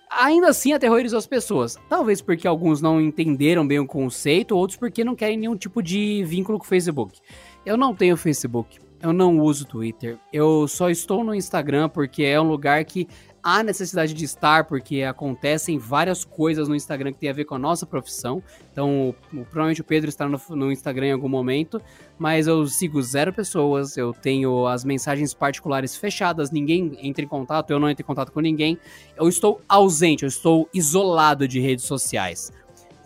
ainda 0.10 0.50
assim 0.50 0.74
aterrorizou 0.74 1.18
as 1.18 1.28
pessoas. 1.28 1.78
Talvez 1.90 2.22
porque 2.22 2.48
alguns 2.48 2.82
não 2.82 3.02
entenderam 3.02 3.68
bem 3.68 3.80
o 3.80 3.88
conceito, 3.88 4.56
outros 4.56 4.78
porque 4.78 5.04
não 5.04 5.16
querem 5.16 5.38
nenhum 5.38 5.58
tipo 5.58 5.82
de 5.82 6.24
vínculo 6.24 6.58
com 6.58 6.66
o 6.66 6.68
Facebook. 6.68 7.20
Eu 7.66 7.76
não 7.76 7.96
tenho 7.96 8.16
Facebook, 8.16 8.80
eu 9.02 9.12
não 9.12 9.40
uso 9.40 9.66
Twitter, 9.66 10.18
eu 10.32 10.68
só 10.68 10.90
estou 10.90 11.24
no 11.24 11.34
Instagram 11.34 11.90
porque 11.90 12.24
é 12.24 12.40
um 12.40 12.48
lugar 12.48 12.84
que 12.86 13.08
há 13.46 13.62
necessidade 13.62 14.16
de 14.16 14.26
estar, 14.26 14.64
porque 14.64 15.04
acontecem 15.04 15.78
várias 15.78 16.26
coisas 16.26 16.68
no 16.68 16.76
Instagram 16.76 17.14
que 17.14 17.20
tem 17.20 17.30
a 17.30 17.34
ver 17.34 17.46
com 17.46 17.54
a 17.54 17.60
nossa 17.60 17.86
profissão. 17.86 18.42
Então, 18.72 19.14
provavelmente 19.30 19.82
o 19.82 19.84
Pedro 19.84 20.10
está 20.10 20.28
no, 20.28 20.42
no, 20.50 20.72
Instagram 20.72 21.06
em 21.06 21.12
algum 21.12 21.30
momento, 21.30 21.80
mas 22.18 22.48
eu 22.48 22.66
sigo 22.66 23.00
zero 23.04 23.32
pessoas, 23.32 23.98
eu 23.98 24.14
tenho 24.14 24.66
as 24.66 24.84
mensagens 24.84 25.32
particulares 25.36 25.96
fechadas, 25.96 26.50
ninguém 26.50 26.98
entra 27.04 27.24
em 27.24 27.28
contato, 27.28 27.70
eu 27.70 27.80
não 27.80 27.88
entro 27.88 28.02
em 28.02 28.08
contato 28.08 28.32
com 28.32 28.40
ninguém. 28.40 28.80
Eu 29.16 29.30
estou 29.30 29.62
ausente, 29.70 30.24
eu 30.24 30.28
estou 30.28 30.68
isolado 30.74 31.48
de 31.48 31.60
redes 31.60 31.86
sociais. 31.86 32.52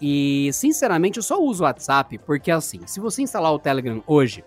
E, 0.01 0.49
sinceramente, 0.53 1.17
eu 1.17 1.23
só 1.23 1.37
uso 1.43 1.63
o 1.63 1.65
WhatsApp 1.65 2.17
porque, 2.19 2.49
assim, 2.49 2.79
se 2.85 3.01
você 3.01 3.21
instalar 3.21 3.51
o 3.51 3.59
Telegram 3.59 4.01
hoje, 4.07 4.45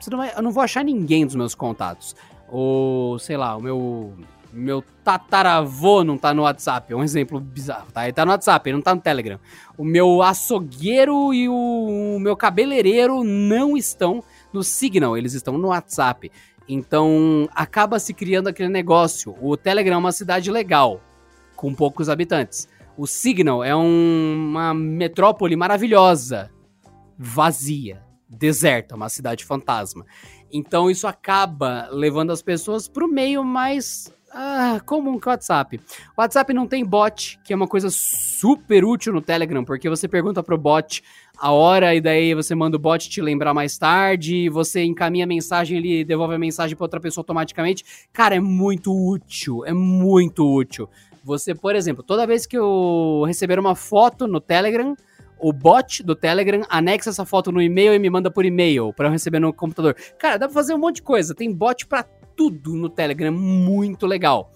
você 0.00 0.10
não 0.10 0.18
vai, 0.18 0.32
eu 0.36 0.42
não 0.42 0.50
vou 0.50 0.64
achar 0.64 0.84
ninguém 0.84 1.24
dos 1.24 1.36
meus 1.36 1.54
contatos. 1.54 2.16
Ou, 2.48 3.20
sei 3.20 3.36
lá, 3.36 3.56
o 3.56 3.60
meu 3.60 4.16
meu 4.52 4.82
tataravô 5.04 6.02
não 6.04 6.16
tá 6.16 6.32
no 6.32 6.42
WhatsApp. 6.42 6.92
É 6.92 6.96
um 6.96 7.02
exemplo 7.02 7.40
bizarro, 7.40 7.90
tá? 7.92 8.04
Ele 8.04 8.12
tá 8.12 8.24
no 8.24 8.30
WhatsApp, 8.30 8.68
ele 8.68 8.76
não 8.76 8.82
tá 8.82 8.94
no 8.94 9.00
Telegram. 9.00 9.38
O 9.76 9.84
meu 9.84 10.22
açougueiro 10.22 11.32
e 11.32 11.48
o 11.48 12.18
meu 12.20 12.36
cabeleireiro 12.36 13.22
não 13.24 13.76
estão 13.76 14.22
no 14.52 14.62
Signal, 14.62 15.16
eles 15.16 15.34
estão 15.34 15.58
no 15.58 15.68
WhatsApp. 15.68 16.30
Então 16.68 17.48
acaba 17.54 17.98
se 17.98 18.12
criando 18.12 18.48
aquele 18.48 18.68
negócio. 18.68 19.34
O 19.40 19.56
Telegram 19.56 19.96
é 19.96 19.98
uma 19.98 20.12
cidade 20.12 20.50
legal, 20.50 21.00
com 21.56 21.74
poucos 21.74 22.08
habitantes. 22.08 22.68
O 22.96 23.06
Signal 23.06 23.62
é 23.62 23.74
um, 23.74 24.48
uma 24.50 24.74
metrópole 24.74 25.56
maravilhosa, 25.56 26.50
vazia, 27.16 28.02
deserta, 28.28 28.96
uma 28.96 29.08
cidade 29.08 29.44
fantasma. 29.44 30.04
Então 30.52 30.90
isso 30.90 31.06
acaba 31.06 31.88
levando 31.90 32.32
as 32.32 32.42
pessoas 32.42 32.88
para 32.88 33.04
o 33.04 33.08
meio 33.08 33.44
mais 33.44 34.12
ah, 34.30 34.80
comum 34.84 35.18
que 35.18 35.26
o 35.26 35.30
WhatsApp. 35.30 35.80
O 36.16 36.20
WhatsApp 36.20 36.52
não 36.52 36.66
tem 36.66 36.84
bot, 36.84 37.38
que 37.42 37.52
é 37.52 37.56
uma 37.56 37.66
coisa 37.66 37.88
super 37.90 38.84
útil 38.84 39.12
no 39.12 39.22
Telegram, 39.22 39.64
porque 39.64 39.88
você 39.88 40.06
pergunta 40.06 40.42
pro 40.42 40.58
bot 40.58 41.02
a 41.38 41.52
hora 41.52 41.94
e 41.94 42.00
daí 42.00 42.34
você 42.34 42.54
manda 42.54 42.76
o 42.76 42.80
bot 42.80 43.08
te 43.08 43.20
lembrar 43.20 43.54
mais 43.54 43.78
tarde, 43.78 44.48
você 44.48 44.84
encaminha 44.84 45.24
a 45.24 45.28
mensagem, 45.28 45.78
ele 45.78 46.04
devolve 46.04 46.34
a 46.34 46.38
mensagem 46.38 46.76
para 46.76 46.84
outra 46.84 47.00
pessoa 47.00 47.22
automaticamente. 47.22 47.84
Cara, 48.12 48.34
é 48.34 48.40
muito 48.40 48.92
útil, 48.92 49.64
é 49.64 49.72
muito 49.72 50.46
útil. 50.46 50.88
Você, 51.24 51.54
por 51.54 51.74
exemplo, 51.74 52.02
toda 52.02 52.26
vez 52.26 52.46
que 52.46 52.56
eu 52.56 53.24
receber 53.26 53.58
uma 53.58 53.74
foto 53.74 54.26
no 54.26 54.40
Telegram, 54.40 54.96
o 55.38 55.52
bot 55.52 56.02
do 56.02 56.16
Telegram 56.16 56.62
anexa 56.68 57.10
essa 57.10 57.24
foto 57.24 57.52
no 57.52 57.62
e-mail 57.62 57.94
e 57.94 57.98
me 57.98 58.10
manda 58.10 58.30
por 58.30 58.44
e-mail 58.44 58.92
para 58.92 59.08
eu 59.08 59.12
receber 59.12 59.38
no 59.38 59.52
computador. 59.52 59.94
Cara, 60.18 60.36
dá 60.36 60.46
pra 60.46 60.54
fazer 60.54 60.74
um 60.74 60.78
monte 60.78 60.96
de 60.96 61.02
coisa. 61.02 61.34
Tem 61.34 61.52
bot 61.52 61.86
para 61.86 62.04
tudo 62.38 62.76
no 62.76 62.88
Telegram 62.88 63.32
muito 63.32 64.06
legal. 64.06 64.52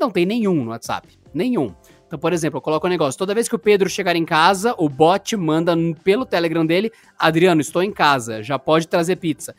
Não 0.00 0.10
tem 0.10 0.24
nenhum 0.24 0.64
no 0.64 0.70
WhatsApp. 0.70 1.06
Nenhum. 1.34 1.74
Então, 2.06 2.18
por 2.18 2.32
exemplo, 2.32 2.56
eu 2.56 2.62
coloco 2.62 2.86
um 2.86 2.90
negócio. 2.90 3.18
Toda 3.18 3.34
vez 3.34 3.46
que 3.46 3.54
o 3.54 3.58
Pedro 3.58 3.90
chegar 3.90 4.16
em 4.16 4.24
casa, 4.24 4.74
o 4.78 4.88
bot 4.88 5.36
manda 5.36 5.76
pelo 6.02 6.24
Telegram 6.24 6.64
dele: 6.64 6.90
Adriano, 7.18 7.60
estou 7.60 7.82
em 7.82 7.92
casa, 7.92 8.42
já 8.42 8.58
pode 8.58 8.88
trazer 8.88 9.16
pizza. 9.16 9.54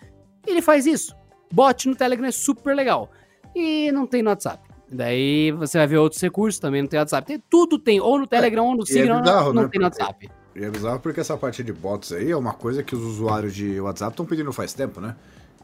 Ele 0.45 0.61
faz 0.61 0.87
isso. 0.87 1.15
Bot 1.53 1.87
no 1.87 1.95
Telegram 1.95 2.27
é 2.27 2.31
super 2.31 2.75
legal. 2.75 3.11
E 3.55 3.91
não 3.91 4.07
tem 4.07 4.23
no 4.23 4.29
WhatsApp. 4.29 4.67
Daí 4.91 5.51
você 5.51 5.77
vai 5.77 5.87
ver 5.87 5.97
outros 5.97 6.21
recursos 6.21 6.59
também, 6.59 6.81
não 6.81 6.89
tem 6.89 6.99
WhatsApp. 6.99 7.27
Tem, 7.27 7.43
tudo 7.49 7.77
tem, 7.77 7.99
ou 7.99 8.17
no 8.17 8.25
Telegram, 8.25 8.63
é, 8.63 8.67
ou 8.67 8.75
no 8.75 8.85
Signal, 8.85 9.19
é 9.19 9.21
bizarro, 9.21 9.47
não, 9.47 9.53
não 9.53 9.63
né? 9.63 9.69
tem 9.69 9.79
no 9.79 9.85
WhatsApp. 9.85 10.29
E 10.55 10.63
é 10.63 10.69
bizarro 10.69 10.99
porque 10.99 11.19
essa 11.19 11.37
parte 11.37 11.63
de 11.63 11.73
bots 11.73 12.11
aí 12.13 12.31
é 12.31 12.37
uma 12.37 12.53
coisa 12.53 12.81
que 12.81 12.95
os 12.95 13.03
usuários 13.03 13.53
de 13.53 13.79
WhatsApp 13.79 14.13
estão 14.13 14.25
pedindo 14.25 14.51
faz 14.53 14.73
tempo, 14.73 15.01
né? 15.01 15.15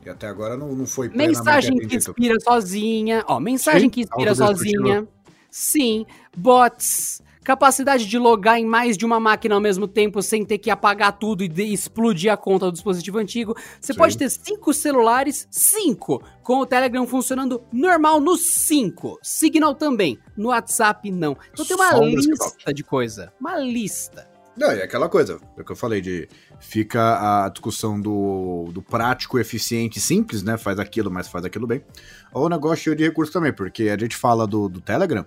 E 0.05 0.09
até 0.09 0.27
agora 0.27 0.57
não, 0.57 0.73
não 0.73 0.85
foi 0.85 1.09
Mensagem 1.09 1.77
que 1.77 1.95
inspira 1.95 2.39
sozinha. 2.39 3.23
Ó, 3.27 3.39
mensagem 3.39 3.83
Sim, 3.83 3.89
que 3.89 4.01
inspira 4.01 4.35
sozinha. 4.35 5.07
Sim. 5.49 6.05
Bots. 6.35 7.21
Capacidade 7.43 8.07
de 8.07 8.17
logar 8.17 8.57
em 8.57 8.65
mais 8.65 8.97
de 8.97 9.05
uma 9.05 9.19
máquina 9.19 9.55
ao 9.55 9.59
mesmo 9.59 9.85
tempo 9.85 10.21
sem 10.21 10.45
ter 10.45 10.57
que 10.57 10.69
apagar 10.71 11.11
tudo 11.19 11.43
e 11.43 11.73
explodir 11.73 12.31
a 12.31 12.37
conta 12.37 12.67
do 12.67 12.71
dispositivo 12.71 13.17
antigo. 13.17 13.53
Você 13.81 13.91
Sim. 13.91 13.99
pode 13.99 14.17
ter 14.17 14.29
cinco 14.29 14.73
celulares, 14.73 15.45
cinco, 15.51 16.23
com 16.41 16.59
o 16.59 16.65
Telegram 16.65 17.05
funcionando 17.05 17.61
normal 17.71 18.21
nos 18.21 18.45
cinco. 18.45 19.19
Signal 19.21 19.75
também. 19.75 20.17
No 20.37 20.49
WhatsApp, 20.49 21.11
não. 21.11 21.37
Então 21.51 21.65
tem 21.65 21.75
uma 21.75 21.89
Só 21.91 22.03
lista 22.03 22.73
de 22.73 22.83
coisa. 22.83 23.33
Uma 23.39 23.57
lista. 23.57 24.32
Não, 24.55 24.69
é 24.69 24.83
aquela 24.83 25.09
coisa, 25.09 25.39
é 25.57 25.61
o 25.61 25.65
que 25.65 25.71
eu 25.71 25.75
falei 25.75 25.99
de 25.99 26.29
fica 26.59 27.45
a 27.45 27.49
discussão 27.49 27.99
do, 27.99 28.69
do 28.71 28.83
prático, 28.83 29.39
eficiente, 29.39 29.99
simples, 29.99 30.43
né? 30.43 30.57
Faz 30.57 30.77
aquilo, 30.77 31.09
mas 31.09 31.27
faz 31.27 31.43
aquilo 31.43 31.65
bem. 31.65 31.83
Ou 32.31 32.45
o 32.45 32.49
negócio 32.49 32.95
de 32.95 33.03
recursos 33.03 33.33
também, 33.33 33.51
porque 33.51 33.89
a 33.89 33.97
gente 33.97 34.15
fala 34.15 34.45
do, 34.45 34.69
do 34.69 34.79
Telegram 34.79 35.25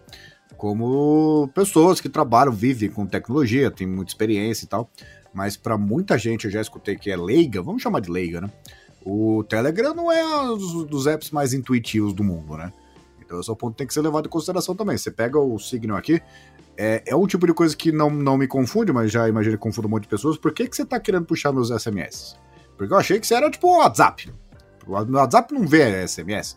como 0.56 1.50
pessoas 1.54 2.00
que 2.00 2.08
trabalham, 2.08 2.52
vivem 2.52 2.90
com 2.90 3.04
tecnologia, 3.04 3.70
tem 3.70 3.86
muita 3.86 4.10
experiência 4.10 4.64
e 4.64 4.68
tal. 4.68 4.90
Mas 5.34 5.56
para 5.56 5.76
muita 5.76 6.16
gente, 6.16 6.46
eu 6.46 6.50
já 6.50 6.60
escutei 6.60 6.96
que 6.96 7.10
é 7.10 7.16
leiga, 7.16 7.60
vamos 7.60 7.82
chamar 7.82 8.00
de 8.00 8.10
leiga, 8.10 8.40
né? 8.40 8.50
O 9.04 9.44
Telegram 9.44 9.94
não 9.94 10.10
é 10.10 10.24
um 10.24 10.84
dos 10.84 11.06
apps 11.06 11.30
mais 11.30 11.52
intuitivos 11.52 12.12
do 12.14 12.24
mundo, 12.24 12.56
né? 12.56 12.72
Então 13.20 13.40
esse 13.40 13.50
é 13.50 13.52
o 13.52 13.56
ponto 13.56 13.72
que 13.72 13.78
tem 13.78 13.86
que 13.86 13.92
ser 13.92 14.00
levado 14.00 14.26
em 14.26 14.30
consideração 14.30 14.74
também. 14.74 14.96
Você 14.96 15.10
pega 15.10 15.38
o 15.38 15.58
Signal 15.58 15.98
aqui, 15.98 16.22
é, 16.76 17.02
é 17.06 17.16
um 17.16 17.26
tipo 17.26 17.46
de 17.46 17.54
coisa 17.54 17.76
que 17.76 17.90
não, 17.90 18.10
não 18.10 18.36
me 18.36 18.46
confunde, 18.46 18.92
mas 18.92 19.10
já 19.10 19.28
imagino 19.28 19.56
que 19.56 19.62
confunde 19.62 19.86
um 19.86 19.90
monte 19.90 20.02
de 20.02 20.08
pessoas. 20.08 20.36
Por 20.36 20.52
que, 20.52 20.68
que 20.68 20.76
você 20.76 20.84
tá 20.84 21.00
querendo 21.00 21.24
puxar 21.24 21.52
meus 21.52 21.70
SMS? 21.70 22.36
Porque 22.76 22.92
eu 22.92 22.98
achei 22.98 23.18
que 23.18 23.26
você 23.26 23.34
era 23.34 23.50
tipo 23.50 23.66
o 23.66 23.78
WhatsApp. 23.78 24.32
O 24.86 24.92
WhatsApp 24.92 25.52
não 25.52 25.66
vê 25.66 26.06
SMS. 26.06 26.56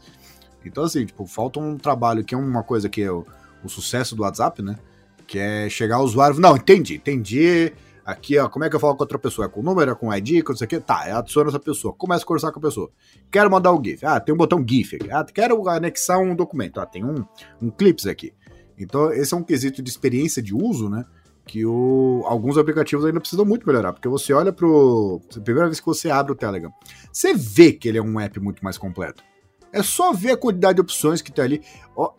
Então, 0.65 0.84
assim, 0.84 1.05
tipo, 1.05 1.26
falta 1.26 1.59
um 1.59 1.78
trabalho 1.78 2.24
que 2.24 2.36
é 2.36 2.38
uma 2.38 2.63
coisa 2.63 2.89
que 2.89 3.01
é 3.01 3.11
o, 3.11 3.26
o 3.63 3.70
sucesso 3.70 4.15
do 4.15 4.24
WhatsApp, 4.24 4.61
né? 4.61 4.78
Que 5.26 5.39
é 5.39 5.70
chegar 5.70 5.95
ao 5.95 6.03
usuário. 6.03 6.39
Não, 6.39 6.55
entendi, 6.55 6.95
entendi. 6.95 7.74
Aqui, 8.05 8.38
ó, 8.39 8.49
como 8.49 8.65
é 8.65 8.70
que 8.70 8.76
eu 8.76 8.80
falo 8.80 8.95
com 8.95 9.03
outra 9.03 9.20
pessoa? 9.20 9.45
É 9.45 9.49
com 9.49 9.61
número, 9.61 9.91
é 9.91 9.95
com 9.95 10.13
ID, 10.13 10.43
com 10.43 10.51
isso 10.51 10.63
aqui? 10.63 10.80
Tá, 10.80 11.07
eu 11.07 11.17
adiciono 11.17 11.49
essa 11.49 11.59
pessoa. 11.59 11.93
Começa 11.93 12.24
a 12.24 12.28
conversar 12.28 12.51
com 12.51 12.59
a 12.59 12.61
pessoa. 12.61 12.89
Quero 13.32 13.51
mandar 13.51 13.72
um 13.72 13.84
GIF. 13.84 14.03
Ah, 14.03 14.20
tem 14.20 14.34
um 14.34 14.38
botão 14.38 14.65
GIF 14.67 14.95
aqui. 14.95 15.11
Ah, 15.11 15.24
quero 15.24 15.70
anexar 15.70 16.20
um 16.20 16.36
documento. 16.36 16.80
Ah, 16.80 16.86
tem 16.86 17.05
um, 17.05 17.24
um 17.61 17.70
clips 17.70 18.07
aqui. 18.07 18.34
Então, 18.80 19.11
esse 19.11 19.34
é 19.34 19.38
um 19.38 19.43
quesito 19.43 19.82
de 19.82 19.89
experiência 19.89 20.41
de 20.41 20.55
uso, 20.55 20.89
né? 20.89 21.05
Que 21.45 21.65
o, 21.65 22.23
alguns 22.25 22.57
aplicativos 22.57 23.05
ainda 23.05 23.19
precisam 23.19 23.43
muito 23.43 23.67
melhorar. 23.67 23.91
Porque 23.91 24.07
você 24.07 24.32
olha 24.34 24.53
pro. 24.53 25.21
A 25.36 25.39
primeira 25.41 25.67
vez 25.67 25.80
que 25.80 25.86
você 25.86 26.09
abre 26.09 26.32
o 26.32 26.36
Telegram, 26.36 26.71
você 27.11 27.34
vê 27.34 27.73
que 27.73 27.89
ele 27.89 27.97
é 27.97 28.01
um 28.01 28.19
app 28.19 28.39
muito 28.39 28.63
mais 28.63 28.77
completo. 28.77 29.23
É 29.71 29.84
só 29.84 30.13
ver 30.13 30.32
a 30.32 30.38
quantidade 30.38 30.75
de 30.75 30.82
opções 30.82 31.21
que 31.21 31.32
tem 31.32 31.43
ali. 31.43 31.61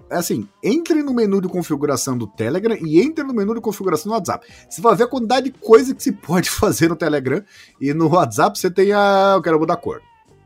É 0.09 0.17
assim, 0.17 0.49
entre 0.63 1.03
no 1.03 1.13
menu 1.13 1.41
de 1.41 1.49
configuração 1.49 2.17
do 2.17 2.27
Telegram 2.27 2.77
e 2.81 3.01
entre 3.01 3.25
no 3.25 3.35
menu 3.35 3.55
de 3.55 3.61
configuração 3.61 4.11
do 4.11 4.15
WhatsApp. 4.15 4.47
Você 4.69 4.81
vai 4.81 4.95
ver 4.95 5.05
a 5.05 5.09
quantidade 5.09 5.51
de 5.51 5.59
coisa 5.59 5.95
que 5.95 6.03
se 6.03 6.13
pode 6.13 6.51
fazer 6.51 6.89
no 6.89 6.97
Telegram. 6.97 7.43
E 7.81 7.95
no 7.95 8.09
WhatsApp 8.09 8.59
você 8.59 8.71
tem 8.71 8.93
a. 8.93 9.35
Eu 9.37 9.43
quero 9.43 9.59
mudar 9.59 9.75
a 9.75 9.79
cor. 9.79 10.03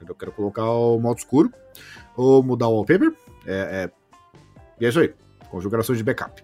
Eu 0.07 0.15
quero 0.15 0.33
colocar 0.33 0.65
o 0.71 0.99
modo 1.01 1.19
escuro. 1.19 1.51
Ou 2.17 2.43
mudar 2.43 2.69
o 2.69 2.75
wallpaper. 2.75 3.13
É, 3.47 3.91
é... 3.91 3.91
E 4.81 4.87
é 4.87 4.89
isso 4.89 5.01
aí 5.01 5.13
configurações 5.55 5.99
de 5.99 6.05
backup. 6.05 6.43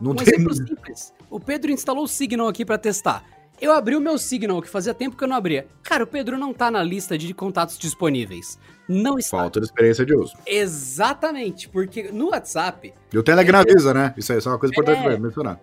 Não 0.00 0.12
um 0.12 0.14
tem... 0.14 0.28
exemplo 0.28 0.54
simples. 0.54 1.12
O 1.28 1.40
Pedro 1.40 1.70
instalou 1.70 2.04
o 2.04 2.08
Signal 2.08 2.48
aqui 2.48 2.64
para 2.64 2.78
testar. 2.78 3.24
Eu 3.60 3.72
abri 3.72 3.94
o 3.94 4.00
meu 4.00 4.18
Signal, 4.18 4.60
que 4.60 4.68
fazia 4.68 4.92
tempo 4.92 5.16
que 5.16 5.22
eu 5.22 5.28
não 5.28 5.36
abria. 5.36 5.66
Cara, 5.82 6.04
o 6.04 6.06
Pedro 6.06 6.36
não 6.36 6.52
tá 6.52 6.70
na 6.70 6.82
lista 6.82 7.16
de 7.16 7.32
contatos 7.32 7.78
disponíveis. 7.78 8.58
Não 8.88 9.18
está. 9.18 9.38
Falta 9.38 9.60
de 9.60 9.66
experiência 9.66 10.04
de 10.04 10.14
uso. 10.14 10.34
Exatamente, 10.46 11.68
porque 11.68 12.10
no 12.10 12.30
WhatsApp. 12.30 12.92
E 13.12 13.18
o 13.18 13.22
Telegram 13.22 13.58
é... 13.58 13.62
avisa, 13.62 13.94
né? 13.94 14.14
Isso 14.16 14.32
aí 14.32 14.38
é 14.44 14.48
uma 14.48 14.58
coisa 14.58 14.72
importante 14.72 14.98
é... 14.98 15.02
pra 15.02 15.18
mencionar. 15.18 15.60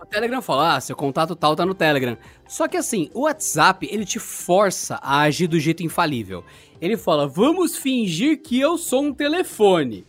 O 0.00 0.06
Telegram 0.06 0.42
fala, 0.42 0.76
ah, 0.76 0.80
seu 0.80 0.96
contato 0.96 1.36
tal 1.36 1.54
tá 1.54 1.64
no 1.64 1.74
Telegram. 1.74 2.16
Só 2.48 2.66
que 2.66 2.76
assim, 2.76 3.10
o 3.14 3.22
WhatsApp, 3.22 3.88
ele 3.90 4.04
te 4.04 4.18
força 4.18 4.96
a 5.00 5.20
agir 5.20 5.46
do 5.46 5.58
jeito 5.60 5.84
infalível. 5.84 6.44
Ele 6.80 6.96
fala, 6.96 7.28
vamos 7.28 7.76
fingir 7.76 8.42
que 8.42 8.58
eu 8.58 8.76
sou 8.76 9.04
um 9.04 9.14
telefone 9.14 10.04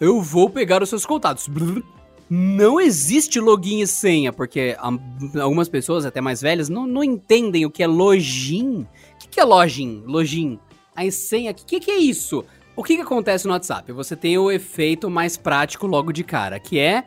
eu 0.00 0.20
vou 0.20 0.50
pegar 0.50 0.82
os 0.82 0.88
seus 0.88 1.06
contatos. 1.06 1.48
não 2.28 2.80
existe 2.80 3.40
login 3.40 3.80
e 3.80 3.86
senha, 3.86 4.32
porque 4.32 4.76
algumas 5.40 5.68
pessoas, 5.68 6.04
até 6.04 6.20
mais 6.20 6.40
velhas, 6.40 6.68
não, 6.68 6.86
não 6.86 7.04
entendem 7.04 7.64
o 7.64 7.70
que 7.70 7.82
é 7.82 7.86
login. 7.86 8.86
O 9.14 9.18
que, 9.18 9.28
que 9.28 9.40
é 9.40 9.44
login? 9.44 10.02
Login. 10.06 10.58
A 10.94 11.10
senha, 11.10 11.50
o 11.50 11.54
que, 11.54 11.80
que 11.80 11.90
é 11.90 11.98
isso? 11.98 12.44
O 12.74 12.82
que, 12.82 12.96
que 12.96 13.02
acontece 13.02 13.46
no 13.46 13.52
WhatsApp? 13.52 13.90
Você 13.92 14.14
tem 14.16 14.36
o 14.38 14.50
efeito 14.50 15.08
mais 15.08 15.36
prático 15.36 15.86
logo 15.86 16.12
de 16.12 16.24
cara, 16.24 16.58
que 16.58 16.78
é 16.78 17.04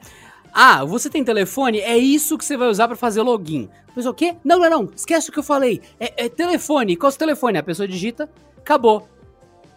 ah, 0.54 0.84
você 0.84 1.10
tem 1.10 1.24
telefone? 1.24 1.80
É 1.80 1.98
isso 1.98 2.38
que 2.38 2.44
você 2.44 2.58
vai 2.58 2.70
usar 2.70 2.88
para 2.88 2.98
fazer 2.98 3.22
login. 3.22 3.70
Pessoa, 3.94 4.12
o 4.12 4.16
quê? 4.16 4.36
Não, 4.44 4.60
não, 4.60 4.70
não. 4.70 4.90
Esquece 4.96 5.30
o 5.30 5.32
que 5.32 5.40
eu 5.40 5.44
falei. 5.44 5.82
É, 6.00 6.26
é 6.26 6.30
telefone. 6.30 6.96
Qual 6.96 7.08
é 7.08 7.10
o 7.10 7.12
seu 7.12 7.20
telefone? 7.20 7.58
A 7.58 7.64
pessoa 7.64 7.88
digita, 7.88 8.30
acabou. 8.58 9.08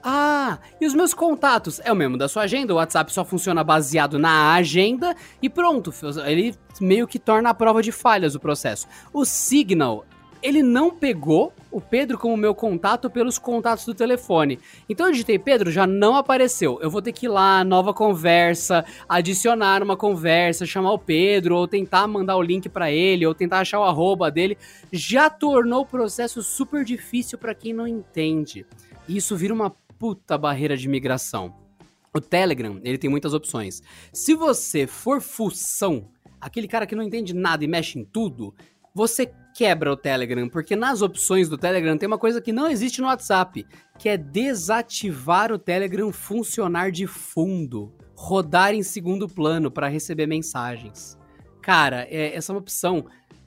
Ah, 0.03 0.59
e 0.81 0.87
os 0.87 0.95
meus 0.95 1.15
contatos? 1.15 1.81
É 1.85 1.93
o 1.93 1.97
mesmo 1.97 2.19
da 2.19 2.29
sua 2.29 2.43
agenda, 2.43 2.75
o 2.75 2.77
WhatsApp 2.77 3.13
só 3.13 3.25
funciona 3.25 3.63
baseado 3.63 4.19
na 4.19 4.55
agenda 4.55 5.15
e 5.41 5.49
pronto, 5.49 5.95
ele 6.27 6.55
meio 6.81 7.07
que 7.07 7.19
torna 7.19 7.51
a 7.51 7.55
prova 7.55 7.81
de 7.83 7.93
falhas 7.93 8.35
o 8.35 8.41
processo. 8.41 8.89
O 9.13 9.25
Signal, 9.25 10.05
ele 10.43 10.61
não 10.61 10.91
pegou 10.91 11.53
o 11.71 11.81
Pedro 11.81 12.19
como 12.19 12.37
meu 12.37 12.53
contato 12.53 13.09
pelos 13.09 13.39
contatos 13.39 13.85
do 13.85 13.95
telefone. 13.95 14.59
Então 14.89 15.07
eu 15.07 15.13
digitei 15.13 15.39
Pedro, 15.39 15.71
já 15.71 15.87
não 15.87 16.17
apareceu. 16.17 16.81
Eu 16.83 16.91
vou 16.91 17.01
ter 17.01 17.13
que 17.13 17.27
ir 17.27 17.29
lá, 17.29 17.63
nova 17.63 17.95
conversa, 17.95 18.85
adicionar 19.09 19.85
uma 19.85 19.97
conversa, 19.97 20.67
chamar 20.67 20.93
o 20.93 20.99
Pedro, 20.99 21.57
ou 21.57 21.69
tentar 21.69 22.09
mandar 22.09 22.37
o 22.37 22.43
link 22.43 22.69
para 22.69 22.91
ele, 22.91 23.25
ou 23.25 23.35
tentar 23.35 23.61
achar 23.61 23.79
o 23.79 23.85
arroba 23.85 24.33
dele. 24.33 24.59
Já 24.91 25.31
tornou 25.31 25.83
o 25.83 25.87
processo 25.87 26.43
super 26.43 26.85
difícil 26.85 27.39
para 27.39 27.55
quem 27.55 27.73
não 27.73 27.87
entende. 27.87 28.67
Isso 29.09 29.37
vira 29.37 29.55
uma 29.55 29.73
puta 30.03 30.37
barreira 30.37 30.77
de 30.77 30.89
migração. 30.89 31.55
O 32.13 32.21
Telegram, 32.21 32.81
ele 32.83 32.99
tem 32.99 33.09
muitas 33.09 33.33
opções. 33.35 33.81
Se 34.13 34.35
você 34.35 34.85
for 34.85 35.21
fução, 35.21 36.09
aquele 36.41 36.67
cara 36.67 36.89
que 36.89 36.97
não 36.97 37.05
entende 37.05 37.33
nada 37.33 37.63
e 37.63 37.69
mexe 37.69 38.01
em 38.01 38.05
tudo, 38.05 38.53
você 38.93 39.33
quebra 39.55 39.93
o 39.93 39.97
Telegram, 39.97 40.49
porque 40.49 40.75
nas 40.75 41.03
opções 41.03 41.49
do 41.49 41.57
Telegram 41.57 41.97
tem 41.97 42.09
uma 42.09 42.19
coisa 42.19 42.41
que 42.41 42.53
não 42.53 42.69
existe 42.69 43.01
no 43.01 43.07
WhatsApp, 43.07 43.65
que 43.97 44.09
é 44.09 44.17
desativar 44.17 45.53
o 45.53 45.59
Telegram 45.59 46.11
funcionar 46.13 46.91
de 46.91 47.07
fundo, 47.07 47.95
rodar 48.17 48.75
em 48.75 48.83
segundo 48.83 49.29
plano 49.29 49.71
para 49.71 49.87
receber 49.87 50.27
mensagens. 50.27 51.17
Cara, 51.61 52.09
é, 52.11 52.35
essa 52.35 52.51
é 52.51 52.55
uma 52.55 52.61
opção 52.61 53.07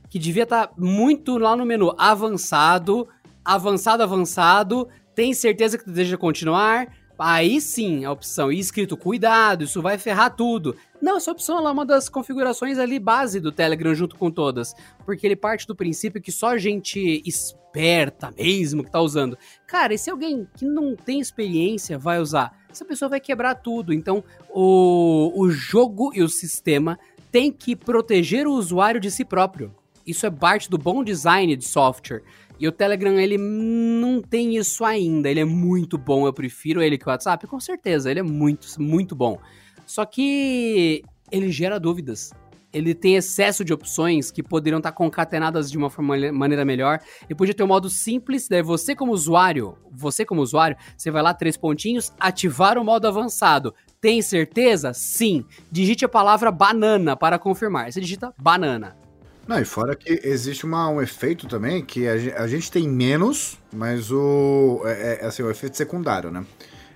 que 0.09 0.17
devia 0.17 0.43
estar 0.43 0.67
tá 0.67 0.73
muito 0.77 1.37
lá 1.37 1.53
no 1.53 1.65
menu 1.65 1.93
avançado, 1.97 3.09
avançado, 3.43 4.03
avançado, 4.03 4.87
tem 5.15 5.33
certeza 5.33 5.77
que 5.77 5.89
deseja 5.89 6.17
continuar? 6.17 6.87
Aí 7.17 7.61
sim, 7.61 8.03
a 8.03 8.11
opção 8.11 8.51
e 8.51 8.59
escrito 8.59 8.97
cuidado, 8.97 9.63
isso 9.63 9.81
vai 9.81 9.97
ferrar 9.97 10.35
tudo. 10.35 10.75
Não, 11.01 11.15
essa 11.15 11.31
opção 11.31 11.65
é 11.65 11.71
uma 11.71 11.85
das 11.85 12.09
configurações 12.09 12.77
ali 12.77 12.99
base 12.99 13.39
do 13.39 13.53
Telegram 13.53 13.95
junto 13.95 14.17
com 14.17 14.29
todas, 14.29 14.75
porque 15.05 15.25
ele 15.25 15.35
parte 15.35 15.65
do 15.65 15.75
princípio 15.75 16.21
que 16.21 16.31
só 16.31 16.57
gente 16.57 17.23
esperta 17.25 18.33
mesmo 18.37 18.83
que 18.83 18.91
tá 18.91 18.99
usando. 18.99 19.37
Cara, 19.65 19.93
e 19.93 19.97
se 19.97 20.09
alguém 20.09 20.45
que 20.55 20.65
não 20.65 20.93
tem 20.93 21.21
experiência 21.21 21.97
vai 21.97 22.19
usar, 22.19 22.53
essa 22.69 22.83
pessoa 22.83 23.07
vai 23.07 23.21
quebrar 23.21 23.55
tudo. 23.55 23.93
Então, 23.93 24.21
o, 24.49 25.31
o 25.35 25.49
jogo 25.49 26.11
e 26.13 26.21
o 26.21 26.27
sistema 26.27 26.99
tem 27.31 27.49
que 27.49 27.77
proteger 27.77 28.45
o 28.45 28.53
usuário 28.53 28.99
de 28.99 29.09
si 29.09 29.23
próprio. 29.23 29.73
Isso 30.05 30.25
é 30.25 30.29
parte 30.29 30.69
do 30.69 30.77
bom 30.77 31.03
design 31.03 31.55
de 31.55 31.65
software. 31.65 32.21
E 32.59 32.67
o 32.67 32.71
Telegram, 32.71 33.19
ele 33.19 33.37
não 33.37 34.21
tem 34.21 34.55
isso 34.55 34.85
ainda. 34.85 35.29
Ele 35.29 35.39
é 35.39 35.45
muito 35.45 35.97
bom, 35.97 36.25
eu 36.25 36.33
prefiro 36.33 36.81
ele 36.81 36.97
que 36.97 37.05
o 37.05 37.09
WhatsApp, 37.09 37.45
com 37.47 37.59
certeza. 37.59 38.09
Ele 38.09 38.19
é 38.19 38.23
muito, 38.23 38.67
muito 38.79 39.15
bom. 39.15 39.39
Só 39.85 40.05
que 40.05 41.03
ele 41.31 41.51
gera 41.51 41.79
dúvidas. 41.79 42.31
Ele 42.73 42.93
tem 42.93 43.15
excesso 43.15 43.63
de 43.63 43.73
opções 43.73 44.31
que 44.31 44.43
poderiam 44.43 44.79
estar 44.79 44.91
concatenadas 44.91 45.71
de 45.71 45.77
uma 45.77 45.89
forma, 45.89 46.17
maneira 46.33 46.65
melhor. 46.65 46.99
Ele 47.23 47.35
podia 47.35 47.53
ter 47.53 47.63
um 47.63 47.67
modo 47.67 47.89
simples, 47.89 48.49
daí 48.49 48.61
você 48.61 48.93
como 48.93 49.13
usuário, 49.13 49.77
você 49.89 50.25
como 50.25 50.41
usuário, 50.41 50.75
você 50.97 51.09
vai 51.09 51.23
lá, 51.23 51.33
três 51.33 51.55
pontinhos, 51.55 52.11
ativar 52.19 52.77
o 52.77 52.83
modo 52.83 53.07
avançado. 53.07 53.73
Tem 54.01 54.21
certeza? 54.21 54.93
Sim. 54.93 55.45
Digite 55.71 56.03
a 56.03 56.09
palavra 56.09 56.51
banana 56.51 57.15
para 57.15 57.39
confirmar. 57.39 57.91
Você 57.91 58.01
digita 58.01 58.33
banana. 58.37 59.04
Não, 59.47 59.59
e 59.59 59.65
fora 59.65 59.95
que 59.95 60.19
existe 60.23 60.65
uma, 60.65 60.89
um 60.89 61.01
efeito 61.01 61.47
também 61.47 61.85
que 61.85 62.07
a 62.07 62.17
gente, 62.17 62.35
a 62.35 62.47
gente 62.47 62.71
tem 62.71 62.89
menos, 62.89 63.59
mas 63.73 64.11
o. 64.11 64.81
É, 64.85 65.21
é, 65.21 65.25
assim, 65.25 65.43
o 65.43 65.51
efeito 65.51 65.77
secundário, 65.77 66.31
né? 66.31 66.45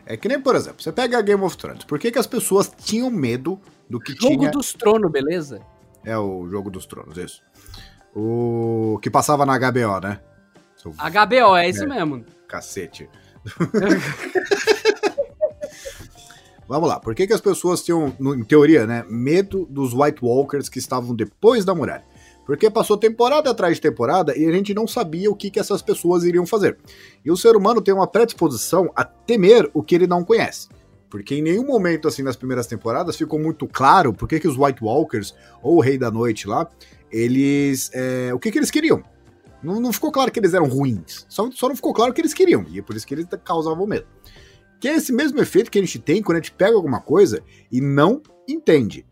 É 0.06 0.18
que 0.18 0.28
nem, 0.28 0.42
por 0.42 0.56
exemplo, 0.56 0.82
você 0.82 0.92
pega 0.92 1.20
a 1.20 1.22
Game 1.22 1.44
of 1.44 1.56
Thrones. 1.56 1.84
Por 1.84 2.00
que, 2.00 2.12
que 2.12 2.18
as 2.18 2.26
pessoas 2.26 2.72
tinham 2.76 3.12
medo 3.12 3.60
do 3.88 4.00
que 4.00 4.14
jogo 4.14 4.28
tinha. 4.28 4.34
Jogo 4.34 4.52
dos 4.52 4.74
Tronos, 4.74 5.12
beleza? 5.12 5.62
É 6.04 6.18
o 6.18 6.48
Jogo 6.50 6.72
dos 6.72 6.88
Tronos, 6.88 7.18
isso. 7.18 7.44
O 8.16 9.00
que 9.02 9.10
passava 9.10 9.46
na 9.46 9.60
HBO, 9.60 10.00
né? 10.02 10.20
HBO, 10.84 11.56
é 11.56 11.70
isso 11.70 11.84
é. 11.84 11.88
mesmo. 11.88 12.26
Cacete. 12.48 13.08
Vamos 16.68 16.88
lá, 16.88 17.00
por 17.00 17.16
que, 17.16 17.26
que 17.26 17.34
as 17.34 17.42
pessoas 17.42 17.84
tinham, 17.84 18.16
em 18.20 18.44
teoria, 18.44 18.86
né, 18.86 19.04
medo 19.10 19.66
dos 19.66 19.92
White 19.92 20.20
Walkers 20.24 20.70
que 20.70 20.78
estavam 20.78 21.16
depois 21.16 21.66
da 21.66 21.74
muralha? 21.74 22.06
Porque 22.50 22.68
passou 22.68 22.98
temporada 22.98 23.52
atrás 23.52 23.76
de 23.76 23.82
temporada 23.82 24.36
e 24.36 24.44
a 24.44 24.52
gente 24.52 24.74
não 24.74 24.88
sabia 24.88 25.30
o 25.30 25.36
que, 25.36 25.52
que 25.52 25.60
essas 25.60 25.84
pessoas 25.84 26.24
iriam 26.24 26.48
fazer. 26.48 26.80
E 27.24 27.30
o 27.30 27.38
ser 27.38 27.56
humano 27.56 27.80
tem 27.80 27.94
uma 27.94 28.08
predisposição 28.08 28.92
a 28.96 29.06
temer 29.06 29.70
o 29.72 29.84
que 29.84 29.94
ele 29.94 30.08
não 30.08 30.24
conhece. 30.24 30.68
Porque 31.12 31.36
em 31.36 31.44
nenhum 31.44 31.64
momento, 31.64 32.08
assim, 32.08 32.24
nas 32.24 32.36
primeiras 32.36 32.66
temporadas, 32.66 33.16
ficou 33.16 33.38
muito 33.38 33.68
claro 33.68 34.12
por 34.12 34.28
que, 34.28 34.40
que 34.40 34.48
os 34.48 34.58
White 34.58 34.84
Walkers, 34.84 35.36
ou 35.62 35.78
o 35.78 35.80
Rei 35.80 35.96
da 35.96 36.10
Noite 36.10 36.48
lá, 36.48 36.68
eles. 37.12 37.92
É, 37.94 38.34
o 38.34 38.40
que, 38.40 38.52
que 38.52 38.58
eles 38.58 38.72
queriam. 38.72 39.04
Não, 39.62 39.80
não, 39.80 39.94
ficou 39.94 40.12
claro 40.12 40.32
que 40.32 40.40
eles 40.40 40.56
eram 40.56 40.68
ruins. 40.68 41.28
Só, 41.30 41.52
só 41.52 41.70
não 41.70 41.76
ficou 41.76 41.94
claro 41.94 42.12
que 42.16 42.20
eles 42.20 42.34
queriam. 42.34 42.66
E 42.72 42.80
é 42.80 42.82
por 42.82 42.96
isso 42.96 43.06
que 43.06 43.14
eles 43.14 43.28
causavam 43.44 43.86
medo. 43.86 44.08
Que 44.80 44.88
é 44.88 44.96
esse 44.96 45.14
mesmo 45.14 45.40
efeito 45.40 45.70
que 45.70 45.78
a 45.78 45.84
gente 45.84 46.00
tem 46.00 46.24
quando 46.24 46.38
a 46.38 46.42
gente 46.42 46.54
pega 46.54 46.76
alguma 46.76 47.00
coisa 47.00 47.44
e 47.72 47.80
não 47.80 48.24
entende. 48.48 49.06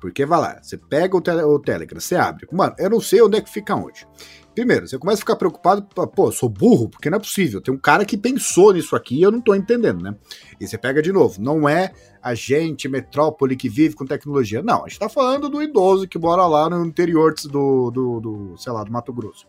Porque 0.00 0.24
vai 0.24 0.40
lá, 0.40 0.58
você 0.62 0.78
pega 0.78 1.14
o, 1.14 1.20
tele, 1.20 1.42
o 1.42 1.58
Telegram, 1.58 2.00
você 2.00 2.16
abre. 2.16 2.48
Mano, 2.50 2.74
eu 2.78 2.88
não 2.88 3.00
sei 3.00 3.20
onde 3.20 3.36
é 3.36 3.40
que 3.40 3.50
fica 3.50 3.74
onde. 3.74 4.06
Primeiro, 4.54 4.88
você 4.88 4.98
começa 4.98 5.18
a 5.18 5.20
ficar 5.20 5.36
preocupado, 5.36 5.86
pô, 6.08 6.32
sou 6.32 6.48
burro, 6.48 6.88
porque 6.88 7.08
não 7.08 7.16
é 7.16 7.20
possível. 7.20 7.60
Tem 7.60 7.72
um 7.72 7.78
cara 7.78 8.04
que 8.04 8.16
pensou 8.16 8.72
nisso 8.72 8.96
aqui 8.96 9.16
e 9.16 9.22
eu 9.22 9.30
não 9.30 9.40
tô 9.40 9.54
entendendo, 9.54 10.02
né? 10.02 10.16
E 10.58 10.66
você 10.66 10.76
pega 10.76 11.00
de 11.00 11.12
novo, 11.12 11.40
não 11.40 11.68
é 11.68 11.92
a 12.22 12.34
gente, 12.34 12.88
metrópole, 12.88 13.56
que 13.56 13.68
vive 13.68 13.94
com 13.94 14.04
tecnologia. 14.04 14.62
Não, 14.62 14.84
a 14.84 14.88
gente 14.88 14.98
tá 14.98 15.08
falando 15.08 15.48
do 15.48 15.62
idoso 15.62 16.08
que 16.08 16.18
mora 16.18 16.46
lá 16.46 16.68
no 16.68 16.84
interior 16.84 17.34
do, 17.44 17.90
do, 17.90 18.20
do 18.20 18.54
sei 18.56 18.72
lá, 18.72 18.82
do 18.82 18.90
Mato 18.90 19.12
Grosso. 19.12 19.46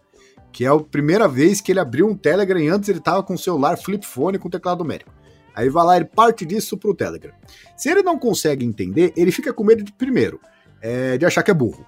Que 0.52 0.66
é 0.66 0.68
a 0.68 0.78
primeira 0.78 1.28
vez 1.28 1.62
que 1.62 1.72
ele 1.72 1.80
abriu 1.80 2.08
um 2.08 2.16
Telegram 2.16 2.60
e 2.60 2.68
antes 2.68 2.90
ele 2.90 3.00
tava 3.00 3.24
com 3.24 3.34
o 3.34 3.40
celular 3.40 3.78
flip 3.78 4.06
phone 4.06 4.38
com 4.38 4.50
teclado 4.50 4.84
numérico. 4.84 5.12
Aí 5.56 5.70
vai 5.70 5.86
lá, 5.86 5.96
ele 5.98 6.06
parte 6.06 6.46
disso 6.46 6.78
pro 6.78 6.94
Telegram. 6.94 7.34
Se 7.76 7.90
ele 7.90 8.02
não 8.02 8.18
consegue 8.18 8.66
entender, 8.66 9.14
ele 9.16 9.32
fica 9.32 9.54
com 9.54 9.64
medo 9.64 9.84
de, 9.84 9.92
primeiro, 9.92 10.40
é, 10.82 11.18
de 11.18 11.26
achar 11.26 11.44
que 11.44 11.52
é 11.52 11.54
burro. 11.54 11.86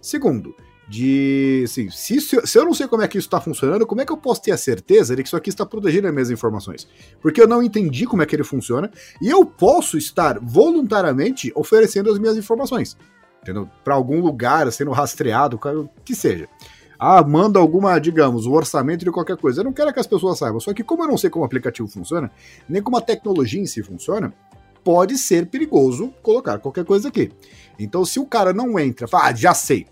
Segundo, 0.00 0.54
de. 0.88 1.62
Assim, 1.64 1.90
se, 1.90 2.20
se 2.20 2.58
eu 2.58 2.64
não 2.64 2.74
sei 2.74 2.86
como 2.86 3.02
é 3.02 3.08
que 3.08 3.18
isso 3.18 3.26
está 3.26 3.40
funcionando, 3.40 3.86
como 3.86 4.00
é 4.00 4.06
que 4.06 4.12
eu 4.12 4.16
posso 4.16 4.42
ter 4.42 4.52
a 4.52 4.56
certeza 4.56 5.16
de 5.16 5.22
que 5.22 5.28
isso 5.28 5.36
aqui 5.36 5.50
está 5.50 5.66
protegendo 5.66 6.06
as 6.08 6.12
minhas 6.12 6.30
informações? 6.30 6.88
Porque 7.20 7.40
eu 7.40 7.48
não 7.48 7.62
entendi 7.62 8.06
como 8.06 8.22
é 8.22 8.26
que 8.26 8.36
ele 8.36 8.44
funciona 8.44 8.90
e 9.20 9.28
eu 9.28 9.44
posso 9.44 9.98
estar 9.98 10.38
voluntariamente 10.40 11.52
oferecendo 11.54 12.10
as 12.10 12.18
minhas 12.18 12.36
informações. 12.36 12.96
Entendeu? 13.42 13.70
Para 13.84 13.94
algum 13.94 14.20
lugar, 14.20 14.70
sendo 14.72 14.90
rastreado, 14.90 15.56
o 15.62 15.88
que 16.04 16.14
seja 16.16 16.48
ah, 16.98 17.22
manda 17.22 17.58
alguma, 17.58 17.98
digamos, 17.98 18.46
o 18.46 18.50
um 18.50 18.54
orçamento 18.54 19.04
de 19.04 19.10
qualquer 19.10 19.36
coisa. 19.36 19.60
Eu 19.60 19.64
não 19.64 19.72
quero 19.72 19.92
que 19.92 20.00
as 20.00 20.06
pessoas 20.06 20.38
saibam. 20.38 20.60
Só 20.60 20.72
que 20.72 20.82
como 20.82 21.02
eu 21.02 21.08
não 21.08 21.18
sei 21.18 21.30
como 21.30 21.42
o 21.42 21.46
aplicativo 21.46 21.88
funciona, 21.88 22.30
nem 22.68 22.82
como 22.82 22.96
a 22.96 23.00
tecnologia 23.00 23.60
em 23.60 23.66
si 23.66 23.82
funciona, 23.82 24.32
pode 24.82 25.18
ser 25.18 25.46
perigoso 25.46 26.12
colocar 26.22 26.58
qualquer 26.58 26.84
coisa 26.84 27.08
aqui. 27.08 27.32
Então, 27.78 28.04
se 28.04 28.20
o 28.20 28.24
cara 28.24 28.52
não 28.52 28.78
entra, 28.78 29.08
fala, 29.08 29.26
ah, 29.26 29.34
já 29.34 29.52
sei, 29.52 29.86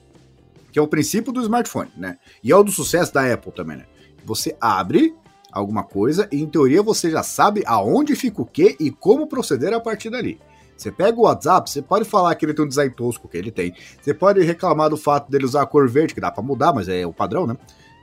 que 0.72 0.78
é 0.78 0.82
o 0.82 0.88
princípio 0.88 1.32
do 1.32 1.42
smartphone, 1.42 1.90
né? 1.96 2.16
E 2.42 2.50
é 2.50 2.56
o 2.56 2.62
do 2.62 2.70
sucesso 2.70 3.12
da 3.12 3.32
Apple 3.32 3.52
também, 3.52 3.76
né? 3.76 3.86
Você 4.24 4.56
abre 4.60 5.14
alguma 5.52 5.84
coisa 5.84 6.28
e, 6.32 6.40
em 6.40 6.46
teoria, 6.46 6.82
você 6.82 7.10
já 7.10 7.22
sabe 7.22 7.62
aonde 7.66 8.16
fica 8.16 8.42
o 8.42 8.46
quê 8.46 8.76
e 8.80 8.90
como 8.90 9.26
proceder 9.26 9.72
a 9.72 9.80
partir 9.80 10.10
dali. 10.10 10.40
Você 10.76 10.90
pega 10.90 11.18
o 11.18 11.22
WhatsApp, 11.22 11.70
você 11.70 11.80
pode 11.80 12.04
falar 12.04 12.34
que 12.34 12.44
ele 12.44 12.54
tem 12.54 12.64
um 12.64 12.68
design 12.68 12.92
tosco, 12.94 13.28
que 13.28 13.36
ele 13.36 13.50
tem. 13.50 13.74
Você 14.00 14.12
pode 14.12 14.40
reclamar 14.42 14.90
do 14.90 14.96
fato 14.96 15.30
dele 15.30 15.44
usar 15.44 15.62
a 15.62 15.66
cor 15.66 15.88
verde, 15.88 16.14
que 16.14 16.20
dá 16.20 16.30
para 16.30 16.42
mudar, 16.42 16.72
mas 16.72 16.88
é 16.88 17.06
o 17.06 17.12
padrão, 17.12 17.46
né? 17.46 17.56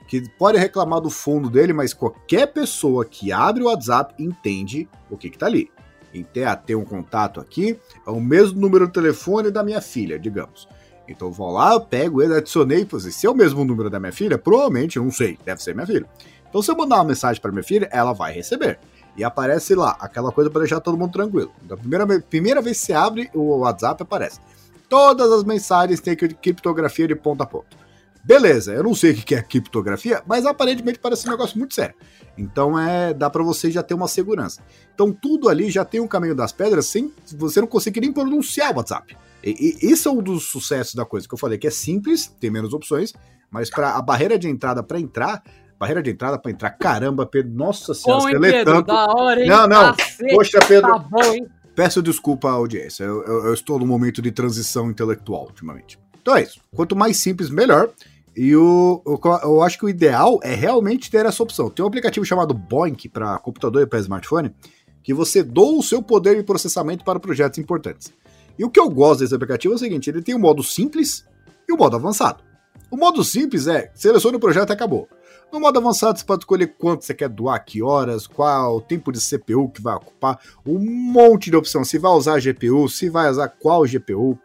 Que 0.08 0.28
pode 0.38 0.58
reclamar 0.58 1.00
do 1.00 1.10
fundo 1.10 1.48
dele, 1.48 1.72
mas 1.72 1.94
qualquer 1.94 2.46
pessoa 2.52 3.04
que 3.04 3.32
abre 3.32 3.62
o 3.62 3.66
WhatsApp 3.66 4.14
entende 4.22 4.88
o 5.10 5.16
que, 5.16 5.30
que 5.30 5.38
tá 5.38 5.46
ali. 5.46 5.70
Então, 6.14 6.46
ah, 6.46 6.56
tem 6.56 6.76
um 6.76 6.84
contato 6.84 7.40
aqui, 7.40 7.78
é 8.06 8.10
o 8.10 8.20
mesmo 8.20 8.60
número 8.60 8.86
de 8.86 8.92
telefone 8.92 9.50
da 9.50 9.62
minha 9.62 9.80
filha, 9.80 10.18
digamos. 10.18 10.68
Então 11.08 11.28
eu 11.28 11.32
vou 11.32 11.50
lá, 11.50 11.78
pego 11.80 12.22
ele, 12.22 12.34
adicionei, 12.34 12.86
se 13.10 13.26
é 13.26 13.30
o 13.30 13.34
mesmo 13.34 13.64
número 13.64 13.90
da 13.90 13.98
minha 13.98 14.12
filha, 14.12 14.38
provavelmente, 14.38 14.96
eu 14.96 15.04
não 15.04 15.10
sei, 15.10 15.38
deve 15.44 15.62
ser 15.62 15.74
minha 15.74 15.86
filha. 15.86 16.06
Então 16.48 16.62
se 16.62 16.70
eu 16.70 16.76
mandar 16.76 16.96
uma 16.96 17.04
mensagem 17.04 17.40
para 17.40 17.50
minha 17.50 17.62
filha, 17.62 17.88
ela 17.90 18.12
vai 18.12 18.32
receber. 18.32 18.78
E 19.16 19.22
aparece 19.22 19.74
lá, 19.74 19.96
aquela 20.00 20.32
coisa 20.32 20.48
para 20.48 20.60
deixar 20.60 20.80
todo 20.80 20.96
mundo 20.96 21.12
tranquilo. 21.12 21.52
Da 21.62 21.76
primeira, 21.76 22.20
primeira 22.20 22.62
vez 22.62 22.80
que 22.80 22.86
você 22.86 22.92
abre 22.92 23.30
o 23.34 23.58
WhatsApp, 23.58 24.02
aparece. 24.02 24.40
Todas 24.88 25.30
as 25.30 25.44
mensagens 25.44 26.00
têm 26.00 26.16
criptografia 26.16 27.08
de 27.08 27.14
ponta 27.14 27.44
a 27.44 27.46
ponta. 27.46 27.82
Beleza, 28.24 28.72
eu 28.72 28.84
não 28.84 28.94
sei 28.94 29.10
o 29.10 29.14
que 29.14 29.34
é 29.34 29.42
criptografia, 29.42 30.22
mas 30.26 30.46
aparentemente 30.46 30.98
parece 30.98 31.26
um 31.26 31.30
negócio 31.32 31.58
muito 31.58 31.74
sério. 31.74 31.94
Então 32.38 32.78
é, 32.78 33.12
dá 33.12 33.28
para 33.28 33.42
você 33.42 33.70
já 33.70 33.82
ter 33.82 33.94
uma 33.94 34.06
segurança. 34.06 34.62
Então 34.94 35.12
tudo 35.12 35.48
ali 35.48 35.70
já 35.70 35.84
tem 35.84 36.00
um 36.00 36.06
caminho 36.06 36.34
das 36.34 36.52
pedras 36.52 36.86
sem 36.86 37.12
você 37.36 37.60
não 37.60 37.66
conseguir 37.66 38.00
nem 38.00 38.12
pronunciar 38.12 38.72
o 38.72 38.76
WhatsApp. 38.76 39.16
E, 39.42 39.78
e 39.82 39.90
isso 39.90 40.08
é 40.08 40.12
um 40.12 40.22
dos 40.22 40.44
sucessos 40.44 40.94
da 40.94 41.04
coisa 41.04 41.26
que 41.26 41.34
eu 41.34 41.38
falei, 41.38 41.58
que 41.58 41.66
é 41.66 41.70
simples, 41.70 42.28
tem 42.38 42.48
menos 42.48 42.72
opções, 42.72 43.12
mas 43.50 43.68
para 43.68 43.96
a 43.96 44.02
barreira 44.02 44.38
de 44.38 44.48
entrada 44.48 44.84
para 44.84 45.00
entrar, 45.00 45.42
barreira 45.82 46.02
de 46.02 46.10
entrada 46.10 46.38
para 46.38 46.50
entrar, 46.50 46.70
caramba, 46.70 47.26
Pedro, 47.26 47.52
nossa 47.52 47.92
senhora, 47.92 48.22
Bom, 48.22 48.28
você 48.28 48.52
Pedro? 48.52 48.82
Da 48.82 49.06
hora, 49.06 49.40
hein? 49.42 49.48
Não, 49.48 49.66
não, 49.66 49.94
Cacete, 49.94 50.34
poxa, 50.34 50.58
Pedro, 50.66 50.90
Tá 50.92 50.98
bom, 50.98 51.22
hein? 51.24 51.46
Peço 51.74 52.02
desculpa 52.02 52.48
à 52.48 52.52
audiência, 52.52 53.02
eu, 53.04 53.22
eu- 53.24 53.46
eu 53.46 53.54
estou 53.54 53.78
num 53.78 53.86
momento 53.86 54.20
de 54.22 54.30
transição 54.30 54.90
intelectual 54.90 55.44
ultimamente. 55.46 55.98
Então 56.20 56.36
é 56.36 56.42
isso. 56.42 56.60
Quanto 56.74 56.94
mais 56.94 57.16
simples, 57.16 57.50
melhor. 57.50 57.88
E 58.36 58.54
o, 58.54 59.02
o- 59.04 59.18
eu 59.42 59.62
acho 59.62 59.76
que 59.78 59.84
o 59.84 59.88
ideal 59.88 60.38
é 60.42 60.54
realmente 60.54 61.10
ter 61.10 61.26
essa 61.26 61.42
opção. 61.42 61.68
Tem 61.68 61.84
um 61.84 61.88
aplicativo 61.88 62.24
chamado 62.24 62.54
Boink 62.54 63.08
para 63.08 63.38
computador 63.38 63.82
e 63.82 63.86
para 63.86 63.98
smartphone 63.98 64.54
que 65.02 65.12
você 65.12 65.42
doa 65.42 65.78
o 65.78 65.82
seu 65.82 66.00
poder 66.02 66.36
de 66.36 66.42
processamento 66.44 67.04
para 67.04 67.18
projetos 67.18 67.58
importantes. 67.58 68.12
E 68.58 68.64
o 68.64 68.70
que 68.70 68.78
eu 68.78 68.88
gosto 68.88 69.20
desse 69.20 69.34
aplicativo 69.34 69.74
é 69.74 69.76
o 69.76 69.78
seguinte: 69.78 70.08
ele 70.08 70.22
tem 70.22 70.34
o 70.34 70.38
modo 70.38 70.62
simples 70.62 71.26
e 71.68 71.72
o 71.72 71.76
modo 71.76 71.96
avançado. 71.96 72.42
O 72.90 72.96
modo 72.96 73.24
simples 73.24 73.66
é 73.66 73.90
selecione 73.94 74.36
o 74.36 74.40
projeto 74.40 74.68
e 74.70 74.72
acabou. 74.74 75.08
No 75.52 75.60
modo 75.60 75.78
avançado, 75.78 76.18
você 76.18 76.24
pode 76.24 76.42
escolher 76.42 76.68
quanto 76.78 77.04
você 77.04 77.12
quer 77.12 77.28
doar, 77.28 77.62
que 77.62 77.82
horas, 77.82 78.26
qual 78.26 78.76
o 78.76 78.80
tempo 78.80 79.12
de 79.12 79.20
CPU 79.20 79.68
que 79.68 79.82
vai 79.82 79.94
ocupar, 79.94 80.40
um 80.64 80.78
monte 80.78 81.50
de 81.50 81.56
opção. 81.56 81.84
Se 81.84 81.98
vai 81.98 82.10
usar 82.12 82.40
GPU, 82.40 82.88
se 82.88 83.10
vai 83.10 83.30
usar 83.30 83.48
qual 83.48 83.84
GPU. 83.86 84.38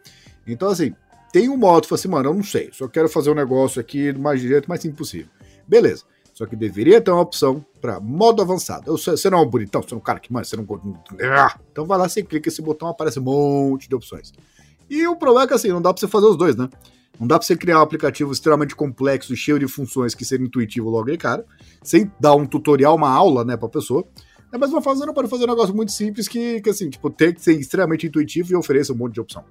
Então, 0.46 0.68
assim, 0.70 0.94
tem 1.32 1.48
um 1.48 1.56
modo, 1.56 1.88
fala 1.88 1.98
assim, 2.00 2.08
mano, 2.10 2.30
eu 2.30 2.34
não 2.34 2.44
sei, 2.44 2.70
só 2.74 2.88
quero 2.90 3.08
fazer 3.08 3.30
um 3.32 3.36
negócio 3.36 3.80
aqui 3.80 4.12
do 4.12 4.20
mais 4.20 4.42
direito, 4.42 4.68
mais 4.68 4.82
simples 4.82 4.98
possível. 4.98 5.30
Beleza. 5.66 6.04
Só 6.34 6.46
que 6.46 6.56
deveria 6.56 7.02
ter 7.02 7.10
uma 7.10 7.22
opção 7.22 7.66
para 7.82 8.00
modo 8.00 8.42
avançado. 8.42 8.92
Eu- 8.92 8.98
Você 8.98 9.30
não 9.30 9.40
é 9.40 9.42
um 9.42 9.50
bonitão, 9.50 9.82
você 9.82 9.94
é 9.94 9.98
um 9.98 10.02
cara 10.02 10.20
que, 10.20 10.32
mano, 10.32 10.46
você 10.46 10.56
não. 10.58 10.66
Ah! 11.24 11.58
Então 11.72 11.86
vai 11.86 11.98
lá, 11.98 12.08
você 12.08 12.22
clica 12.22 12.50
esse 12.50 12.62
botão, 12.62 12.88
aparece 12.90 13.18
um 13.20 13.24
monte 13.24 13.90
de 13.90 13.96
opções. 13.96 14.32
E 14.90 15.08
o 15.08 15.16
problema 15.16 15.46
é 15.46 15.48
que 15.48 15.54
assim, 15.54 15.70
não 15.70 15.82
dá 15.82 15.92
pra 15.94 16.00
você 16.00 16.08
fazer 16.08 16.28
os 16.28 16.38
dois, 16.38 16.56
né? 16.56 16.70
Não 17.20 17.28
dá 17.28 17.38
pra 17.38 17.46
você 17.46 17.56
criar 17.56 17.80
um 17.80 17.82
aplicativo 17.82 18.32
extremamente 18.32 18.76
complexo, 18.76 19.36
cheio 19.36 19.58
de 19.58 19.68
funções 19.68 20.14
que 20.14 20.24
seja 20.24 20.44
intuitivo 20.44 20.90
logo 20.90 21.10
de 21.10 21.18
cara, 21.18 21.46
sem 21.84 22.12
dar 22.20 22.36
um 22.36 22.46
tutorial, 22.46 22.96
uma 22.96 23.10
aula, 23.10 23.44
né, 23.44 23.58
pra 23.58 23.68
pessoa. 23.68 24.06
Da 24.52 24.58
mesma 24.58 24.82
forma, 24.82 25.00
você 25.00 25.06
não 25.06 25.14
pode 25.14 25.28
fazer 25.28 25.44
um 25.44 25.48
negócio 25.48 25.76
muito 25.76 25.92
simples 25.92 26.28
que, 26.28 26.62
que 26.62 26.70
assim, 26.70 26.90
tipo, 26.90 27.10
tem 27.10 27.34
que 27.34 27.42
ser 27.42 27.60
extremamente 27.60 28.08
intuitivo 28.08 28.54
e 28.54 28.56
ofereça 28.56 28.94
um 28.94 28.96
monte 28.96 29.16
de 29.16 29.22
opção. 29.22 29.44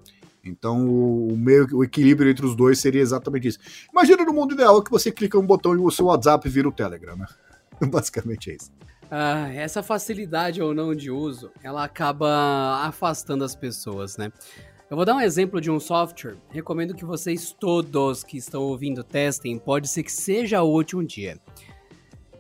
Então, 0.44 0.86
o 0.88 1.36
meio, 1.36 1.66
o 1.72 1.84
equilíbrio 1.84 2.30
entre 2.30 2.46
os 2.46 2.54
dois 2.54 2.78
seria 2.78 3.02
exatamente 3.02 3.48
isso. 3.48 3.58
Imagina 3.92 4.24
no 4.24 4.32
mundo 4.32 4.54
ideal 4.54 4.82
que 4.82 4.90
você 4.90 5.10
clica 5.10 5.38
um 5.38 5.46
botão 5.46 5.74
e 5.74 5.78
o 5.78 5.90
seu 5.90 6.06
WhatsApp 6.06 6.48
vira 6.48 6.68
o 6.68 6.72
Telegram, 6.72 7.16
né? 7.16 7.26
Basicamente 7.90 8.50
é 8.50 8.54
isso. 8.54 8.70
Ah, 9.10 9.52
essa 9.52 9.82
facilidade 9.82 10.60
ou 10.60 10.74
não 10.74 10.94
de 10.94 11.10
uso, 11.10 11.50
ela 11.62 11.84
acaba 11.84 12.82
afastando 12.84 13.44
as 13.44 13.54
pessoas, 13.54 14.16
né? 14.16 14.32
Eu 14.88 14.96
vou 14.96 15.04
dar 15.04 15.16
um 15.16 15.20
exemplo 15.20 15.60
de 15.60 15.68
um 15.68 15.80
software. 15.80 16.36
Recomendo 16.48 16.94
que 16.94 17.04
vocês 17.04 17.50
todos 17.50 18.22
que 18.22 18.36
estão 18.36 18.62
ouvindo 18.62 19.02
testem. 19.02 19.58
Pode 19.58 19.88
ser 19.88 20.04
que 20.04 20.12
seja 20.12 20.62
útil 20.62 21.00
um 21.00 21.04
dia. 21.04 21.40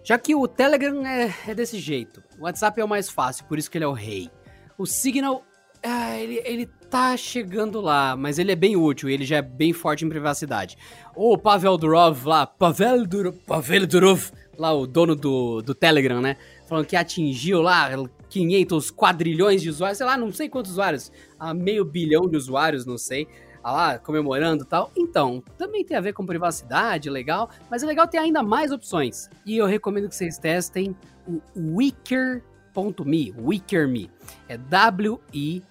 Já 0.04 0.16
que 0.16 0.32
o 0.32 0.46
Telegram 0.46 1.04
é, 1.04 1.34
é 1.48 1.54
desse 1.56 1.80
jeito, 1.80 2.22
o 2.38 2.44
WhatsApp 2.44 2.80
é 2.80 2.84
o 2.84 2.88
mais 2.88 3.10
fácil, 3.10 3.44
por 3.46 3.58
isso 3.58 3.68
que 3.68 3.76
ele 3.76 3.84
é 3.84 3.88
o 3.88 3.92
rei. 3.92 4.30
O 4.78 4.86
Signal, 4.86 5.42
ah, 5.82 6.16
ele, 6.16 6.40
ele 6.44 6.66
tá 6.88 7.16
chegando 7.16 7.80
lá, 7.80 8.14
mas 8.14 8.38
ele 8.38 8.52
é 8.52 8.56
bem 8.56 8.76
útil, 8.76 9.08
ele 9.08 9.24
já 9.24 9.38
é 9.38 9.42
bem 9.42 9.72
forte 9.72 10.04
em 10.04 10.08
privacidade. 10.08 10.78
O 11.16 11.36
Pavel 11.36 11.76
Durov 11.76 12.24
lá, 12.24 12.46
Pavel, 12.46 13.04
Dur 13.04 13.32
Pavel 13.44 13.88
Durov, 13.88 14.30
lá 14.56 14.72
o 14.72 14.86
dono 14.86 15.16
do, 15.16 15.62
do 15.62 15.74
Telegram, 15.74 16.20
né? 16.20 16.36
Falando 16.68 16.86
que 16.86 16.94
atingiu 16.94 17.60
lá 17.60 17.90
500 18.28 18.90
quadrilhões 18.90 19.62
de 19.62 19.70
usuários, 19.70 19.98
sei 19.98 20.06
lá, 20.06 20.16
não 20.16 20.32
sei 20.32 20.48
quantos 20.48 20.72
usuários, 20.72 21.12
a 21.38 21.54
meio 21.54 21.84
bilhão 21.84 22.28
de 22.28 22.36
usuários, 22.36 22.84
não 22.84 22.98
sei 22.98 23.28
ah 23.66 23.72
lá, 23.72 23.98
comemorando 23.98 24.62
e 24.62 24.66
tal. 24.66 24.92
Então, 24.96 25.42
também 25.58 25.84
tem 25.84 25.96
a 25.96 26.00
ver 26.00 26.12
com 26.12 26.24
privacidade, 26.24 27.10
legal, 27.10 27.50
mas 27.68 27.82
é 27.82 27.86
legal 27.86 28.06
ter 28.06 28.18
ainda 28.18 28.40
mais 28.40 28.70
opções. 28.70 29.28
E 29.44 29.56
eu 29.56 29.66
recomendo 29.66 30.08
que 30.08 30.14
vocês 30.14 30.38
testem 30.38 30.94
o 31.26 31.40
Wicker.me, 31.76 33.34
WickerMe. 33.36 34.08
É 34.48 34.56
W-I... 34.56 35.64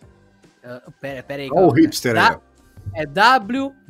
Uh, 0.61 0.91
pera, 0.99 1.23
pera 1.23 1.43
aí. 1.43 1.49
Olha 1.49 1.67
o 1.67 1.71
hipster 1.71 2.17
aí. 2.17 2.37
É 2.95 3.05
W-W-I-C-K-R. 3.05 3.85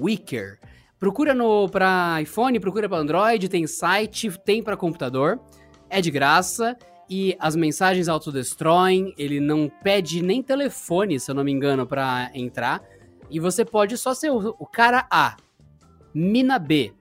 Wicker. 0.00 0.60
Procura 1.02 1.34
no 1.34 1.68
para 1.68 2.22
iPhone, 2.22 2.60
procura 2.60 2.88
para 2.88 2.96
Android, 2.96 3.48
tem 3.48 3.66
site, 3.66 4.30
tem 4.44 4.62
para 4.62 4.76
computador. 4.76 5.40
É 5.90 6.00
de 6.00 6.12
graça 6.12 6.78
e 7.10 7.36
as 7.40 7.56
mensagens 7.56 8.06
autodestroem, 8.06 9.12
ele 9.18 9.40
não 9.40 9.68
pede 9.82 10.22
nem 10.22 10.40
telefone, 10.40 11.18
se 11.18 11.28
eu 11.28 11.34
não 11.34 11.42
me 11.42 11.50
engano, 11.50 11.84
para 11.88 12.30
entrar. 12.32 12.80
E 13.28 13.40
você 13.40 13.64
pode 13.64 13.98
só 13.98 14.14
ser 14.14 14.30
o, 14.30 14.54
o 14.56 14.64
cara 14.64 15.04
A, 15.10 15.36
mina 16.14 16.56
B. 16.56 16.92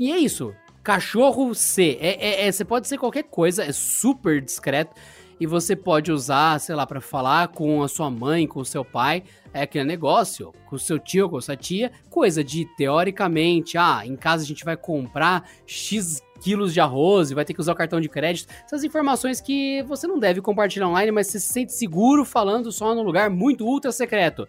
E 0.00 0.10
é 0.10 0.18
isso. 0.18 0.52
Cachorro 0.82 1.54
C. 1.54 1.96
É, 2.00 2.08
é- 2.42 2.48
é- 2.48 2.50
você 2.50 2.64
pode 2.64 2.88
ser 2.88 2.98
qualquer 2.98 3.22
coisa, 3.22 3.62
é 3.62 3.70
super 3.70 4.40
discreto. 4.42 4.96
E 5.38 5.46
você 5.46 5.76
pode 5.76 6.10
usar, 6.10 6.58
sei 6.58 6.74
lá, 6.74 6.84
para 6.88 7.00
falar 7.00 7.46
com 7.48 7.84
a 7.84 7.88
sua 7.88 8.10
mãe, 8.10 8.48
com 8.48 8.58
o 8.58 8.64
seu 8.64 8.84
pai. 8.84 9.22
É 9.54 9.62
aquele 9.62 9.84
negócio, 9.84 10.52
com 10.66 10.76
seu 10.76 10.98
tio, 10.98 11.30
com 11.30 11.40
sua 11.40 11.56
tia. 11.56 11.92
Coisa 12.10 12.42
de, 12.42 12.66
teoricamente, 12.76 13.78
ah, 13.78 14.02
em 14.04 14.16
casa 14.16 14.42
a 14.42 14.46
gente 14.46 14.64
vai 14.64 14.76
comprar 14.76 15.48
X 15.64 16.20
quilos 16.40 16.74
de 16.74 16.80
arroz 16.80 17.30
e 17.30 17.34
vai 17.34 17.44
ter 17.44 17.54
que 17.54 17.60
usar 17.60 17.72
o 17.72 17.76
cartão 17.76 18.00
de 18.00 18.08
crédito. 18.08 18.52
Essas 18.66 18.82
informações 18.82 19.40
que 19.40 19.82
você 19.84 20.08
não 20.08 20.18
deve 20.18 20.40
compartilhar 20.40 20.88
online, 20.88 21.12
mas 21.12 21.28
você 21.28 21.38
se 21.38 21.52
sente 21.52 21.72
seguro 21.72 22.24
falando 22.24 22.72
só 22.72 22.94
num 22.94 23.02
lugar 23.02 23.30
muito 23.30 23.64
ultra 23.64 23.92
secreto. 23.92 24.46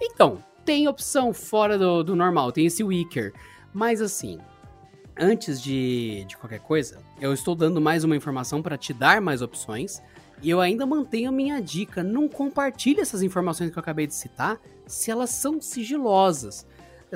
Então, 0.00 0.38
tem 0.64 0.86
opção 0.86 1.32
fora 1.34 1.76
do, 1.76 2.04
do 2.04 2.16
normal, 2.16 2.52
tem 2.52 2.66
esse 2.66 2.82
Wicker. 2.84 3.32
Mas 3.72 4.00
assim, 4.00 4.38
antes 5.18 5.60
de, 5.60 6.24
de 6.26 6.36
qualquer 6.36 6.60
coisa, 6.60 6.98
eu 7.20 7.34
estou 7.34 7.54
dando 7.54 7.80
mais 7.80 8.04
uma 8.04 8.16
informação 8.16 8.62
para 8.62 8.78
te 8.78 8.92
dar 8.92 9.20
mais 9.20 9.42
opções. 9.42 10.00
E 10.42 10.50
eu 10.50 10.60
ainda 10.60 10.84
mantenho 10.86 11.28
a 11.28 11.32
minha 11.32 11.60
dica: 11.60 12.02
não 12.02 12.28
compartilhe 12.28 13.00
essas 13.00 13.22
informações 13.22 13.70
que 13.70 13.78
eu 13.78 13.80
acabei 13.80 14.06
de 14.06 14.14
citar 14.14 14.60
se 14.86 15.10
elas 15.10 15.30
são 15.30 15.60
sigilosas. 15.60 16.66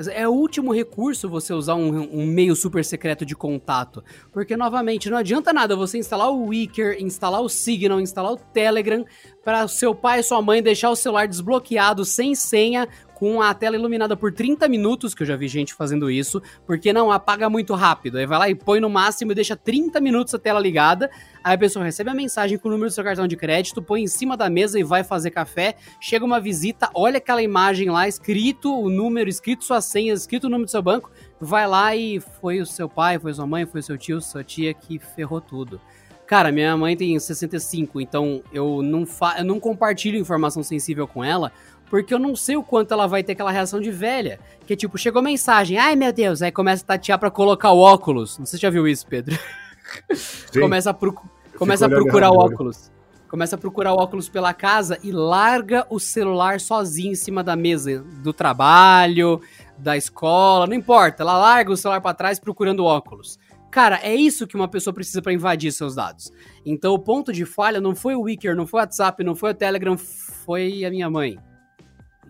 É 0.07 0.25
o 0.25 0.31
último 0.31 0.73
recurso 0.73 1.27
você 1.27 1.53
usar 1.53 1.75
um, 1.75 2.21
um 2.21 2.25
meio 2.25 2.55
super 2.55 2.85
secreto 2.85 3.25
de 3.25 3.35
contato. 3.35 4.01
Porque, 4.31 4.55
novamente, 4.55 5.09
não 5.09 5.17
adianta 5.17 5.51
nada 5.51 5.75
você 5.75 5.97
instalar 5.97 6.31
o 6.31 6.45
Wicker, 6.45 6.95
instalar 7.01 7.41
o 7.41 7.49
Signal, 7.49 7.99
instalar 7.99 8.31
o 8.31 8.37
Telegram, 8.37 9.05
para 9.43 9.67
seu 9.67 9.93
pai 9.93 10.21
e 10.21 10.23
sua 10.23 10.41
mãe 10.41 10.63
deixar 10.63 10.89
o 10.89 10.95
celular 10.95 11.27
desbloqueado 11.27 12.05
sem 12.05 12.33
senha, 12.33 12.87
com 13.19 13.41
a 13.41 13.53
tela 13.53 13.75
iluminada 13.75 14.15
por 14.15 14.31
30 14.31 14.65
minutos, 14.69 15.13
que 15.13 15.23
eu 15.23 15.27
já 15.27 15.35
vi 15.35 15.49
gente 15.49 15.73
fazendo 15.73 16.09
isso, 16.09 16.41
porque 16.65 16.93
não 16.93 17.11
apaga 17.11 17.49
muito 17.49 17.75
rápido. 17.75 18.17
Aí 18.17 18.25
vai 18.25 18.39
lá 18.39 18.49
e 18.49 18.55
põe 18.55 18.79
no 18.79 18.89
máximo 18.89 19.33
e 19.33 19.35
deixa 19.35 19.57
30 19.57 19.99
minutos 19.99 20.33
a 20.33 20.39
tela 20.39 20.57
ligada. 20.57 21.11
Aí 21.43 21.53
a 21.53 21.57
pessoa 21.57 21.83
recebe 21.83 22.09
a 22.09 22.13
mensagem 22.13 22.57
com 22.57 22.69
o 22.69 22.71
número 22.71 22.89
do 22.89 22.93
seu 22.93 23.03
cartão 23.03 23.27
de 23.27 23.35
crédito, 23.35 23.81
põe 23.81 24.03
em 24.03 24.07
cima 24.07 24.37
da 24.37 24.49
mesa 24.49 24.79
e 24.79 24.83
vai 24.83 25.03
fazer 25.03 25.31
café. 25.31 25.75
Chega 25.99 26.23
uma 26.23 26.39
visita, 26.39 26.89
olha 26.93 27.17
aquela 27.17 27.43
imagem 27.43 27.89
lá, 27.89 28.07
escrito 28.07 28.73
o 28.73 28.89
número, 28.89 29.29
escrito 29.29 29.65
sua 29.65 29.81
senha, 29.81 30.13
escrito 30.13 30.45
o 30.45 30.49
número 30.49 30.67
do 30.67 30.71
seu 30.71 30.81
banco, 30.81 31.11
vai 31.41 31.67
lá 31.67 31.93
e 31.93 32.21
foi 32.21 32.61
o 32.61 32.65
seu 32.65 32.87
pai, 32.87 33.19
foi 33.19 33.33
sua 33.33 33.45
mãe, 33.45 33.65
foi 33.65 33.81
seu 33.81 33.97
tio, 33.97 34.21
sua 34.21 34.45
tia 34.45 34.73
que 34.73 34.97
ferrou 34.97 35.41
tudo. 35.41 35.81
Cara, 36.29 36.51
minha 36.51 36.77
mãe 36.77 36.95
tem 36.95 37.19
65, 37.19 37.99
então 37.99 38.43
eu 38.53 38.83
não, 38.83 39.03
fa 39.03 39.37
eu 39.39 39.43
não 39.43 39.59
compartilho 39.59 40.15
informação 40.15 40.61
sensível 40.61 41.07
com 41.07 41.23
ela, 41.23 41.51
porque 41.89 42.13
eu 42.13 42.19
não 42.19 42.35
sei 42.35 42.55
o 42.55 42.63
quanto 42.63 42.93
ela 42.93 43.07
vai 43.07 43.23
ter 43.23 43.31
aquela 43.33 43.51
reação 43.51 43.79
de 43.81 43.91
velha. 43.91 44.39
Que 44.65 44.75
tipo, 44.75 44.97
chegou 44.97 45.21
mensagem, 45.21 45.77
ai 45.77 45.95
meu 45.95 46.13
Deus, 46.13 46.41
aí 46.41 46.51
começa 46.51 46.83
a 46.83 46.87
tatear 46.87 47.17
pra 47.19 47.31
colocar 47.31 47.71
o 47.71 47.79
óculos. 47.79 48.37
Não 48.37 48.45
sei 48.45 48.57
se 48.57 48.61
você 48.61 48.67
já 48.67 48.69
viu 48.69 48.87
isso, 48.87 49.05
Pedro. 49.07 49.37
Sim. 50.13 50.61
começa 50.61 50.89
a, 50.91 50.93
procu- 50.93 51.27
começa 51.57 51.85
a 51.85 51.89
procurar 51.89 52.29
o 52.31 52.35
óculos. 52.37 52.91
Começa 53.27 53.55
a 53.55 53.59
procurar 53.59 53.93
o 53.93 53.97
óculos 53.97 54.27
pela 54.27 54.53
casa 54.53 54.97
e 55.03 55.11
larga 55.11 55.85
o 55.89 55.99
celular 55.99 56.59
sozinho 56.59 57.11
em 57.11 57.15
cima 57.15 57.43
da 57.43 57.55
mesa 57.55 58.03
do 58.23 58.33
trabalho, 58.33 59.39
da 59.77 59.95
escola, 59.95 60.65
não 60.65 60.73
importa. 60.73 61.21
Ela 61.23 61.37
larga 61.37 61.71
o 61.71 61.77
celular 61.77 62.01
pra 62.01 62.13
trás 62.13 62.39
procurando 62.39 62.79
o 62.79 62.85
óculos. 62.85 63.37
Cara, 63.69 63.99
é 64.01 64.15
isso 64.15 64.47
que 64.47 64.55
uma 64.55 64.67
pessoa 64.67 64.91
precisa 64.93 65.21
pra 65.21 65.31
invadir 65.31 65.71
seus 65.71 65.93
dados. 65.93 66.31
Então 66.65 66.91
o 66.93 66.97
ponto 66.99 67.31
de 67.31 67.45
falha 67.45 67.79
não 67.79 67.93
foi 67.95 68.15
o 68.15 68.21
Wicker, 68.21 68.55
não 68.55 68.65
foi 68.65 68.79
o 68.79 68.81
WhatsApp, 68.81 69.23
não 69.23 69.35
foi 69.35 69.51
o 69.51 69.55
Telegram, 69.55 69.95
foi 69.95 70.83
a 70.83 70.89
minha 70.89 71.07
mãe. 71.07 71.37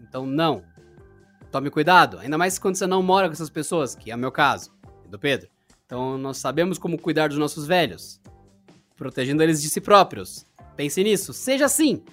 Então 0.09 0.25
não. 0.25 0.63
Tome 1.51 1.69
cuidado, 1.69 2.19
ainda 2.19 2.37
mais 2.37 2.59
quando 2.59 2.75
você 2.75 2.85
não 2.85 3.01
mora 3.01 3.27
com 3.27 3.33
essas 3.33 3.49
pessoas, 3.49 3.95
que 3.95 4.11
é 4.11 4.15
o 4.15 4.19
meu 4.19 4.31
caso, 4.31 4.71
do 5.09 5.17
Pedro. 5.17 5.47
Então 5.85 6.17
nós 6.17 6.37
sabemos 6.37 6.77
como 6.77 6.99
cuidar 6.99 7.29
dos 7.29 7.37
nossos 7.37 7.65
velhos, 7.65 8.21
protegendo 8.95 9.41
eles 9.41 9.61
de 9.61 9.69
si 9.69 9.81
próprios. 9.81 10.45
Pense 10.75 11.03
nisso, 11.03 11.33
seja 11.33 11.65
assim. 11.65 12.03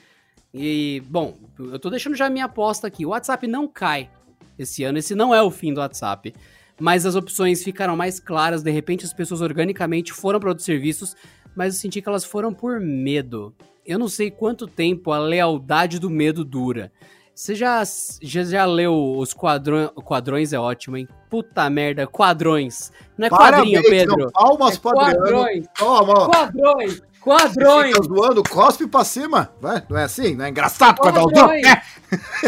E, 0.59 1.03
bom, 1.09 1.37
eu 1.59 1.79
tô 1.79 1.91
deixando 1.91 2.17
já 2.17 2.27
a 2.27 2.31
minha 2.31 2.47
aposta 2.47 2.87
aqui. 2.87 3.05
O 3.05 3.11
WhatsApp 3.11 3.47
não 3.47 3.69
cai 3.69 4.11
esse 4.59 4.85
ano. 4.85 4.97
Esse 4.99 5.15
não 5.15 5.35
é 5.35 5.43
o 5.43 5.51
fim 5.51 5.75
do 5.75 5.81
WhatsApp. 5.81 6.35
Mas 6.81 7.05
as 7.05 7.15
opções 7.15 7.63
ficaram 7.63 7.95
mais 7.95 8.19
claras. 8.19 8.63
De 8.63 8.71
repente, 8.71 9.05
as 9.05 9.13
pessoas 9.13 9.43
organicamente 9.43 10.13
foram 10.13 10.41
para 10.41 10.49
outros 10.49 10.65
serviços. 10.65 11.15
Mas 11.55 11.75
eu 11.75 11.81
senti 11.81 12.01
que 12.01 12.09
elas 12.09 12.25
foram 12.25 12.55
por 12.55 12.81
medo. 12.81 13.55
Eu 13.85 13.99
não 13.99 14.09
sei 14.09 14.31
quanto 14.31 14.67
tempo 14.67 15.13
a 15.13 15.19
lealdade 15.19 15.99
do 15.99 16.09
medo 16.09 16.43
dura. 16.43 16.91
Você 17.37 17.55
já, 17.55 17.83
já, 18.23 18.43
já 18.45 18.65
leu 18.65 19.19
os 19.19 19.35
quadrões? 19.35 19.91
Quadrões 20.03 20.55
é 20.55 20.59
ótimo, 20.59 20.97
hein? 20.97 21.07
Puta 21.29 21.69
merda, 21.69 22.07
quadrões. 22.07 22.91
Não 23.19 23.27
é 23.27 23.29
Parabéns, 23.29 23.77
quadrinho, 23.77 23.83
Pedro. 23.83 24.17
Não, 24.17 24.31
palmas 24.31 24.77
é 24.77 24.79
quadrões. 24.79 25.67
Toma. 25.77 26.31
Quadrões. 26.31 27.03
Quadrões. 27.21 27.95
Fica 27.95 28.03
zoando, 28.05 28.43
cospe 28.43 28.87
pra 28.87 29.05
cima. 29.05 29.53
Vai, 29.61 29.85
não 29.87 29.99
é 29.99 30.05
assim? 30.05 30.35
Não 30.35 30.47
é 30.47 30.49
engraçado 30.49 30.99
o 30.99 31.03
Quadrões. 31.03 31.63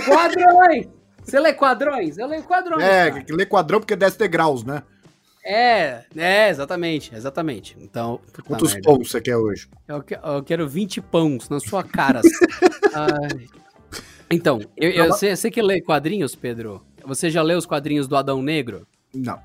Quadrões. 0.06 0.88
Você 1.22 1.38
lê 1.38 1.52
quadrões? 1.52 2.16
Eu 2.16 2.26
leio 2.26 2.44
quadrões. 2.44 2.82
É, 2.82 3.10
cara. 3.10 3.24
que 3.24 3.32
lê 3.34 3.44
quadrão 3.44 3.80
porque 3.80 3.94
desce 3.94 4.18
degraus, 4.18 4.64
né? 4.64 4.82
É, 5.44 6.04
é, 6.16 6.48
exatamente, 6.48 7.14
exatamente. 7.14 7.76
Então, 7.78 8.20
Quantos 8.46 8.72
merda. 8.72 8.90
pães 8.90 9.10
você 9.10 9.20
quer 9.20 9.36
hoje? 9.36 9.68
Eu, 9.86 10.02
eu 10.34 10.42
quero 10.42 10.66
20 10.66 11.02
pães 11.02 11.50
na 11.50 11.60
sua 11.60 11.84
cara. 11.84 12.22
Ai. 12.94 13.46
Então, 14.30 14.60
eu, 14.76 14.90
eu, 14.90 15.06
você, 15.06 15.34
você 15.34 15.50
que 15.50 15.62
lê 15.62 15.80
quadrinhos, 15.80 16.34
Pedro? 16.34 16.82
Você 17.04 17.30
já 17.30 17.42
leu 17.42 17.56
os 17.58 17.66
quadrinhos 17.66 18.06
do 18.06 18.16
Adão 18.16 18.42
Negro? 18.42 18.86
Não. 19.14 19.38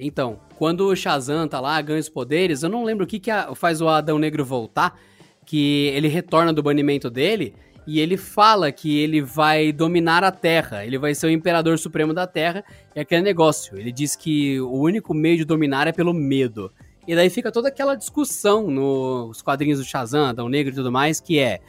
Então, 0.00 0.40
quando 0.56 0.86
o 0.86 0.96
Shazam 0.96 1.46
tá 1.46 1.60
lá, 1.60 1.80
ganha 1.82 2.00
os 2.00 2.08
poderes, 2.08 2.62
eu 2.62 2.70
não 2.70 2.84
lembro 2.84 3.04
o 3.04 3.06
que, 3.06 3.18
que 3.20 3.30
a- 3.30 3.54
faz 3.54 3.80
o 3.80 3.88
Adão 3.88 4.18
Negro 4.18 4.44
voltar, 4.44 4.98
que 5.44 5.88
ele 5.94 6.08
retorna 6.08 6.52
do 6.52 6.62
banimento 6.62 7.10
dele 7.10 7.54
e 7.86 8.00
ele 8.00 8.16
fala 8.16 8.72
que 8.72 8.98
ele 8.98 9.20
vai 9.20 9.72
dominar 9.72 10.24
a 10.24 10.30
Terra, 10.30 10.86
ele 10.86 10.98
vai 10.98 11.14
ser 11.14 11.26
o 11.26 11.30
Imperador 11.30 11.78
Supremo 11.78 12.14
da 12.14 12.26
Terra, 12.26 12.64
e 12.94 13.00
aquele 13.00 13.22
negócio, 13.22 13.76
ele 13.76 13.92
diz 13.92 14.16
que 14.16 14.60
o 14.60 14.72
único 14.72 15.12
meio 15.12 15.36
de 15.36 15.44
dominar 15.44 15.86
é 15.88 15.92
pelo 15.92 16.14
medo. 16.14 16.72
E 17.06 17.14
daí 17.16 17.28
fica 17.28 17.50
toda 17.50 17.68
aquela 17.68 17.96
discussão 17.96 18.70
nos 18.70 19.42
quadrinhos 19.42 19.80
do 19.80 19.84
Shazam, 19.84 20.24
Adão 20.26 20.48
Negro 20.48 20.72
e 20.72 20.76
tudo 20.76 20.92
mais, 20.92 21.20
que 21.20 21.38
é 21.40 21.60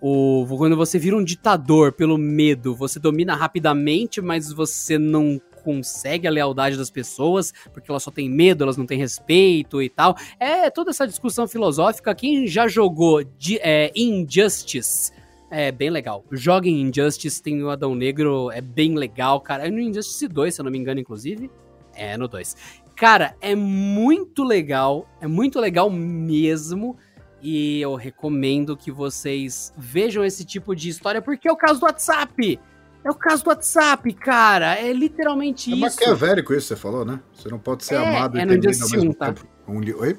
o 0.00 0.46
quando 0.56 0.76
você 0.76 0.98
vira 0.98 1.16
um 1.16 1.24
ditador 1.24 1.92
pelo 1.92 2.18
medo, 2.18 2.74
você 2.74 2.98
domina 2.98 3.34
rapidamente, 3.34 4.20
mas 4.20 4.52
você 4.52 4.98
não 4.98 5.40
consegue 5.66 6.28
a 6.28 6.30
lealdade 6.30 6.76
das 6.76 6.90
pessoas, 6.90 7.52
porque 7.72 7.90
elas 7.90 8.04
só 8.04 8.10
têm 8.12 8.30
medo, 8.30 8.62
elas 8.62 8.76
não 8.76 8.86
têm 8.86 8.98
respeito 8.98 9.82
e 9.82 9.88
tal. 9.88 10.16
É 10.38 10.70
toda 10.70 10.90
essa 10.90 11.08
discussão 11.08 11.48
filosófica. 11.48 12.14
Quem 12.14 12.46
já 12.46 12.68
jogou 12.68 13.24
de, 13.24 13.58
é, 13.60 13.90
Injustice 13.96 15.10
é 15.50 15.72
bem 15.72 15.90
legal. 15.90 16.24
Joguem 16.30 16.80
Injustice, 16.82 17.42
tem 17.42 17.62
o 17.62 17.70
Adão 17.70 17.94
Negro, 17.94 18.50
é 18.52 18.60
bem 18.60 18.94
legal, 18.94 19.40
cara. 19.40 19.66
É 19.66 19.70
no 19.70 19.80
Injustice 19.80 20.28
2, 20.28 20.54
se 20.54 20.60
eu 20.60 20.64
não 20.64 20.70
me 20.70 20.78
engano, 20.78 21.00
inclusive. 21.00 21.50
É, 21.94 22.16
no 22.16 22.28
2. 22.28 22.56
Cara, 22.94 23.36
é 23.40 23.54
muito 23.54 24.42
legal, 24.42 25.08
é 25.20 25.26
muito 25.26 25.60
legal 25.60 25.90
mesmo. 25.90 26.96
E 27.42 27.80
eu 27.80 27.94
recomendo 27.94 28.76
que 28.76 28.90
vocês 28.90 29.72
vejam 29.76 30.24
esse 30.24 30.44
tipo 30.44 30.74
de 30.74 30.88
história, 30.88 31.20
porque 31.20 31.48
é 31.48 31.52
o 31.52 31.56
caso 31.56 31.80
do 31.80 31.86
WhatsApp. 31.86 32.58
É 33.04 33.10
o 33.10 33.14
caso 33.14 33.44
do 33.44 33.48
WhatsApp, 33.50 34.12
cara. 34.14 34.74
É 34.74 34.92
literalmente 34.92 35.70
É 35.70 35.74
isso. 35.74 35.80
maquiavélico 35.80 36.52
isso 36.52 36.62
que 36.68 36.74
você 36.74 36.76
falou, 36.76 37.04
né? 37.04 37.20
Você 37.34 37.48
não 37.48 37.58
pode 37.58 37.84
ser 37.84 37.94
É, 37.94 37.98
amado 37.98 38.36
é 38.38 38.42
e 38.42 38.46
temido 38.46 38.66
ao 38.66 38.90
mesmo 38.90 39.10
1, 39.10 39.12
tá? 39.14 39.26
tempo. 39.32 39.46
Um 39.68 39.78
Oi? 40.00 40.16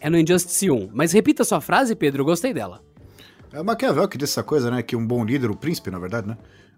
É 0.00 0.10
no 0.10 0.18
Injustice 0.18 0.70
1. 0.70 0.90
Mas 0.92 1.12
repita 1.12 1.44
sua 1.44 1.60
frase, 1.60 1.94
Pedro. 1.94 2.22
Eu 2.22 2.26
gostei 2.26 2.52
dela. 2.52 2.82
É 3.52 3.62
Maquiavel 3.62 4.06
que 4.08 4.18
diz 4.18 4.30
essa 4.30 4.42
coisa, 4.42 4.70
né? 4.70 4.82
Que 4.82 4.94
um 4.94 5.06
bom 5.06 5.24
líder, 5.24 5.50
o 5.50 5.56
príncipe, 5.56 5.90
na 5.90 5.98
verdade, 5.98 6.28
né? 6.28 6.36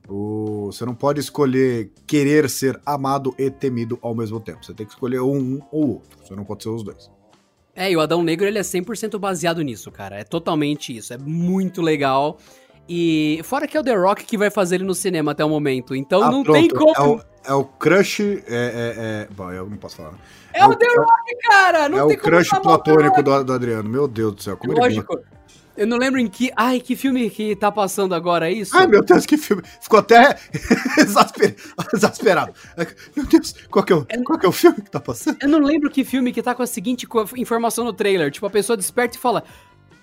O... 0.09 0.67
Você 0.67 0.85
não 0.85 0.95
pode 0.95 1.21
escolher 1.21 1.91
querer 2.07 2.49
ser 2.49 2.81
amado 2.87 3.35
e 3.39 3.51
temido 3.51 3.99
ao 4.03 4.15
mesmo 4.15 4.39
tempo. 4.41 4.65
Você 4.65 4.75
tem 4.75 4.87
que 4.87 4.93
escolher 4.93 5.21
um 5.21 5.61
ou 5.71 5.95
outro. 5.95 6.19
Você 6.25 6.35
não 6.35 6.45
pode 6.45 6.63
ser 6.63 6.69
os 6.71 6.83
dois. 6.83 7.11
É, 7.75 7.91
e 7.91 7.97
o 7.97 8.01
Adão 8.01 8.23
Negro 8.23 8.47
ele 8.47 8.59
é 8.59 8.63
100% 8.63 9.19
baseado 9.19 9.63
nisso, 9.63 9.91
cara. 9.91 10.17
É 10.19 10.25
totalmente 10.25 10.95
isso. 10.97 11.13
É 11.15 11.19
muito 11.19 11.81
legal. 11.81 12.39
E 12.89 13.41
fora 13.45 13.67
que 13.67 13.77
é 13.77 13.81
o 13.81 13.83
The 13.83 13.95
Rock 13.95 14.25
que 14.25 14.37
vai 14.37 14.51
fazer 14.51 14.75
ele 14.77 14.85
no 14.85 14.95
cinema 14.95 15.33
até 15.33 15.45
o 15.45 15.49
momento. 15.49 15.95
Então 15.95 16.23
Ah, 16.23 16.31
não 16.31 16.43
pronto. 16.43 16.59
tem 16.59 16.69
como. 16.69 16.93
É 16.95 17.03
o, 17.03 17.21
é 17.47 17.55
o 17.55 17.65
crush. 17.65 18.21
É, 18.21 18.37
é, 18.49 18.95
é... 18.97 19.29
Bom, 19.35 19.51
eu 19.53 19.69
não 19.71 19.77
posso 19.79 19.97
falar. 19.97 20.13
né? 20.13 20.19
É, 20.53 20.67
o 20.67 20.75
The 20.75 20.87
Rock, 20.87 21.37
cara! 21.49 21.89
Não 21.89 21.99
é 21.99 22.07
tem 22.09 22.17
o 22.17 22.21
como 22.21 22.33
crush 22.37 22.51
platônico 22.61 23.23
do, 23.23 23.45
do 23.45 23.53
Adriano. 23.53 23.89
Meu 23.89 24.07
Deus 24.07 24.35
do 24.35 24.43
céu, 24.43 24.57
como 24.57 24.73
ele 24.73 24.81
Lógico. 24.81 25.19
Eu 25.77 25.87
não 25.87 25.97
lembro 25.97 26.21
em 26.21 26.29
que. 26.29 26.51
Ai, 26.55 26.81
que 26.81 26.95
filme 26.95 27.31
que 27.31 27.57
tá 27.57 27.73
passando 27.73 28.15
agora 28.15 28.51
é 28.51 28.53
isso? 28.53 28.77
Ai, 28.77 28.87
meu 28.87 29.03
Deus, 29.03 29.25
que 29.25 29.39
filme. 29.39 29.63
Ficou 29.81 30.01
até 30.01 30.37
exasper- 30.99 31.57
exasperado. 31.95 32.53
Meu 33.17 33.27
Deus, 33.27 33.55
qual 33.71 33.85
que, 33.85 33.93
é 33.93 33.97
o, 33.97 34.07
qual 34.25 34.39
que 34.39 34.47
é 34.47 34.49
o 34.49 34.53
filme 34.53 34.83
que 34.83 34.91
tá 34.91 35.01
passando? 35.01 35.39
Eu 35.41 35.49
não 35.49 35.61
lembro 35.61 35.91
que 35.91 36.05
filme 36.05 36.33
que 36.33 36.43
tá 36.43 36.55
com 36.55 36.63
a 36.63 36.67
seguinte 36.67 37.07
informação 37.37 37.85
no 37.85 37.93
trailer. 37.93 38.31
Tipo, 38.31 38.47
a 38.47 38.51
pessoa 38.51 38.77
desperta 38.77 39.17
e 39.17 39.21
fala: 39.21 39.45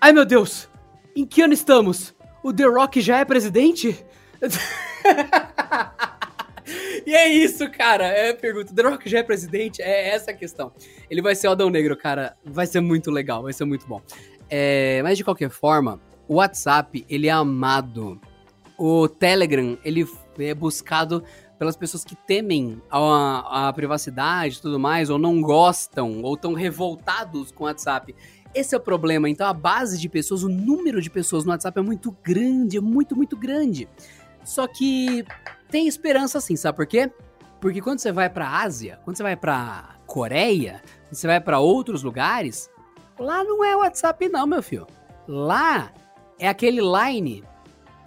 Ai 0.01 0.11
meu 0.11 0.25
Deus, 0.25 0.67
em 1.15 1.25
que 1.25 1.41
ano 1.41 1.53
estamos? 1.53 2.15
O 2.43 2.51
The 2.53 2.65
Rock 2.65 3.01
já 3.01 3.19
é 3.19 3.25
presidente? 3.25 4.03
e 7.05 7.13
é 7.13 7.27
isso, 7.27 7.69
cara. 7.69 8.05
É 8.07 8.31
a 8.31 8.35
pergunta: 8.35 8.73
The 8.73 8.81
Rock 8.81 9.09
já 9.09 9.19
é 9.19 9.23
presidente? 9.23 9.81
É 9.81 10.09
essa 10.09 10.31
a 10.31 10.33
questão. 10.33 10.71
Ele 11.09 11.21
vai 11.21 11.35
ser 11.35 11.47
o 11.47 11.51
Adão 11.51 11.69
Negro, 11.69 11.95
cara. 11.97 12.35
Vai 12.43 12.65
ser 12.65 12.81
muito 12.81 13.11
legal, 13.11 13.43
vai 13.43 13.53
ser 13.53 13.65
muito 13.65 13.85
bom. 13.87 14.01
É, 14.49 15.01
mas 15.03 15.17
de 15.17 15.23
qualquer 15.23 15.49
forma, 15.49 15.99
o 16.27 16.35
WhatsApp, 16.35 17.05
ele 17.09 17.27
é 17.27 17.31
amado. 17.31 18.19
O 18.77 19.07
Telegram, 19.07 19.77
ele 19.83 20.07
é 20.39 20.53
buscado 20.53 21.23
pelas 21.57 21.75
pessoas 21.75 22.05
que 22.05 22.15
temem 22.15 22.81
a, 22.89 23.67
a 23.67 23.73
privacidade 23.73 24.57
e 24.57 24.61
tudo 24.61 24.79
mais, 24.79 25.09
ou 25.09 25.19
não 25.19 25.41
gostam, 25.41 26.21
ou 26.23 26.35
estão 26.35 26.53
revoltados 26.53 27.51
com 27.51 27.65
o 27.65 27.67
WhatsApp. 27.67 28.15
Esse 28.55 28.73
é 28.73 28.77
o 28.77 28.81
problema. 28.81 29.29
Então 29.29 29.45
a 29.45 29.53
base 29.53 29.99
de 29.99 30.07
pessoas, 30.07 30.43
o 30.43 30.49
número 30.49 31.01
de 31.01 31.09
pessoas 31.09 31.43
no 31.43 31.51
WhatsApp 31.51 31.77
é 31.77 31.81
muito 31.81 32.15
grande, 32.23 32.77
é 32.77 32.81
muito, 32.81 33.15
muito 33.15 33.35
grande. 33.35 33.89
Só 34.43 34.65
que 34.67 35.25
tem 35.69 35.87
esperança 35.87 36.39
sim, 36.39 36.55
sabe 36.55 36.77
por 36.77 36.87
quê? 36.87 37.11
Porque 37.59 37.81
quando 37.81 37.99
você 37.99 38.11
vai 38.11 38.29
pra 38.29 38.61
Ásia, 38.61 38.99
quando 39.03 39.17
você 39.17 39.23
vai 39.23 39.35
pra 39.35 39.97
Coreia, 40.07 40.81
quando 41.03 41.15
você 41.15 41.27
vai 41.27 41.41
pra 41.41 41.59
outros 41.59 42.03
lugares, 42.03 42.69
lá 43.19 43.43
não 43.43 43.63
é 43.63 43.75
WhatsApp 43.75 44.29
não, 44.29 44.47
meu 44.47 44.63
filho. 44.63 44.87
Lá 45.27 45.91
é 46.39 46.47
aquele 46.47 46.81
Line, 46.81 47.43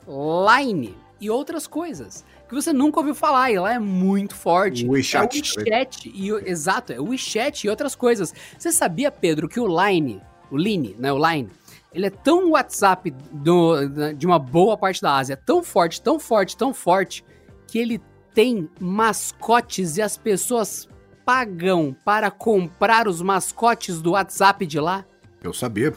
Line 0.06 0.96
e 1.20 1.30
outras 1.30 1.66
coisas 1.66 2.24
que 2.48 2.54
você 2.54 2.72
nunca 2.72 3.00
ouviu 3.00 3.14
falar 3.14 3.50
e 3.50 3.58
lá 3.58 3.72
é 3.74 3.78
muito 3.78 4.34
forte. 4.34 4.86
O 4.86 4.90
WeChat 4.90 5.38
É 5.38 5.60
o 5.60 5.64
WeChat 5.64 6.12
e 6.14 6.30
exato, 6.50 6.92
é 6.92 7.00
o 7.00 7.08
WeChat 7.08 7.66
e 7.66 7.70
outras 7.70 7.94
coisas. 7.94 8.34
Você 8.58 8.70
sabia, 8.70 9.10
Pedro, 9.10 9.48
que 9.48 9.58
o 9.58 9.66
Line, 9.66 10.20
o 10.50 10.56
Line, 10.58 10.94
né, 10.98 11.10
o 11.10 11.16
Line, 11.16 11.48
ele 11.94 12.06
é 12.06 12.10
tão 12.10 12.50
WhatsApp 12.50 13.10
do- 13.32 13.88
de 14.16 14.26
uma 14.26 14.38
boa 14.38 14.76
parte 14.76 15.00
da 15.00 15.16
Ásia, 15.16 15.34
tão 15.36 15.62
forte, 15.62 16.02
tão 16.02 16.18
forte, 16.18 16.54
tão 16.56 16.74
forte, 16.74 17.24
que 17.66 17.78
ele 17.78 18.00
tem 18.34 18.68
mascotes 18.78 19.96
e 19.96 20.02
as 20.02 20.18
pessoas 20.18 20.88
pagam 21.24 21.96
para 22.04 22.30
comprar 22.30 23.08
os 23.08 23.20
mascotes 23.20 24.00
do 24.00 24.12
WhatsApp 24.12 24.66
de 24.66 24.80
lá. 24.80 25.04
Eu 25.42 25.52
sabia. 25.52 25.94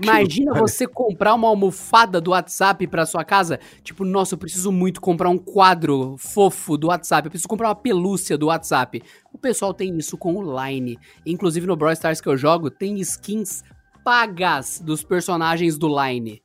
Imagina 0.00 0.54
você 0.54 0.86
comprar 0.86 1.34
uma 1.34 1.48
almofada 1.48 2.20
do 2.20 2.30
WhatsApp 2.30 2.86
pra 2.86 3.04
sua 3.04 3.24
casa. 3.24 3.58
Tipo, 3.82 4.04
nossa, 4.04 4.34
eu 4.34 4.38
preciso 4.38 4.70
muito 4.70 5.00
comprar 5.00 5.28
um 5.28 5.38
quadro 5.38 6.16
fofo 6.18 6.76
do 6.76 6.86
WhatsApp. 6.86 7.26
Eu 7.26 7.30
preciso 7.30 7.48
comprar 7.48 7.68
uma 7.68 7.74
pelúcia 7.74 8.38
do 8.38 8.46
WhatsApp. 8.46 9.02
O 9.32 9.38
pessoal 9.38 9.74
tem 9.74 9.96
isso 9.98 10.16
com 10.16 10.36
o 10.36 10.64
Line. 10.64 10.98
Inclusive 11.26 11.66
no 11.66 11.74
Brawl 11.74 11.92
Stars 11.94 12.20
que 12.20 12.28
eu 12.28 12.36
jogo, 12.36 12.70
tem 12.70 13.00
skins 13.00 13.64
pagas 14.04 14.80
dos 14.80 15.02
personagens 15.02 15.76
do 15.76 15.88
Line. 15.88 16.42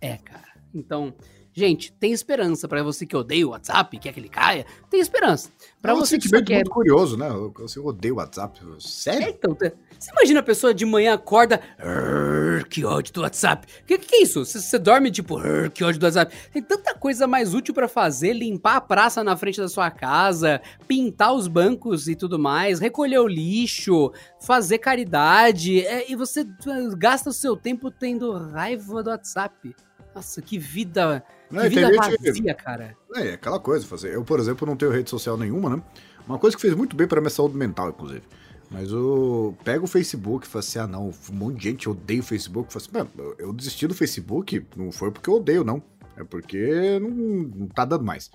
É, 0.00 0.18
cara. 0.18 0.50
Então, 0.74 1.14
gente, 1.60 1.92
tem 1.92 2.12
esperança 2.12 2.66
pra 2.66 2.82
você 2.82 3.06
que 3.06 3.16
odeia 3.16 3.46
o 3.46 3.50
WhatsApp, 3.50 3.98
quer 3.98 4.12
que 4.12 4.18
ele 4.18 4.28
caia. 4.28 4.64
Tem 4.90 4.98
esperança. 4.98 5.50
Pra 5.80 5.92
é 5.92 5.94
um 5.94 5.98
você 5.98 6.16
que 6.16 6.24
sentimento 6.24 6.46
quer 6.46 6.54
muito 6.56 6.70
curioso, 6.70 7.16
né? 7.16 7.28
Eu 7.28 7.86
odeio 7.86 8.14
o 8.14 8.16
WhatsApp. 8.18 8.60
Sério? 8.78 9.26
é, 9.26 9.30
então, 9.30 9.54
você 9.54 10.10
imagina 10.12 10.40
a 10.40 10.42
pessoa 10.42 10.72
de 10.72 10.84
manhã 10.84 11.14
acorda, 11.14 11.60
"Arr, 11.78 12.66
que 12.68 12.84
ódio 12.84 13.12
do 13.12 13.20
WhatsApp. 13.20 13.66
Que 13.86 13.98
que 13.98 14.16
é 14.16 14.22
isso? 14.22 14.44
Você, 14.44 14.60
você 14.60 14.78
dorme 14.78 15.10
tipo, 15.10 15.36
"Arr, 15.36 15.70
que 15.70 15.84
ódio 15.84 16.00
do 16.00 16.04
WhatsApp. 16.04 16.34
Tem 16.52 16.62
tanta 16.62 16.94
coisa 16.94 17.26
mais 17.26 17.54
útil 17.54 17.74
pra 17.74 17.88
fazer, 17.88 18.32
limpar 18.32 18.76
a 18.76 18.80
praça 18.80 19.22
na 19.22 19.36
frente 19.36 19.60
da 19.60 19.68
sua 19.68 19.90
casa, 19.90 20.60
pintar 20.88 21.34
os 21.34 21.46
bancos 21.46 22.08
e 22.08 22.14
tudo 22.14 22.38
mais, 22.38 22.80
recolher 22.80 23.18
o 23.18 23.28
lixo, 23.28 24.12
fazer 24.40 24.78
caridade, 24.78 25.84
é, 25.84 26.10
e 26.10 26.16
você 26.16 26.42
uh, 26.42 26.96
gasta 26.96 27.30
o 27.30 27.32
seu 27.32 27.56
tempo 27.56 27.90
tendo 27.90 28.32
raiva 28.32 29.02
do 29.02 29.10
WhatsApp. 29.10 29.74
Nossa, 30.14 30.42
que 30.42 30.58
vida, 30.58 31.24
Não, 31.50 31.66
e 31.66 31.70
tem 31.70 31.84
vida 31.84 31.96
vazia, 31.96 32.54
cara. 32.54 32.96
É, 33.14 33.28
é 33.28 33.32
aquela 33.34 33.58
coisa. 33.58 33.86
Fazer. 33.86 34.14
Eu, 34.14 34.24
por 34.24 34.38
exemplo, 34.38 34.66
não 34.66 34.76
tenho 34.76 34.92
rede 34.92 35.10
social 35.10 35.36
nenhuma, 35.36 35.76
né? 35.76 35.82
Uma 36.26 36.38
coisa 36.38 36.56
que 36.56 36.62
fez 36.62 36.74
muito 36.74 36.94
bem 36.94 37.08
pra 37.08 37.20
minha 37.20 37.30
saúde 37.30 37.56
mental, 37.56 37.88
inclusive. 37.88 38.22
Mas 38.70 38.92
o. 38.92 39.54
Pega 39.64 39.84
o 39.84 39.88
Facebook 39.88 40.46
e 40.46 40.48
fala 40.48 40.60
assim: 40.60 40.78
ah, 40.78 40.86
não, 40.86 41.08
um 41.08 41.34
monte 41.34 41.58
de 41.58 41.64
gente 41.64 41.88
odeia 41.88 42.20
o 42.20 42.24
Facebook. 42.24 42.72
Fala 42.72 43.04
assim, 43.04 43.34
eu 43.38 43.52
desisti 43.52 43.86
do 43.86 43.94
Facebook, 43.94 44.64
não 44.76 44.92
foi 44.92 45.10
porque 45.10 45.28
eu 45.28 45.34
odeio, 45.34 45.64
não. 45.64 45.82
É 46.16 46.22
porque 46.22 46.98
não, 47.00 47.10
não 47.10 47.66
tá 47.66 47.84
dando 47.84 48.04
mais. 48.04 48.30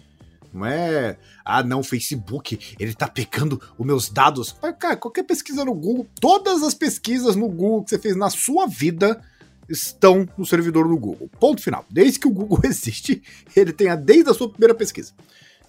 Não 0.54 0.66
é, 0.66 1.18
ah, 1.44 1.62
não, 1.62 1.84
Facebook, 1.84 2.76
ele 2.80 2.94
tá 2.94 3.08
pegando 3.10 3.62
os 3.78 3.86
meus 3.86 4.10
dados. 4.10 4.56
Mas, 4.62 4.76
cara, 4.78 4.96
qualquer 4.96 5.24
pesquisa 5.24 5.66
no 5.66 5.74
Google, 5.74 6.08
todas 6.20 6.64
as 6.64 6.74
pesquisas 6.74 7.36
no 7.36 7.48
Google 7.50 7.84
que 7.84 7.90
você 7.90 8.00
fez 8.00 8.16
na 8.16 8.30
sua 8.30 8.66
vida 8.66 9.22
estão 9.70 10.28
no 10.38 10.46
servidor 10.46 10.88
do 10.88 10.98
Google. 10.98 11.30
Ponto 11.40 11.62
final. 11.62 11.86
Desde 11.90 12.20
que 12.20 12.28
o 12.28 12.32
Google 12.32 12.60
existe, 12.66 13.22
ele 13.56 13.74
tem 13.74 13.90
a 13.90 13.96
desde 13.96 14.30
a 14.30 14.34
sua 14.34 14.50
primeira 14.50 14.74
pesquisa. 14.74 15.14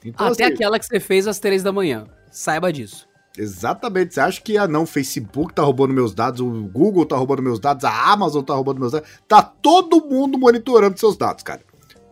Então, 0.05 0.27
Até 0.27 0.45
assim, 0.45 0.55
aquela 0.55 0.79
que 0.79 0.87
você 0.87 1.01
fez 1.01 1.27
às 1.27 1.39
três 1.39 1.63
da 1.63 1.73
manhã. 1.73 2.07
Saiba 2.31 2.73
disso. 2.73 3.09
Exatamente. 3.37 4.15
Você 4.15 4.21
acha 4.21 4.41
que, 4.41 4.57
ah, 4.57 4.67
não, 4.69 4.85
o 4.85 4.87
Facebook 4.87 5.53
tá 5.53 5.63
roubando 5.63 5.93
meus 5.93 6.15
dados, 6.15 6.41
o 6.41 6.49
Google 6.69 7.05
tá 7.05 7.17
roubando 7.17 7.43
meus 7.43 7.59
dados, 7.59 7.85
a 7.85 8.13
Amazon 8.13 8.43
tá 8.43 8.55
roubando 8.55 8.81
meus 8.81 8.93
dados. 8.93 9.09
Tá 9.27 9.43
todo 9.43 10.07
mundo 10.07 10.39
monitorando 10.39 10.99
seus 10.99 11.17
dados, 11.17 11.43
cara 11.43 11.61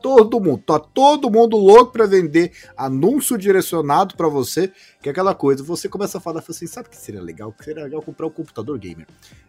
todo 0.04 0.38
mundo, 0.38 0.58
tá 0.58 0.78
todo 0.78 1.30
mundo 1.30 1.56
louco 1.56 1.90
para 1.90 2.04
vender 2.04 2.52
anúncio 2.76 3.38
direcionado 3.38 4.14
para 4.14 4.28
você, 4.28 4.70
que 5.00 5.08
é 5.08 5.12
aquela 5.12 5.34
coisa, 5.34 5.64
você 5.64 5.88
começa 5.88 6.18
a 6.18 6.20
falar 6.20 6.44
assim, 6.46 6.66
sabe 6.66 6.88
o 6.88 6.90
que 6.90 6.96
seria 6.98 7.22
legal? 7.22 7.54
Seria 7.62 7.84
legal 7.84 8.02
comprar 8.02 8.26
um 8.26 8.30
computador 8.30 8.78
gamer. 8.78 9.06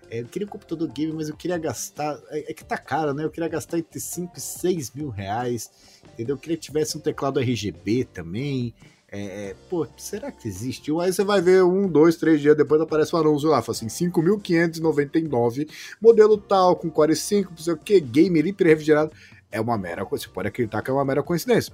É, 0.10 0.22
eu 0.22 0.26
queria 0.28 0.47
um 0.47 0.49
computador 0.49 0.88
gamer, 0.88 1.14
mas 1.14 1.28
eu 1.28 1.36
queria 1.36 1.58
gastar, 1.58 2.18
é, 2.30 2.51
é, 2.51 2.53
que 2.53 2.64
tá 2.64 2.78
caro, 2.78 3.14
né? 3.14 3.26
Eu 3.26 3.30
queria 3.30 3.49
gastar 3.49 3.80
entre 3.80 3.99
5 3.99 4.38
e 4.38 4.39
6 4.39 4.91
mil 4.91 5.10
reais, 5.10 5.70
entendeu? 6.14 6.36
Eu 6.36 6.39
queria 6.39 6.56
que 6.56 6.64
tivesse 6.64 6.97
um 6.97 7.01
teclado 7.01 7.41
RGB 7.41 8.06
também, 8.06 8.74
é, 9.12 9.49
é, 9.49 9.56
pô, 9.70 9.86
será 9.97 10.32
que 10.32 10.47
existe? 10.47 10.89
Aí 10.99 11.12
você 11.12 11.24
vai 11.24 11.41
ver 11.41 11.64
um, 11.64 11.88
dois, 11.88 12.16
três 12.16 12.41
dias 12.41 12.56
depois 12.56 12.82
aparece 12.82 13.16
um 13.16 13.20
anúncio 13.20 13.49
lá, 13.49 13.62
fala 13.62 13.78
assim, 13.78 13.88
5.599, 13.88 15.70
modelo 16.01 16.38
tal, 16.38 16.76
com 16.76 16.89
45, 16.89 17.51
não 17.51 17.58
sei 17.58 17.74
o 17.74 17.78
que, 17.78 17.99
gamer 17.99 18.47
hiper 18.47 18.68
refrigerado 18.68 19.12
é 19.56 19.62
uma 19.62 19.78
mera 19.78 20.06
coisa. 20.06 20.26
Você 20.26 20.30
pode 20.30 20.47
acreditar 20.49 20.82
que 20.82 20.89
é 20.89 20.93
uma 20.93 21.06
mera 21.06 21.24
coincidência. 21.24 21.74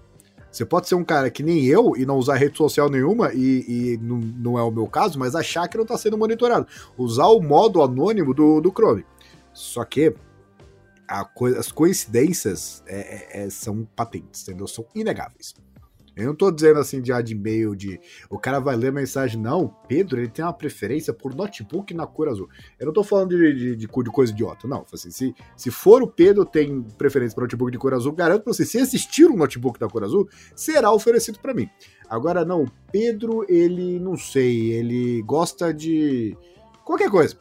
Você 0.51 0.65
pode 0.65 0.87
ser 0.87 0.95
um 0.95 1.03
cara 1.03 1.31
que 1.31 1.41
nem 1.41 1.65
eu 1.65 1.95
e 1.95 2.05
não 2.05 2.17
usar 2.17 2.35
rede 2.35 2.57
social 2.57 2.89
nenhuma, 2.89 3.33
e, 3.33 3.93
e 3.93 3.97
não, 4.01 4.17
não, 4.17 4.59
é 4.59 4.63
o 4.63 4.69
meu 4.69 4.85
caso, 4.85 5.17
mas 5.17 5.33
achar 5.33 5.67
que 5.67 5.77
não 5.77 5.83
está 5.83 5.97
sendo 5.97 6.17
monitorado. 6.17 6.67
Usar 6.97 7.27
o 7.27 7.41
modo 7.41 7.81
anônimo 7.81 8.33
do, 8.33 8.59
do 8.59 8.69
Chrome. 8.69 9.05
Só 9.53 9.85
que 9.85 10.13
co 11.33 11.45
as 11.47 11.71
coincidências 11.71 12.83
é, 12.85 12.99
é, 12.99 13.43
é, 13.43 13.49
são 13.49 13.87
patentes, 13.95 14.43
entendeu? 14.43 14.67
São 14.67 14.85
inegáveis. 14.93 15.53
Eu 16.15 16.25
não 16.27 16.35
tô 16.35 16.51
dizendo 16.51 16.79
assim 16.79 17.01
de, 17.01 17.11
e-mail, 17.31 17.75
de 17.75 17.99
o 18.29 18.37
cara 18.37 18.59
vai 18.59 18.75
ler 18.75 18.91
mensagem, 18.91 19.39
não. 19.39 19.67
Pedro, 19.87 20.19
ele 20.19 20.27
tem 20.27 20.43
uma 20.43 20.53
preferência 20.53 21.13
por 21.13 21.33
notebook 21.33 21.93
na 21.93 22.05
cor 22.05 22.27
azul. 22.27 22.49
Eu 22.79 22.87
não 22.87 22.93
tô 22.93 23.03
falando 23.03 23.29
de, 23.29 23.53
de, 23.53 23.75
de, 23.75 23.87
de 23.87 23.87
coisa 23.87 24.31
idiota, 24.31 24.67
não. 24.67 24.85
Assim, 24.93 25.09
se, 25.09 25.33
se 25.55 25.71
for 25.71 26.03
o 26.03 26.07
Pedro 26.07 26.45
tem 26.45 26.81
preferência 26.97 27.33
por 27.33 27.41
notebook 27.41 27.71
de 27.71 27.77
cor 27.77 27.93
azul, 27.93 28.11
garanto 28.11 28.43
pra 28.43 28.53
você, 28.53 28.65
se 28.65 28.77
existir 28.77 29.25
um 29.25 29.37
notebook 29.37 29.79
da 29.79 29.87
cor 29.87 30.03
azul, 30.03 30.27
será 30.55 30.91
oferecido 30.91 31.39
para 31.39 31.53
mim. 31.53 31.69
Agora, 32.09 32.43
não, 32.43 32.63
o 32.63 32.71
Pedro, 32.91 33.45
ele, 33.47 33.97
não 33.99 34.17
sei, 34.17 34.73
ele 34.73 35.21
gosta 35.21 35.73
de 35.73 36.35
qualquer 36.83 37.09
coisa. 37.09 37.37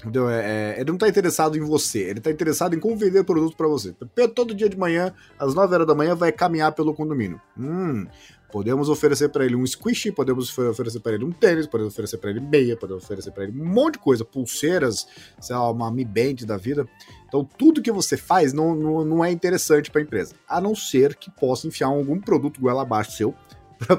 Entendeu? 0.00 0.30
É, 0.30 0.72
é, 0.72 0.80
ele 0.80 0.86
não 0.86 0.94
está 0.94 1.08
interessado 1.08 1.56
em 1.56 1.60
você, 1.60 2.00
ele 2.00 2.18
está 2.18 2.30
interessado 2.30 2.74
em 2.74 2.80
como 2.80 2.96
vender 2.96 3.22
produto 3.22 3.54
para 3.56 3.68
você. 3.68 3.94
Todo 4.34 4.54
dia 4.54 4.68
de 4.68 4.76
manhã, 4.76 5.14
às 5.38 5.54
9 5.54 5.74
horas 5.74 5.86
da 5.86 5.94
manhã, 5.94 6.14
vai 6.14 6.32
caminhar 6.32 6.72
pelo 6.72 6.94
condomínio. 6.94 7.40
Hum, 7.58 8.06
podemos 8.50 8.88
oferecer 8.88 9.28
para 9.28 9.44
ele 9.44 9.54
um 9.54 9.66
squishy, 9.66 10.10
podemos 10.10 10.56
oferecer 10.58 11.00
para 11.00 11.12
ele 11.12 11.24
um 11.24 11.30
tênis, 11.30 11.66
podemos 11.66 11.92
oferecer 11.92 12.16
para 12.16 12.30
ele 12.30 12.40
meia, 12.40 12.76
podemos 12.76 13.04
oferecer 13.04 13.30
para 13.30 13.44
ele 13.44 13.60
um 13.60 13.64
monte 13.64 13.94
de 13.94 13.98
coisa, 14.00 14.24
pulseiras, 14.24 15.06
sei 15.38 15.54
lá, 15.54 15.70
uma 15.70 15.90
Mi 15.90 16.04
Band 16.04 16.46
da 16.46 16.56
vida. 16.56 16.88
Então, 17.28 17.44
tudo 17.44 17.82
que 17.82 17.92
você 17.92 18.16
faz 18.16 18.54
não, 18.54 18.74
não, 18.74 19.04
não 19.04 19.24
é 19.24 19.30
interessante 19.30 19.90
para 19.90 20.00
a 20.00 20.04
empresa, 20.04 20.34
a 20.48 20.60
não 20.60 20.74
ser 20.74 21.14
que 21.14 21.30
possa 21.30 21.66
enfiar 21.66 21.88
algum 21.88 22.18
produto 22.18 22.60
goela 22.60 22.82
abaixo 22.82 23.12
seu 23.12 23.34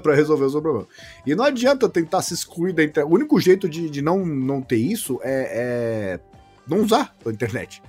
para 0.01 0.15
resolver 0.15 0.45
o 0.45 0.49
seu 0.49 0.61
problema. 0.61 0.88
E 1.25 1.36
não 1.36 1.43
adianta 1.43 1.89
tentar 1.89 2.21
se 2.21 2.34
excluir 2.34 2.73
da 2.73 2.84
internet. 2.84 3.09
O 3.11 3.15
único 3.15 3.39
jeito 3.39 3.67
de, 3.67 3.89
de 3.89 4.01
não, 4.01 4.25
não 4.25 4.61
ter 4.61 4.77
isso 4.77 5.19
é, 5.23 6.17
é 6.17 6.19
não 6.67 6.82
usar 6.82 7.15
a 7.25 7.29
internet. 7.29 7.82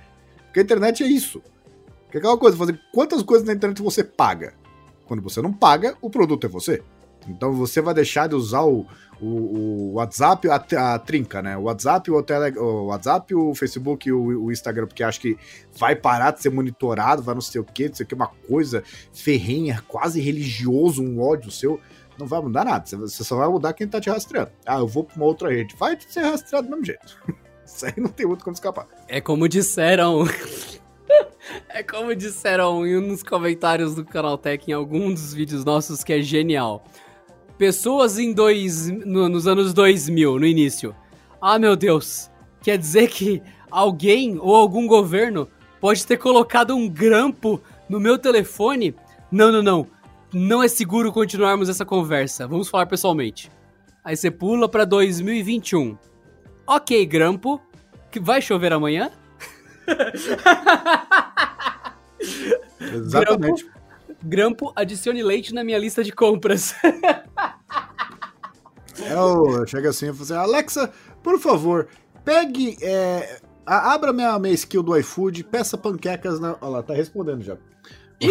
Porque 0.45 0.59
a 0.59 0.63
internet 0.63 1.03
é 1.03 1.07
isso. 1.07 1.41
Que 2.09 2.17
é 2.17 2.19
aquela 2.19 2.37
coisa, 2.37 2.57
fazer 2.57 2.79
quantas 2.93 3.23
coisas 3.23 3.47
na 3.47 3.53
internet 3.53 3.81
você 3.81 4.03
paga? 4.03 4.53
Quando 5.07 5.21
você 5.21 5.41
não 5.41 5.51
paga, 5.51 5.97
o 6.01 6.09
produto 6.09 6.45
é 6.45 6.49
você. 6.49 6.83
Então 7.27 7.53
você 7.53 7.81
vai 7.81 7.93
deixar 7.93 8.27
de 8.27 8.35
usar 8.35 8.63
o, 8.63 8.85
o, 9.21 9.25
o 9.25 9.93
WhatsApp, 9.93 10.49
a, 10.49 10.55
a, 10.55 10.99
trinca, 10.99 11.41
né? 11.41 11.57
O 11.57 11.63
WhatsApp, 11.63 12.11
o, 12.11 12.21
tele, 12.21 12.57
o 12.57 12.85
WhatsApp, 12.87 13.33
o 13.33 13.55
Facebook 13.55 14.07
e 14.07 14.11
o, 14.11 14.45
o, 14.45 14.51
Instagram, 14.51 14.87
porque 14.87 15.03
acho 15.03 15.19
que 15.19 15.37
vai 15.77 15.95
parar 15.95 16.31
de 16.31 16.41
ser 16.41 16.49
monitorado, 16.49 17.21
vai 17.21 17.33
não 17.33 17.41
sei 17.41 17.61
o 17.61 17.63
que, 17.63 17.87
não 17.87 17.95
sei 17.95 18.03
o 18.03 18.07
que, 18.07 18.15
uma 18.15 18.27
coisa 18.27 18.83
ferrenha, 19.13 19.83
quase 19.87 20.19
religioso, 20.19 21.03
um 21.03 21.21
ódio 21.21 21.51
seu. 21.51 21.79
Não 22.17 22.27
vai 22.27 22.41
mudar 22.41 22.65
nada, 22.65 22.85
você 22.85 23.23
só 23.23 23.37
vai 23.37 23.47
mudar 23.47 23.73
quem 23.73 23.87
tá 23.87 23.99
te 23.99 24.09
rastreando. 24.09 24.51
Ah, 24.65 24.77
eu 24.77 24.87
vou 24.87 25.03
pra 25.03 25.15
uma 25.15 25.25
outra 25.25 25.49
rede. 25.49 25.75
Vai 25.75 25.97
ser 25.99 26.21
rastreado 26.21 26.67
do 26.67 26.71
mesmo 26.71 26.85
jeito. 26.85 27.17
Isso 27.65 27.85
aí 27.85 27.93
não 27.97 28.09
tem 28.09 28.27
muito 28.27 28.43
como 28.43 28.53
escapar. 28.53 28.85
É 29.07 29.19
como 29.19 29.47
disseram. 29.49 30.23
é 31.69 31.81
como 31.81 32.15
disseram 32.15 32.83
nos 33.01 33.23
comentários 33.23 33.95
do 33.95 34.05
Canal 34.05 34.37
Tech 34.37 34.69
em 34.69 34.73
algum 34.73 35.11
dos 35.11 35.33
vídeos 35.33 35.65
nossos 35.65 36.03
que 36.03 36.13
é 36.13 36.21
genial 36.21 36.83
pessoas 37.63 38.19
em 38.19 38.33
dois, 38.33 38.89
no, 38.89 39.29
nos 39.29 39.47
anos 39.47 39.73
2000, 39.73 40.37
no 40.37 40.45
início. 40.45 40.93
Ah, 41.41 41.57
meu 41.57 41.77
Deus. 41.77 42.29
Quer 42.61 42.77
dizer 42.77 43.07
que 43.07 43.41
alguém 43.71 44.37
ou 44.37 44.53
algum 44.53 44.85
governo 44.85 45.47
pode 45.79 46.05
ter 46.05 46.17
colocado 46.17 46.75
um 46.75 46.89
grampo 46.89 47.61
no 47.87 48.01
meu 48.01 48.17
telefone? 48.17 48.93
Não, 49.31 49.49
não, 49.49 49.63
não. 49.63 49.87
Não 50.33 50.61
é 50.61 50.67
seguro 50.67 51.09
continuarmos 51.13 51.69
essa 51.69 51.85
conversa. 51.85 52.45
Vamos 52.45 52.67
falar 52.67 52.85
pessoalmente. 52.85 53.49
Aí 54.03 54.17
você 54.17 54.29
pula 54.29 54.67
para 54.67 54.83
2021. 54.83 55.97
Ok, 56.67 57.05
grampo. 57.05 57.61
Que 58.11 58.19
vai 58.19 58.41
chover 58.41 58.73
amanhã? 58.73 59.09
Exatamente. 62.81 63.63
Grampo, 63.63 63.79
Grampo, 64.21 64.73
adicione 64.75 65.23
leite 65.23 65.53
na 65.53 65.63
minha 65.63 65.77
lista 65.77 66.03
de 66.03 66.11
compras. 66.11 66.75
Eu 69.09 69.67
chego 69.67 69.87
assim 69.87 70.09
e 70.09 70.13
falo 70.13 70.23
assim, 70.23 70.33
Alexa, 70.33 70.91
por 71.21 71.39
favor, 71.39 71.87
pegue. 72.23 72.77
É, 72.81 73.39
abra 73.65 74.13
minha, 74.13 74.37
minha 74.39 74.53
skill 74.53 74.83
do 74.83 74.97
iFood, 74.97 75.43
peça 75.43 75.77
panquecas 75.77 76.39
na. 76.39 76.55
Olha 76.61 76.69
lá, 76.69 76.83
tá 76.83 76.93
respondendo 76.93 77.41
já. 77.41 77.57
Ih, 78.21 78.29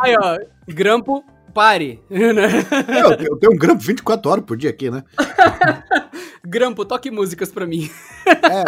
aí, 0.00 0.16
ó. 0.20 0.38
Grampo, 0.68 1.24
pare. 1.54 2.02
eu, 2.10 3.26
eu 3.26 3.36
tenho 3.36 3.52
um 3.52 3.56
grampo 3.56 3.82
24 3.82 4.30
horas 4.30 4.44
por 4.44 4.56
dia 4.56 4.70
aqui, 4.70 4.90
né? 4.90 5.04
grampo, 6.44 6.84
toque 6.84 7.10
músicas 7.10 7.50
pra 7.50 7.66
mim. 7.66 7.90
É, 8.26 8.64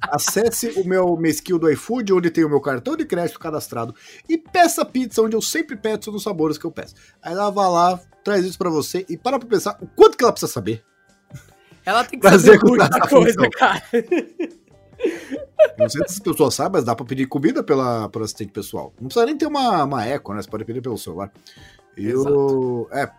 acesse 0.00 0.80
o 0.80 0.86
meu, 0.86 1.18
skill 1.26 1.58
do 1.58 1.70
iFood, 1.70 2.12
onde 2.12 2.30
tem 2.30 2.44
o 2.44 2.48
meu 2.48 2.60
cartão 2.60 2.96
de 2.96 3.04
crédito 3.04 3.38
cadastrado, 3.38 3.94
e 4.28 4.38
peça 4.38 4.84
pizza, 4.84 5.20
onde 5.20 5.36
eu 5.36 5.42
sempre 5.42 5.76
peço 5.76 6.12
nos 6.12 6.22
sabores 6.22 6.56
que 6.56 6.64
eu 6.64 6.70
peço. 6.70 6.94
Aí 7.22 7.32
ela 7.32 7.50
vai 7.50 7.68
lá, 7.68 8.00
traz 8.24 8.44
isso 8.44 8.56
pra 8.56 8.70
você 8.70 9.04
e 9.08 9.16
para 9.16 9.38
pra 9.38 9.48
pensar 9.48 9.76
o 9.80 9.86
quanto 9.86 10.16
que 10.16 10.24
ela 10.24 10.32
precisa 10.32 10.52
saber. 10.52 10.84
Ela 11.84 12.04
tem 12.04 12.20
que 12.20 12.28
saber 12.28 12.60
muita 12.62 13.00
coisa, 13.08 13.50
cara. 13.50 13.82
Não 15.78 15.88
sei 15.88 16.02
se 16.06 16.14
as 16.14 16.18
pessoas 16.18 16.54
sabem, 16.54 16.72
mas 16.72 16.84
dá 16.84 16.94
pra 16.94 17.06
pedir 17.06 17.26
comida 17.26 17.62
pela, 17.62 18.08
pelo 18.08 18.24
assistente 18.24 18.52
pessoal. 18.52 18.92
Não 19.00 19.08
precisa 19.08 19.26
nem 19.26 19.36
ter 19.36 19.46
uma, 19.46 19.84
uma 19.84 20.04
eco, 20.04 20.34
né? 20.34 20.42
Você 20.42 20.50
pode 20.50 20.64
pedir 20.64 20.82
pelo 20.82 20.98
celular. 20.98 21.32
E 21.98 22.14
o. 22.14 22.88
É. 22.92 23.10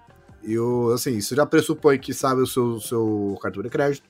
E 0.41 0.57
o, 0.57 0.91
assim, 0.91 1.17
isso 1.17 1.35
já 1.35 1.45
pressupõe 1.45 1.99
que 1.99 2.13
sabe 2.13 2.41
o 2.41 2.47
seu, 2.47 2.79
seu 2.79 3.37
cartão 3.41 3.61
de 3.61 3.69
crédito, 3.69 4.09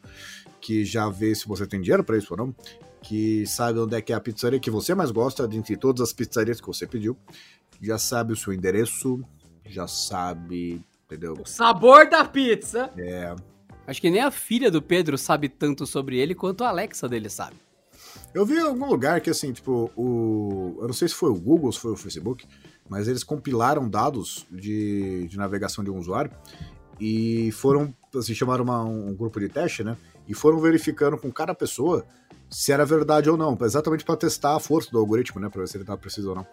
que 0.62 0.86
já 0.86 1.10
vê 1.10 1.34
se 1.34 1.48
você 1.48 1.66
tem 1.66 1.82
dinheiro 1.82 2.04
para 2.04 2.18
isso 2.18 2.28
ou 2.32 2.38
não, 2.38 2.56
que 3.02 3.48
sabe 3.48 3.80
onde 3.80 3.96
é 3.96 4.02
que 4.02 4.14
é 4.14 4.16
a 4.16 4.20
pizzaria 4.20 4.60
que 4.60 4.70
você 4.70 4.94
mais 4.94 5.10
gosta, 5.10 5.48
dentre 5.48 5.76
todas 5.76 6.02
as 6.02 6.14
pizzarias 6.14 6.62
que 6.62 6.68
você 6.68 6.86
pediu, 6.86 7.18
já 7.82 7.98
sabe 7.98 8.34
o 8.34 8.36
seu 8.36 8.54
endereço, 8.54 9.24
já 9.66 9.88
sabe, 9.88 10.84
entendeu? 11.06 11.34
O 11.34 11.48
sabor 11.48 12.08
da 12.08 12.24
pizza. 12.24 12.92
É. 12.96 13.36
Acho 13.88 14.00
que 14.00 14.12
nem 14.12 14.22
a 14.22 14.30
filha 14.30 14.70
do 14.70 14.84
Pedro 14.84 15.18
sabe 15.18 15.50
tanto 15.50 15.88
sobre 15.88 16.20
ele 16.20 16.36
quanto 16.36 16.64
a 16.64 16.70
Alexa 16.70 17.10
dele 17.10 17.28
sabe. 17.28 17.56
Eu 18.34 18.46
vi 18.46 18.56
em 18.56 18.62
algum 18.62 18.86
lugar 18.86 19.20
que, 19.22 19.30
assim, 19.30 19.52
tipo, 19.52 19.92
o. 19.96 20.78
Eu 20.80 20.88
não 20.88 20.94
sei 20.94 21.08
se 21.08 21.16
foi 21.16 21.30
o 21.30 21.36
Google 21.36 21.68
ou 21.68 21.72
se 21.72 21.80
foi 21.80 21.92
o 21.92 21.98
Facebook, 21.98 22.48
mas 22.90 23.08
eles 23.08 23.24
compilaram 23.24 23.88
dados 23.88 24.46
de, 24.52 25.28
de 25.28 25.38
navegação 25.38 25.84
de 25.84 25.92
um 25.92 25.98
usuário 25.98 26.32
e 27.00 27.52
foram. 27.52 27.94
Assim, 28.16 28.34
chamaram 28.34 28.64
uma, 28.64 28.84
um 28.84 29.16
grupo 29.16 29.40
de 29.40 29.48
teste, 29.48 29.84
né? 29.84 29.96
E 30.28 30.34
foram 30.34 30.60
verificando 30.60 31.18
com 31.18 31.32
cada 31.32 31.54
pessoa 31.54 32.06
se 32.50 32.72
era 32.72 32.84
verdade 32.84 33.30
ou 33.30 33.38
não, 33.38 33.56
exatamente 33.62 34.04
para 34.04 34.18
testar 34.18 34.56
a 34.56 34.60
força 34.60 34.90
do 34.90 34.98
algoritmo, 34.98 35.40
né? 35.40 35.48
Pra 35.48 35.62
ver 35.62 35.68
se 35.68 35.78
ele 35.78 35.84
estava 35.84 36.00
preciso 36.00 36.30
ou 36.30 36.36
não. 36.36 36.48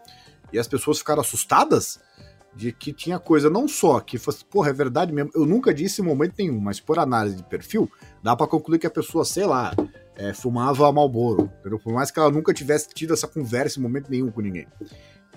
E 0.52 0.58
as 0.58 0.68
pessoas 0.68 0.98
ficaram 0.98 1.22
assustadas 1.22 1.98
de 2.54 2.72
que 2.72 2.92
tinha 2.92 3.18
coisa 3.18 3.50
não 3.50 3.68
só 3.68 4.00
que 4.00 4.18
fosse, 4.18 4.44
porra, 4.44 4.70
é 4.70 4.72
verdade 4.72 5.12
mesmo. 5.12 5.30
Eu 5.34 5.46
nunca 5.46 5.72
disse 5.72 6.00
em 6.00 6.04
momento 6.04 6.34
nenhum, 6.38 6.60
mas 6.60 6.80
por 6.80 6.98
análise 6.98 7.36
de 7.36 7.44
perfil, 7.44 7.90
dá 8.22 8.36
para 8.36 8.46
concluir 8.46 8.78
que 8.78 8.86
a 8.86 8.90
pessoa, 8.90 9.24
sei 9.24 9.46
lá, 9.46 9.74
é, 10.16 10.32
fumava 10.32 10.90
Malboro. 10.90 11.50
Por 11.82 11.92
mais 11.92 12.10
que 12.10 12.18
ela 12.18 12.30
nunca 12.30 12.52
tivesse 12.54 12.88
tido 12.88 13.12
essa 13.12 13.28
conversa 13.28 13.78
em 13.78 13.82
momento 13.82 14.10
nenhum 14.10 14.30
com 14.30 14.40
ninguém. 14.40 14.66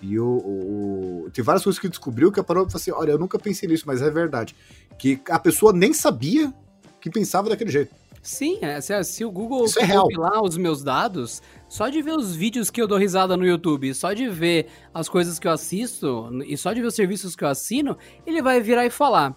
E 0.02 0.20
o, 0.20 0.26
o, 0.26 1.30
tem 1.34 1.44
várias 1.44 1.64
coisas 1.64 1.80
que 1.80 1.90
descobriu 1.90 2.32
que 2.32 2.40
a 2.40 2.44
parou 2.44 2.66
e 2.66 2.72
falou 2.72 2.82
assim: 2.82 2.92
olha, 2.92 3.12
eu 3.12 3.20
nunca 3.20 3.38
pensei 3.38 3.68
nisso, 3.68 3.84
mas 3.86 4.02
é 4.02 4.10
verdade. 4.10 4.56
Que 4.98 5.20
a 5.30 5.40
pessoa 5.40 5.74
nem 5.74 5.94
sabia 5.94 6.54
que 7.02 7.10
pensava 7.10 7.50
daquele 7.50 7.72
jeito. 7.72 7.94
Sim, 8.22 8.60
é, 8.62 8.82
se, 8.82 9.02
se, 9.06 9.24
o 9.24 9.32
Google 9.32 9.66
Isso 9.66 9.80
é 9.80 9.88
compilar 9.88 10.44
os 10.44 10.58
meus 10.58 10.84
dados, 10.84 11.42
só 11.70 11.88
de 11.88 12.02
ver 12.02 12.12
os 12.12 12.36
vídeos 12.36 12.70
que 12.70 12.82
eu 12.82 12.88
dou 12.88 12.98
risada 12.98 13.38
no 13.38 13.46
YouTube, 13.46 13.94
só 13.94 14.12
de 14.12 14.28
ver 14.28 14.68
as 14.94 15.08
coisas 15.08 15.40
que 15.40 15.48
eu 15.48 15.52
assisto 15.52 16.30
e 16.46 16.58
só 16.58 16.74
de 16.74 16.82
ver 16.82 16.88
os 16.88 16.96
serviços 16.96 17.36
que 17.36 17.44
eu 17.44 17.48
assino, 17.48 17.98
ele 18.26 18.42
vai 18.42 18.60
virar 18.60 18.86
e 18.86 18.90
falar: 18.90 19.36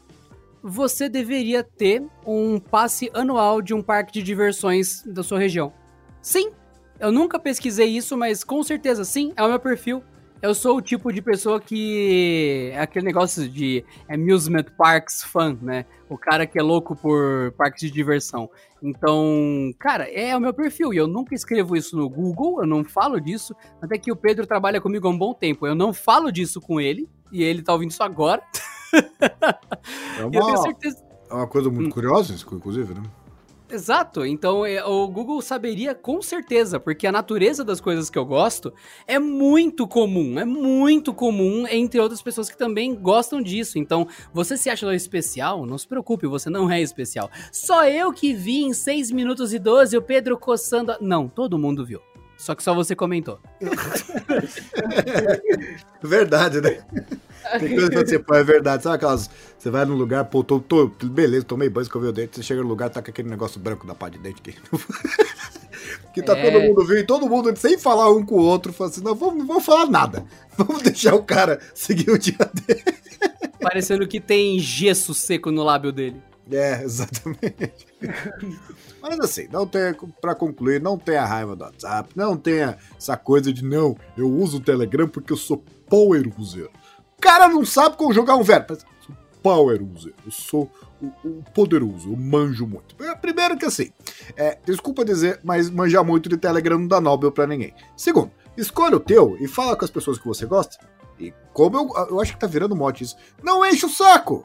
você 0.63 1.09
deveria 1.09 1.63
ter 1.63 2.05
um 2.27 2.59
passe 2.59 3.11
anual 3.15 3.63
de 3.63 3.73
um 3.73 3.83
parque 3.83 4.13
de 4.13 4.23
diversões 4.23 5.03
da 5.07 5.23
sua 5.23 5.39
região. 5.39 5.73
Sim, 6.21 6.51
eu 6.99 7.11
nunca 7.11 7.39
pesquisei 7.39 7.89
isso, 7.89 8.17
mas 8.17 8.45
com 8.45 8.63
certeza 8.63 9.05
sim, 9.05 9.33
é 9.37 9.43
o 9.43 9.49
meu 9.49 9.61
perfil. 9.61 10.03
Eu 10.43 10.57
sou 10.57 10.79
o 10.79 10.83
tipo 10.83 11.13
de 11.13 11.23
pessoa 11.23 11.61
que 11.61 12.73
é 12.73 12.81
aquele 12.81 13.07
negócio 13.07 13.49
de 13.49 13.85
amusement 14.09 14.65
parks 14.77 15.23
fan, 15.23 15.57
né? 15.63 15.87
O 16.11 16.19
cara 16.19 16.49
que 16.49 16.59
é 16.59 16.63
louco 16.63 16.97
por 16.97 17.53
parques 17.53 17.83
de 17.83 17.91
diversão. 17.93 18.51
Então, 18.83 19.73
cara, 19.79 20.11
é 20.11 20.37
o 20.37 20.41
meu 20.41 20.53
perfil. 20.53 20.93
E 20.93 20.97
eu 20.97 21.07
nunca 21.07 21.33
escrevo 21.33 21.77
isso 21.77 21.97
no 21.97 22.09
Google, 22.11 22.61
eu 22.61 22.67
não 22.67 22.83
falo 22.83 23.21
disso. 23.21 23.55
Até 23.81 23.97
que 23.97 24.11
o 24.11 24.17
Pedro 24.17 24.45
trabalha 24.45 24.81
comigo 24.81 25.07
há 25.07 25.11
um 25.13 25.17
bom 25.17 25.33
tempo. 25.33 25.65
Eu 25.65 25.77
não 25.77 25.93
falo 25.93 26.33
disso 26.33 26.61
com 26.61 26.81
ele. 26.81 27.09
E 27.31 27.45
ele 27.45 27.63
tá 27.63 27.73
ouvindo 27.73 27.93
isso 27.93 28.03
agora. 28.03 28.43
É 30.19 30.25
uma, 30.27 30.35
eu 30.35 30.45
tenho 30.45 30.57
certeza. 30.59 31.05
É 31.31 31.35
uma 31.35 31.47
coisa 31.47 31.71
muito 31.71 31.87
hum. 31.87 31.93
curiosa, 31.93 32.35
inclusive, 32.35 32.95
né? 32.95 33.03
Exato, 33.73 34.27
então 34.27 34.67
é, 34.67 34.85
o 34.85 35.09
Google 35.09 35.41
saberia 35.41 35.95
com 35.95 36.21
certeza, 36.21 36.79
porque 36.79 37.07
a 37.07 37.13
natureza 37.13 37.65
das 37.65 37.81
coisas 37.81 38.11
que 38.11 38.19
eu 38.19 38.27
gosto 38.27 38.71
é 39.07 39.19
muito 39.19 39.89
comum, 39.89 40.39
é 40.39 40.45
muito 40.45 41.15
comum 41.15 41.67
entre 41.67 41.99
outras 41.99 42.21
pessoas 42.21 42.51
que 42.51 42.57
também 42.59 42.95
gostam 42.95 43.41
disso. 43.41 43.79
Então, 43.79 44.07
você 44.31 44.59
se 44.59 44.69
acha 44.69 44.95
especial? 44.95 45.65
Não 45.65 45.79
se 45.79 45.89
preocupe, 45.89 46.27
você 46.27 46.51
não 46.51 46.71
é 46.71 46.83
especial. 46.83 47.31
Só 47.51 47.89
eu 47.89 48.13
que 48.13 48.35
vi 48.35 48.63
em 48.63 48.75
6 48.75 49.11
minutos 49.11 49.55
e 49.55 49.59
12 49.59 49.97
o 49.97 50.03
Pedro 50.03 50.37
coçando. 50.37 50.93
A... 50.93 50.99
Não, 51.01 51.27
todo 51.27 51.59
mundo 51.59 51.83
viu. 51.83 52.12
Só 52.43 52.55
que 52.57 52.63
só 52.65 52.75
você 52.75 52.97
comentou. 52.97 53.39
Verdade, 56.03 56.61
né? 56.61 56.85
Tem 57.61 57.77
coisa 57.77 57.89
que 57.89 58.05
você 58.05 58.19
pô, 58.19 58.35
é 58.35 58.43
verdade. 58.43 58.83
Sabe 58.83 58.97
aquelas. 58.97 59.31
Você 59.57 59.71
vai 59.71 59.85
num 59.85 59.95
lugar, 59.95 60.25
pô, 60.25 60.43
tô, 60.43 60.59
tô, 60.59 60.89
beleza, 60.89 61.45
tomei 61.45 61.69
banho, 61.69 61.85
escovei 61.85 62.09
o 62.09 62.13
dente, 62.13 62.35
você 62.35 62.43
chega 62.43 62.61
no 62.61 62.67
lugar, 62.67 62.91
tá 62.91 63.01
com 63.01 63.11
aquele 63.11 63.29
negócio 63.29 63.61
branco 63.61 63.87
da 63.87 63.95
pá 63.95 64.09
de 64.09 64.19
dente 64.19 64.41
aqui. 64.41 64.57
que 66.13 66.21
tá 66.21 66.37
é... 66.37 66.51
todo 66.51 66.65
mundo 66.65 66.85
vindo 66.85 66.99
e 66.99 67.07
todo 67.07 67.29
mundo, 67.29 67.57
sem 67.57 67.79
falar 67.79 68.11
um 68.11 68.27
com 68.27 68.35
o 68.35 68.43
outro, 68.43 68.73
fala 68.73 68.91
assim: 68.91 69.05
não, 69.05 69.15
vamos, 69.15 69.39
não 69.39 69.47
vamos 69.47 69.65
falar 69.65 69.87
nada. 69.87 70.27
Vamos 70.59 70.83
deixar 70.83 71.15
o 71.15 71.23
cara 71.23 71.61
seguir 71.75 72.11
o 72.11 72.19
dia 72.19 72.39
dele. 72.67 72.83
Parecendo 73.61 74.09
que 74.09 74.21
tem 74.21 74.59
gesso 74.59 75.15
seco 75.15 75.53
no 75.53 75.63
lábio 75.63 75.93
dele. 75.93 76.21
É, 76.51 76.83
exatamente. 76.83 77.87
Mas 79.03 79.19
assim, 79.19 79.49
não 79.51 79.67
tem, 79.67 79.93
para 80.21 80.33
concluir, 80.33 80.81
não 80.81 80.97
tenha 80.97 81.25
raiva 81.25 81.57
do 81.57 81.65
WhatsApp, 81.65 82.11
não 82.15 82.37
tenha 82.37 82.79
essa 82.97 83.17
coisa 83.17 83.53
de 83.53 83.65
não, 83.65 83.97
eu 84.17 84.31
uso 84.31 84.59
o 84.59 84.61
Telegram 84.61 85.09
porque 85.09 85.33
eu 85.33 85.37
sou 85.37 85.65
power 85.89 86.33
user. 86.39 86.71
O 87.19 87.21
cara 87.21 87.49
não 87.49 87.65
sabe 87.65 87.97
como 87.97 88.15
jogar 88.15 88.37
um 88.37 88.45
verbo, 88.45 88.67
mas 88.71 88.87
sou 89.05 89.17
power 89.43 89.83
user, 89.83 90.15
eu 90.25 90.31
sou 90.31 90.71
o, 91.03 91.07
o 91.29 91.45
poderoso, 91.53 92.13
eu 92.13 92.17
manjo 92.17 92.65
muito. 92.65 92.95
É, 93.03 93.13
primeiro 93.17 93.59
que 93.59 93.65
assim, 93.65 93.91
é, 94.37 94.57
desculpa 94.65 95.05
dizer, 95.05 95.41
mas 95.43 95.69
manjar 95.69 96.05
muito 96.05 96.29
de 96.29 96.37
Telegram 96.37 96.79
não 96.79 96.87
dá 96.87 97.01
Nobel 97.01 97.33
para 97.33 97.47
ninguém. 97.47 97.75
Segundo, 97.97 98.31
escolha 98.57 98.97
o 98.97 99.01
teu 99.01 99.37
e 99.41 99.49
fala 99.49 99.75
com 99.77 99.85
as 99.85 99.91
pessoas 99.91 100.17
que 100.17 100.27
você 100.29 100.47
gosta. 100.47 100.79
E 101.19 101.35
como 101.53 101.77
eu, 101.77 102.07
eu 102.09 102.21
acho 102.21 102.35
que 102.35 102.39
tá 102.39 102.47
virando 102.47 102.77
mote 102.77 103.03
isso, 103.03 103.17
não 103.43 103.67
enche 103.67 103.85
o 103.85 103.89
saco! 103.89 104.45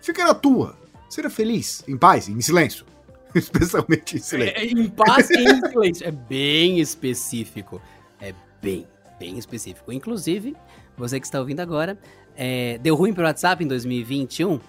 Fica 0.00 0.24
na 0.24 0.32
tua. 0.32 0.78
Seja 1.10 1.28
feliz, 1.28 1.84
em 1.86 1.96
paz, 1.96 2.26
em 2.26 2.40
silêncio. 2.40 2.86
Especialmente 3.34 4.16
em 4.16 4.20
silêncio. 4.20 4.56
É, 4.56 4.64
em 4.64 4.88
paz 4.88 5.30
e 5.30 5.38
em 5.38 5.60
silêncio. 5.68 6.06
É 6.06 6.10
bem 6.10 6.80
específico. 6.80 7.80
É 8.20 8.34
bem, 8.60 8.86
bem 9.18 9.38
específico. 9.38 9.92
Inclusive, 9.92 10.56
você 10.96 11.18
que 11.20 11.26
está 11.26 11.38
ouvindo 11.38 11.60
agora, 11.60 11.98
é, 12.36 12.78
deu 12.78 12.94
ruim 12.94 13.12
pro 13.12 13.24
WhatsApp 13.24 13.62
em 13.62 13.66
2021? 13.66 14.60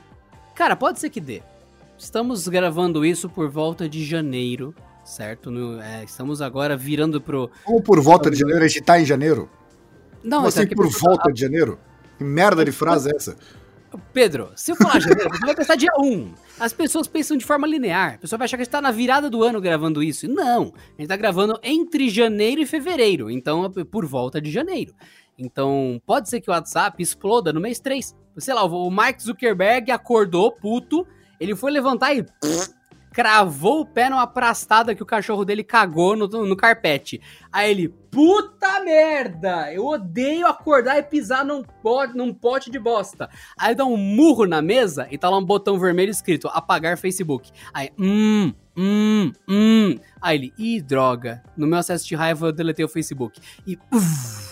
Cara, 0.55 0.75
pode 0.75 0.99
ser 0.99 1.09
que 1.09 1.19
dê. 1.19 1.41
Estamos 1.97 2.47
gravando 2.47 3.05
isso 3.05 3.29
por 3.29 3.49
volta 3.49 3.87
de 3.87 4.03
janeiro, 4.03 4.73
certo? 5.03 5.51
No, 5.51 5.79
é, 5.79 6.03
estamos 6.03 6.41
agora 6.41 6.75
virando 6.75 7.21
pro. 7.21 7.49
Ou 7.65 7.81
por 7.81 8.01
volta 8.01 8.29
de 8.29 8.37
janeiro? 8.37 8.63
A 8.63 8.67
gente 8.67 8.81
tá 8.81 8.99
em 8.99 9.05
janeiro? 9.05 9.49
Não, 10.23 10.37
Como 10.37 10.47
assim 10.47 10.67
por 10.67 10.89
volta 10.89 11.31
de 11.31 11.41
janeiro? 11.41 11.79
Que 12.17 12.23
merda 12.23 12.63
de 12.63 12.71
frase 12.71 13.11
é 13.11 13.15
essa? 13.15 13.35
Pedro, 14.13 14.51
se 14.55 14.71
eu 14.71 14.75
falar 14.75 14.99
janeiro, 14.99 15.29
você 15.29 15.45
vai 15.45 15.55
pensar 15.55 15.75
dia 15.75 15.91
1. 15.97 16.33
As 16.59 16.73
pessoas 16.73 17.07
pensam 17.07 17.37
de 17.37 17.45
forma 17.45 17.67
linear. 17.67 18.15
A 18.15 18.17
pessoa 18.19 18.37
vai 18.37 18.45
achar 18.45 18.57
que 18.57 18.61
a 18.61 18.65
gente 18.65 18.71
tá 18.71 18.81
na 18.81 18.91
virada 18.91 19.29
do 19.29 19.43
ano 19.43 19.59
gravando 19.59 20.03
isso. 20.03 20.27
Não, 20.27 20.73
a 20.97 21.01
gente 21.01 21.09
tá 21.09 21.15
gravando 21.15 21.59
entre 21.63 22.09
janeiro 22.09 22.61
e 22.61 22.65
fevereiro. 22.65 23.29
Então, 23.29 23.69
por 23.71 24.05
volta 24.05 24.41
de 24.41 24.51
janeiro. 24.51 24.93
Então, 25.37 26.01
pode 26.05 26.29
ser 26.29 26.39
que 26.39 26.49
o 26.49 26.53
WhatsApp 26.53 27.01
exploda 27.01 27.51
no 27.51 27.59
mês 27.59 27.79
3. 27.79 28.15
Sei 28.37 28.53
lá, 28.53 28.63
o 28.63 28.89
Mark 28.89 29.19
Zuckerberg 29.19 29.91
acordou 29.91 30.51
puto, 30.51 31.05
ele 31.39 31.55
foi 31.55 31.71
levantar 31.71 32.13
e 32.13 32.25
cravou 33.11 33.81
o 33.81 33.85
pé 33.85 34.09
numa 34.09 34.25
prastada 34.25 34.95
que 34.95 35.03
o 35.03 35.05
cachorro 35.05 35.43
dele 35.45 35.63
cagou 35.63 36.15
no, 36.15 36.27
no 36.27 36.55
carpete. 36.55 37.21
Aí 37.51 37.71
ele, 37.71 37.89
puta 37.89 38.79
merda, 38.83 39.71
eu 39.73 39.85
odeio 39.85 40.47
acordar 40.47 40.97
e 40.97 41.03
pisar 41.03 41.45
num 41.45 41.63
pote, 41.63 42.15
num 42.15 42.33
pote 42.33 42.71
de 42.71 42.79
bosta. 42.79 43.29
Aí 43.57 43.75
dá 43.75 43.85
um 43.85 43.97
murro 43.97 44.45
na 44.45 44.61
mesa 44.61 45.07
e 45.11 45.17
tá 45.17 45.29
lá 45.29 45.37
um 45.37 45.45
botão 45.45 45.77
vermelho 45.77 46.09
escrito 46.09 46.47
apagar 46.47 46.97
Facebook. 46.97 47.51
Aí, 47.73 47.89
hum, 47.99 48.53
hum, 48.77 49.31
hum. 49.47 49.99
Aí 50.21 50.37
ele, 50.37 50.53
ih, 50.57 50.81
droga, 50.81 51.43
no 51.57 51.67
meu 51.67 51.79
acesso 51.79 52.07
de 52.07 52.15
raiva 52.15 52.47
eu 52.47 52.51
deletei 52.53 52.85
o 52.85 52.89
Facebook. 52.89 53.41
E, 53.67 53.77
uff, 53.91 54.50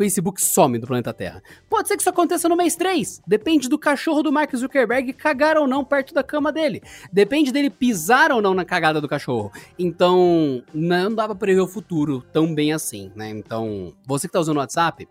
Facebook 0.00 0.40
some 0.40 0.78
do 0.78 0.86
planeta 0.86 1.12
Terra. 1.12 1.42
Pode 1.68 1.86
ser 1.86 1.94
que 1.94 2.00
isso 2.00 2.08
aconteça 2.08 2.48
no 2.48 2.56
mês 2.56 2.74
3. 2.74 3.20
Depende 3.26 3.68
do 3.68 3.78
cachorro 3.78 4.22
do 4.22 4.32
Mark 4.32 4.50
Zuckerberg 4.56 5.12
cagar 5.12 5.58
ou 5.58 5.68
não 5.68 5.84
perto 5.84 6.14
da 6.14 6.22
cama 6.22 6.50
dele. 6.50 6.82
Depende 7.12 7.52
dele 7.52 7.68
pisar 7.68 8.32
ou 8.32 8.40
não 8.40 8.54
na 8.54 8.64
cagada 8.64 8.98
do 8.98 9.06
cachorro. 9.06 9.52
Então, 9.78 10.62
não 10.72 11.14
dá 11.14 11.26
pra 11.26 11.34
prever 11.34 11.60
o 11.60 11.68
futuro 11.68 12.24
tão 12.32 12.54
bem 12.54 12.72
assim, 12.72 13.12
né? 13.14 13.28
Então, 13.28 13.92
você 14.06 14.26
que 14.26 14.32
tá 14.32 14.40
usando 14.40 14.56
o 14.56 14.60
WhatsApp, 14.60 15.06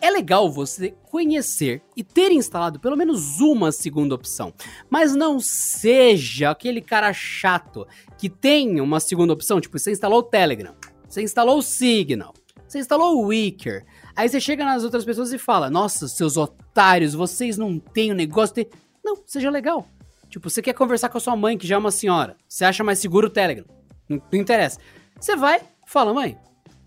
é 0.00 0.10
legal 0.10 0.50
você 0.50 0.94
conhecer 1.10 1.82
e 1.94 2.02
ter 2.02 2.32
instalado 2.32 2.80
pelo 2.80 2.96
menos 2.96 3.38
uma 3.38 3.70
segunda 3.70 4.14
opção. 4.14 4.50
Mas 4.88 5.14
não 5.14 5.38
seja 5.38 6.52
aquele 6.52 6.80
cara 6.80 7.12
chato 7.12 7.86
que 8.16 8.30
tem 8.30 8.80
uma 8.80 8.98
segunda 8.98 9.34
opção, 9.34 9.60
tipo, 9.60 9.78
você 9.78 9.92
instalou 9.92 10.20
o 10.20 10.22
Telegram, 10.22 10.74
você 11.06 11.22
instalou 11.22 11.58
o 11.58 11.62
Signal, 11.62 12.32
você 12.66 12.80
instalou 12.80 13.16
o 13.16 13.26
Wicker, 13.26 13.84
Aí 14.16 14.28
você 14.28 14.40
chega 14.40 14.64
nas 14.64 14.82
outras 14.82 15.04
pessoas 15.04 15.32
e 15.32 15.38
fala: 15.38 15.68
Nossa, 15.68 16.08
seus 16.08 16.38
otários, 16.38 17.12
vocês 17.12 17.58
não 17.58 17.78
têm 17.78 18.10
o 18.10 18.14
um 18.14 18.16
negócio 18.16 18.54
de. 18.54 18.66
Não, 19.04 19.16
seja 19.26 19.50
legal. 19.50 19.86
Tipo, 20.30 20.48
você 20.48 20.62
quer 20.62 20.72
conversar 20.72 21.10
com 21.10 21.18
a 21.18 21.20
sua 21.20 21.36
mãe, 21.36 21.56
que 21.56 21.66
já 21.66 21.76
é 21.76 21.78
uma 21.78 21.90
senhora. 21.90 22.36
Você 22.48 22.64
acha 22.64 22.82
mais 22.82 22.98
seguro 22.98 23.26
o 23.26 23.30
Telegram. 23.30 23.66
Não, 24.08 24.20
não 24.32 24.40
interessa. 24.40 24.80
Você 25.20 25.36
vai, 25.36 25.60
fala, 25.86 26.12
mãe, 26.12 26.36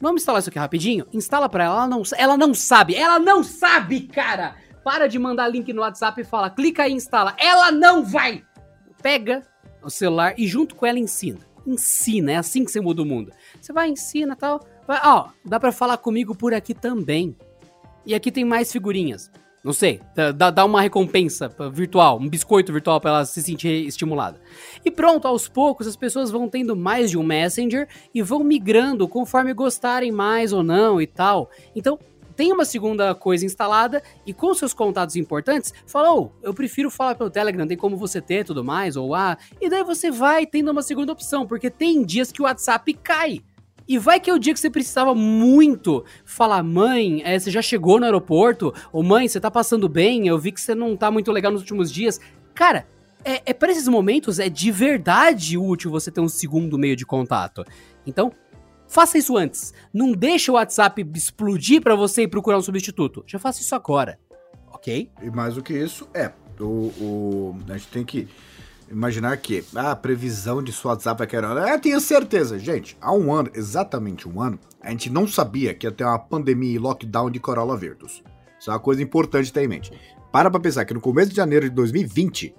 vamos 0.01 0.21
instalar 0.21 0.39
isso 0.39 0.49
aqui 0.49 0.59
rapidinho? 0.59 1.05
Instala 1.13 1.47
pra 1.47 1.65
ela. 1.65 1.75
Ela 1.75 1.87
não, 1.87 2.03
ela 2.17 2.37
não 2.37 2.53
sabe. 2.53 2.95
Ela 2.95 3.19
não 3.19 3.43
sabe, 3.43 4.01
cara! 4.07 4.55
Para 4.83 5.07
de 5.07 5.19
mandar 5.19 5.47
link 5.47 5.71
no 5.71 5.81
WhatsApp 5.81 6.19
e 6.21 6.23
fala, 6.23 6.49
clica 6.49 6.83
aí 6.83 6.91
e 6.91 6.95
instala. 6.95 7.35
Ela 7.37 7.71
não 7.71 8.03
vai! 8.03 8.43
Pega 9.01 9.43
o 9.81 9.89
celular 9.89 10.33
e 10.37 10.47
junto 10.47 10.75
com 10.75 10.85
ela 10.85 10.99
ensina. 10.99 11.39
Ensina, 11.65 12.31
é 12.31 12.35
assim 12.35 12.65
que 12.65 12.71
você 12.71 12.81
muda 12.81 13.01
o 13.01 13.05
mundo. 13.05 13.31
Você 13.61 13.71
vai, 13.71 13.89
ensina 13.89 14.35
tal. 14.35 14.59
Ó, 15.03 15.29
dá 15.45 15.59
para 15.59 15.71
falar 15.71 15.97
comigo 15.97 16.33
por 16.35 16.53
aqui 16.53 16.73
também. 16.73 17.35
E 18.05 18.15
aqui 18.15 18.31
tem 18.31 18.43
mais 18.43 18.71
figurinhas. 18.71 19.31
Não 19.61 19.73
sei, 19.73 19.99
dá, 20.35 20.49
dá 20.49 20.63
uma 20.63 20.81
recompensa 20.81 21.53
virtual, 21.73 22.17
um 22.17 22.29
biscoito 22.29 22.71
virtual 22.71 23.01
para 23.01 23.11
ela 23.11 23.25
se 23.25 23.43
sentir 23.43 23.85
estimulada. 23.85 24.39
E 24.85 24.89
pronto, 24.89 25.27
aos 25.27 25.49
poucos 25.49 25.85
as 25.85 25.97
pessoas 25.97 26.31
vão 26.31 26.47
tendo 26.47 26.77
mais 26.77 27.11
de 27.11 27.17
um 27.17 27.23
Messenger 27.23 27.85
e 28.15 28.21
vão 28.21 28.41
migrando 28.41 29.05
conforme 29.05 29.53
gostarem 29.53 30.13
mais 30.13 30.53
ou 30.53 30.63
não 30.63 31.01
e 31.01 31.05
tal. 31.05 31.49
Então, 31.75 31.99
tem 32.37 32.53
uma 32.53 32.63
segunda 32.63 33.13
coisa 33.13 33.45
instalada 33.45 34.01
e 34.25 34.33
com 34.33 34.53
seus 34.53 34.73
contatos 34.73 35.17
importantes, 35.17 35.73
fala, 35.85 36.13
oh, 36.13 36.31
eu 36.41 36.53
prefiro 36.53 36.89
falar 36.89 37.15
pelo 37.15 37.29
Telegram, 37.29 37.67
tem 37.67 37.75
como 37.75 37.97
você 37.97 38.21
ter 38.21 38.45
tudo 38.45 38.63
mais, 38.63 38.95
ou 38.95 39.13
ah, 39.13 39.37
e 39.59 39.69
daí 39.69 39.83
você 39.83 40.09
vai 40.09 40.45
tendo 40.45 40.71
uma 40.71 40.81
segunda 40.81 41.11
opção, 41.11 41.45
porque 41.45 41.69
tem 41.69 42.01
dias 42.01 42.31
que 42.31 42.41
o 42.41 42.45
WhatsApp 42.45 42.93
cai. 42.93 43.41
E 43.89 43.97
vai 43.97 44.19
que 44.19 44.29
é 44.29 44.33
o 44.35 44.37
dia 44.37 44.53
que 44.53 44.59
você 44.59 44.69
precisava 44.69 45.15
muito 45.15 46.05
falar, 46.23 46.61
mãe, 46.61 47.23
é, 47.25 47.39
você 47.39 47.49
já 47.49 47.59
chegou 47.59 47.99
no 47.99 48.05
aeroporto? 48.05 48.71
Ou 48.93 49.01
mãe, 49.01 49.27
você 49.27 49.39
tá 49.39 49.49
passando 49.49 49.89
bem? 49.89 50.27
Eu 50.27 50.37
vi 50.37 50.51
que 50.51 50.61
você 50.61 50.75
não 50.75 50.95
tá 50.95 51.09
muito 51.09 51.31
legal 51.31 51.51
nos 51.51 51.61
últimos 51.61 51.91
dias. 51.91 52.21
Cara, 52.53 52.87
é, 53.25 53.41
é 53.47 53.51
para 53.51 53.71
esses 53.71 53.87
momentos 53.87 54.37
é 54.37 54.47
de 54.47 54.71
verdade 54.71 55.57
útil 55.57 55.89
você 55.89 56.11
ter 56.11 56.21
um 56.21 56.29
segundo 56.29 56.77
meio 56.77 56.95
de 56.95 57.03
contato. 57.03 57.65
Então, 58.05 58.31
faça 58.87 59.17
isso 59.17 59.35
antes. 59.35 59.73
Não 59.91 60.11
deixa 60.11 60.51
o 60.51 60.55
WhatsApp 60.55 61.03
explodir 61.15 61.81
para 61.81 61.95
você 61.95 62.21
ir 62.21 62.27
procurar 62.27 62.59
um 62.59 62.61
substituto. 62.61 63.23
Já 63.25 63.39
faça 63.39 63.59
isso 63.59 63.73
agora. 63.73 64.19
Ok? 64.71 65.09
E 65.19 65.31
mais 65.31 65.55
do 65.55 65.63
que 65.63 65.73
isso, 65.73 66.07
é. 66.13 66.31
O, 66.59 66.63
o, 66.63 67.57
a 67.67 67.73
gente 67.75 67.87
tem 67.87 68.05
que 68.05 68.27
imaginar 68.91 69.37
que 69.37 69.63
ah, 69.75 69.91
a 69.91 69.95
previsão 69.95 70.61
de 70.61 70.73
WhatsApp 70.83 71.19
vai 71.19 71.27
querer. 71.27 71.45
Eu 71.45 71.79
tenho 71.79 71.99
certeza, 71.99 72.57
gente. 72.57 72.97
Há 72.99 73.13
um 73.13 73.33
ano, 73.33 73.49
exatamente 73.53 74.27
um 74.27 74.41
ano, 74.41 74.59
a 74.81 74.89
gente 74.91 75.09
não 75.09 75.27
sabia 75.27 75.73
que 75.73 75.85
ia 75.85 75.91
ter 75.91 76.03
uma 76.03 76.19
pandemia 76.19 76.75
e 76.75 76.79
lockdown 76.79 77.29
de 77.29 77.39
coronavírus. 77.39 78.23
Isso 78.59 78.69
é 78.69 78.73
uma 78.73 78.79
coisa 78.79 79.01
importante 79.01 79.53
ter 79.53 79.63
em 79.63 79.67
mente. 79.67 79.91
Para 80.31 80.51
pra 80.51 80.59
pensar 80.59 80.85
que 80.85 80.93
no 80.93 81.01
começo 81.01 81.29
de 81.29 81.35
janeiro 81.35 81.69
de 81.69 81.75
2020. 81.75 82.53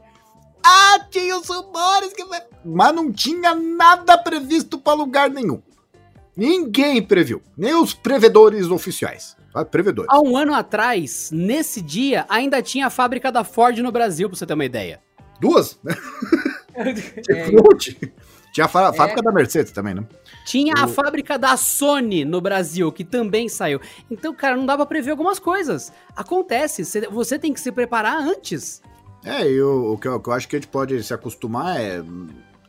Ah, 0.65 1.01
tinha 1.11 1.39
os 1.39 1.49
rumores 1.49 2.13
que. 2.13 2.25
Mas 2.65 2.95
não 2.95 3.13
tinha 3.13 3.55
nada 3.55 4.19
previsto 4.19 4.79
para 4.79 4.95
lugar 4.95 5.31
nenhum. 5.31 5.63
Ninguém 6.37 7.03
previu. 7.03 7.43
Nem 7.57 7.75
os 7.75 7.93
prevedores 7.93 8.69
oficiais. 8.69 9.37
Ah, 9.55 9.65
prevedores. 9.65 10.09
Há 10.11 10.21
um 10.21 10.37
ano 10.37 10.55
atrás, 10.55 11.31
nesse 11.33 11.83
dia, 11.83 12.25
ainda 12.29 12.63
tinha 12.63 12.87
a 12.87 12.91
fábrica 12.91 13.33
da 13.33 13.43
Ford 13.43 13.77
no 13.79 13.91
Brasil, 13.91 14.29
pra 14.29 14.39
você 14.39 14.47
ter 14.47 14.55
uma 14.55 14.65
ideia. 14.65 15.01
Duas? 15.41 15.79
Tinha 17.25 17.49
um 17.49 17.63
monte. 17.63 18.13
Tinha 18.53 18.67
a 18.67 18.69
fá- 18.69 18.93
fábrica 18.93 19.23
da 19.23 19.31
Mercedes 19.33 19.71
também, 19.73 19.95
né? 19.95 20.05
Tinha 20.45 20.75
a 20.77 20.89
fábrica 20.89 21.39
da 21.39 21.57
Sony 21.57 22.25
no 22.25 22.41
Brasil, 22.41 22.91
que 22.91 23.05
também 23.05 23.49
saiu. 23.49 23.81
Então, 24.11 24.35
cara, 24.35 24.57
não 24.57 24.67
dá 24.67 24.77
pra 24.77 24.87
prever 24.87 25.13
algumas 25.13 25.39
coisas. 25.39 25.93
Acontece, 26.17 26.85
cê- 26.85 27.07
você 27.09 27.39
tem 27.39 27.53
que 27.53 27.61
se 27.61 27.71
preparar 27.71 28.17
antes. 28.17 28.83
É, 29.25 29.49
e 29.49 29.63
o, 29.63 29.93
o 29.93 29.99
que 29.99 30.09
eu, 30.09 30.15
o 30.15 30.21
que 30.21 30.29
eu 30.29 30.33
acho 30.33 30.49
que 30.49 30.57
a 30.57 30.59
gente 30.59 30.69
pode 30.69 31.01
se 31.03 31.15
acostumar 31.15 31.81
é. 31.81 32.03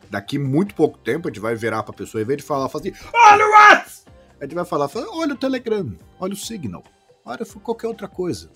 Daqui 0.09 0.37
muito 0.37 0.75
pouco 0.75 0.97
tempo 0.97 1.27
a 1.29 1.31
gente 1.31 1.39
vai 1.39 1.55
virar 1.55 1.83
pra 1.83 1.93
pessoa, 1.93 2.21
em 2.21 2.25
vez 2.25 2.39
de 2.39 2.43
falar, 2.43 2.67
falar 2.67 2.83
assim, 2.83 2.93
olha 3.13 3.45
o 3.45 3.49
Whats! 3.51 4.05
A 4.39 4.43
gente 4.43 4.53
vai 4.53 4.65
falar, 4.65 4.89
fala, 4.89 5.07
olha 5.11 5.33
o 5.33 5.37
Telegram, 5.37 5.95
olha 6.19 6.33
o 6.33 6.35
Signal, 6.35 6.83
olha 7.23 7.45
qualquer 7.63 7.87
outra 7.87 8.09
coisa. 8.09 8.51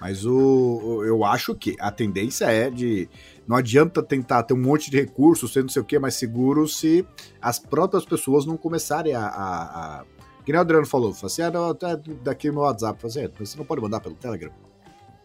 Mas 0.00 0.24
o, 0.24 1.02
eu 1.04 1.24
acho 1.24 1.54
que 1.54 1.76
a 1.80 1.90
tendência 1.90 2.44
é 2.46 2.70
de. 2.70 3.08
Não 3.46 3.56
adianta 3.56 4.02
tentar 4.02 4.42
ter 4.42 4.54
um 4.54 4.60
monte 4.60 4.90
de 4.90 5.00
recursos, 5.00 5.52
ser 5.52 5.62
não 5.62 5.68
sei 5.68 5.82
o 5.82 5.84
que 5.84 5.98
mais 5.98 6.14
seguro, 6.14 6.68
se 6.68 7.04
as 7.40 7.58
próprias 7.58 8.04
pessoas 8.04 8.46
não 8.46 8.56
começarem 8.56 9.14
a. 9.14 9.26
a, 9.26 9.62
a... 10.00 10.04
Que 10.44 10.52
nem 10.52 10.58
o 10.58 10.62
Adriano 10.62 10.86
falou, 10.86 11.12
falou 11.12 11.26
assim, 11.26 11.42
ah, 11.42 11.50
não, 11.50 11.74
tá 11.74 11.98
daqui 12.22 12.50
meu 12.50 12.60
WhatsApp. 12.60 13.00
Falei 13.00 13.26
assim, 13.26 13.34
"É, 13.34 13.46
você 13.46 13.58
não 13.58 13.64
pode 13.64 13.82
mandar 13.82 14.00
pelo 14.00 14.14
Telegram. 14.14 14.52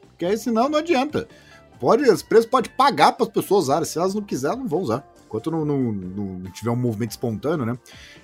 Porque 0.10 0.26
aí 0.26 0.38
senão 0.38 0.68
não 0.68 0.80
adianta. 0.80 1.28
Pode, 1.80 2.04
as 2.10 2.22
empresas 2.22 2.46
podem 2.46 2.72
pagar 2.76 3.14
para 3.14 3.26
as 3.26 3.32
pessoas 3.32 3.66
usarem. 3.66 3.86
Se 3.86 3.98
elas 3.98 4.16
não 4.16 4.22
quiserem, 4.22 4.60
não 4.60 4.68
vão 4.68 4.80
usar. 4.80 5.08
Enquanto 5.26 5.50
não, 5.50 5.66
não, 5.66 5.92
não 5.92 6.52
tiver 6.52 6.70
um 6.72 6.76
movimento 6.76 7.12
espontâneo, 7.12 7.66
né? 7.66 7.78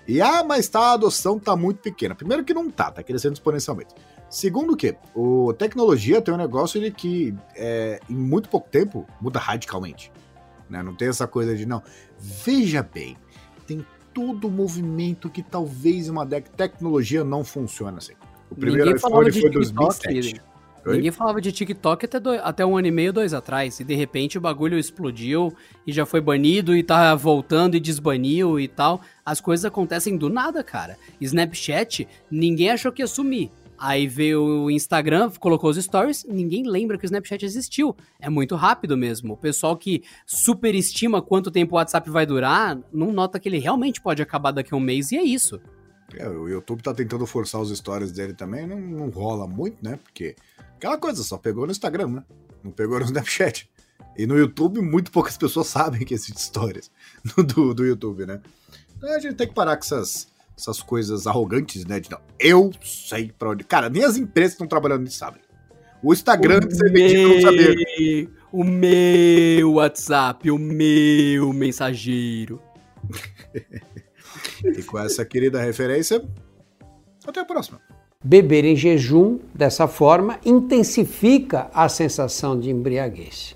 E 0.08 0.22
ah, 0.22 0.44
mas 0.44 0.68
tá, 0.68 0.80
a 0.80 0.94
adoção 0.94 1.40
tá 1.40 1.56
muito 1.56 1.78
pequena. 1.82 2.14
Primeiro 2.16 2.44
que 2.44 2.54
não 2.54 2.70
tá, 2.70 2.92
tá 2.92 3.02
crescendo 3.02 3.34
exponencialmente. 3.34 3.94
Segundo 4.30 4.78
que, 4.78 4.96
o 5.16 5.54
tecnologia 5.54 6.22
tem 6.22 6.34
um 6.34 6.38
negócio 6.38 6.80
de 6.80 6.92
que 6.92 7.34
é, 7.56 8.00
em 8.10 8.16
muito 8.16 8.48
pouco 8.48 8.70
tempo 8.70 9.08
muda 9.20 9.40
radicalmente. 9.40 10.12
Né? 10.70 10.84
Não 10.84 10.94
tem 10.94 11.08
essa 11.08 11.26
coisa 11.28 11.56
de 11.56 11.66
não. 11.66 11.82
Veja 12.20 12.84
bem, 12.84 13.18
tem 13.66 13.84
todo 14.14 14.48
o 14.48 14.52
movimento 14.52 15.30
que 15.30 15.42
talvez 15.42 16.10
uma 16.10 16.26
tecnologia 16.26 17.24
não 17.24 17.44
funcione 17.44 17.98
assim. 17.98 18.14
O 18.52 18.56
primeiro 18.56 18.96
iPhone 18.96 19.32
foi 19.32 19.50
TikTok, 19.50 19.54
2007. 19.54 20.42
Oi? 20.86 20.96
Ninguém 20.96 21.12
falava 21.12 21.42
de 21.42 21.52
TikTok 21.52 22.06
até, 22.06 22.20
do- 22.20 22.30
até 22.32 22.66
um 22.66 22.78
ano 22.78 22.88
e 22.88 22.92
meio, 22.92 23.12
dois 23.12 23.34
atrás. 23.34 23.80
E 23.80 23.84
de 23.84 23.96
repente 23.96 24.38
o 24.38 24.42
bagulho 24.42 24.78
explodiu 24.78 25.54
e 25.86 25.92
já 25.92 26.06
foi 26.06 26.22
banido 26.22 26.76
e 26.76 26.82
tá 26.84 27.14
voltando 27.16 27.76
e 27.76 27.80
desbaniu 27.80 28.60
e 28.60 28.68
tal. 28.68 29.02
As 29.26 29.42
coisas 29.42 29.66
acontecem 29.66 30.16
do 30.18 30.30
nada, 30.30 30.64
cara. 30.64 30.98
Snapchat, 31.20 32.08
ninguém 32.32 32.72
achou 32.72 32.92
que 32.92 33.02
ia 33.02 33.08
sumir. 33.08 33.52
Aí 33.80 34.08
veio 34.08 34.44
o 34.44 34.72
Instagram, 34.72 35.32
colocou 35.40 35.70
os 35.70 35.78
stories, 35.78 36.26
ninguém 36.28 36.68
lembra 36.68 36.98
que 36.98 37.06
o 37.06 37.08
Snapchat 37.08 37.46
existiu. 37.46 37.96
É 38.20 38.30
muito 38.30 38.56
rápido 38.58 38.98
mesmo. 38.98 39.34
O 39.34 39.38
pessoal 39.38 39.78
que 39.78 40.04
superestima 40.26 41.22
quanto 41.22 41.50
tempo 41.50 41.76
o 41.76 41.78
WhatsApp 41.78 42.10
vai 42.10 42.26
durar, 42.26 42.78
não 42.92 43.14
nota 43.14 43.40
que 43.40 43.48
ele 43.48 43.58
realmente 43.58 44.02
pode 44.02 44.22
acabar 44.22 44.52
daqui 44.52 44.74
a 44.74 44.78
um 44.78 44.82
mês 44.82 45.14
e 45.14 45.18
é 45.18 45.24
isso. 45.24 45.62
É, 46.14 46.28
o 46.28 46.50
YouTube 46.50 46.84
tá 46.84 46.94
tentando 46.94 47.26
forçar 47.26 47.62
os 47.62 47.76
stories 47.76 48.12
dele 48.12 48.34
também, 48.34 48.68
não, 48.68 48.80
não 48.80 49.10
rola 49.10 49.48
muito, 49.48 49.78
né? 49.82 49.98
Porque 50.04 50.36
aquela 50.76 50.98
coisa, 50.98 51.24
só 51.24 51.38
pegou 51.38 51.66
no 51.66 51.72
Instagram, 51.72 52.08
né? 52.08 52.24
Não 52.62 52.72
pegou 52.72 53.00
no 53.00 53.06
Snapchat. 53.06 53.70
E 54.18 54.28
no 54.28 54.38
YouTube, 54.38 54.82
muito 54.82 55.10
poucas 55.10 55.38
pessoas 55.38 55.68
sabem 55.72 56.04
que 56.04 56.14
existem 56.14 56.38
stories 56.38 56.92
do, 57.56 57.74
do 57.74 57.86
YouTube, 57.86 58.26
né? 58.26 58.42
Então 58.98 59.10
a 59.16 59.20
gente 59.20 59.36
tem 59.36 59.48
que 59.48 59.54
parar 59.54 59.78
com 59.78 59.84
essas, 59.84 60.28
essas 60.60 60.82
coisas 60.82 61.26
arrogantes, 61.28 61.86
né? 61.86 62.00
De 62.00 62.10
não, 62.12 62.20
eu 62.40 62.72
sei 62.84 63.32
pra 63.38 63.52
onde. 63.52 63.64
Cara, 63.64 63.90
nem 63.90 64.04
as 64.04 64.18
empresas 64.18 64.52
que 64.52 64.56
estão 64.56 64.68
trabalhando 64.68 65.04
nisso 65.04 65.18
sabem. 65.18 65.42
O 66.04 66.14
Instagram 66.14 66.62
que 66.62 66.74
você 66.76 66.86
não 66.86 67.52
meu- 67.52 68.30
O 68.52 68.64
meu 68.64 69.74
WhatsApp, 69.74 70.50
o 70.50 70.58
meu 70.58 71.54
mensageiro. 71.54 72.62
E 74.64 74.84
com 74.84 75.00
essa 75.00 75.24
querida 75.26 75.62
referência, 75.62 76.22
até 77.26 77.40
a 77.40 77.46
próxima. 77.46 77.80
Beber 78.24 78.66
em 78.66 78.76
jejum, 78.76 79.40
dessa 79.56 79.88
forma, 79.88 80.38
intensifica 80.46 81.70
a 81.74 81.88
sensação 81.88 82.60
de 82.60 82.70
embriaguez. 82.70 83.56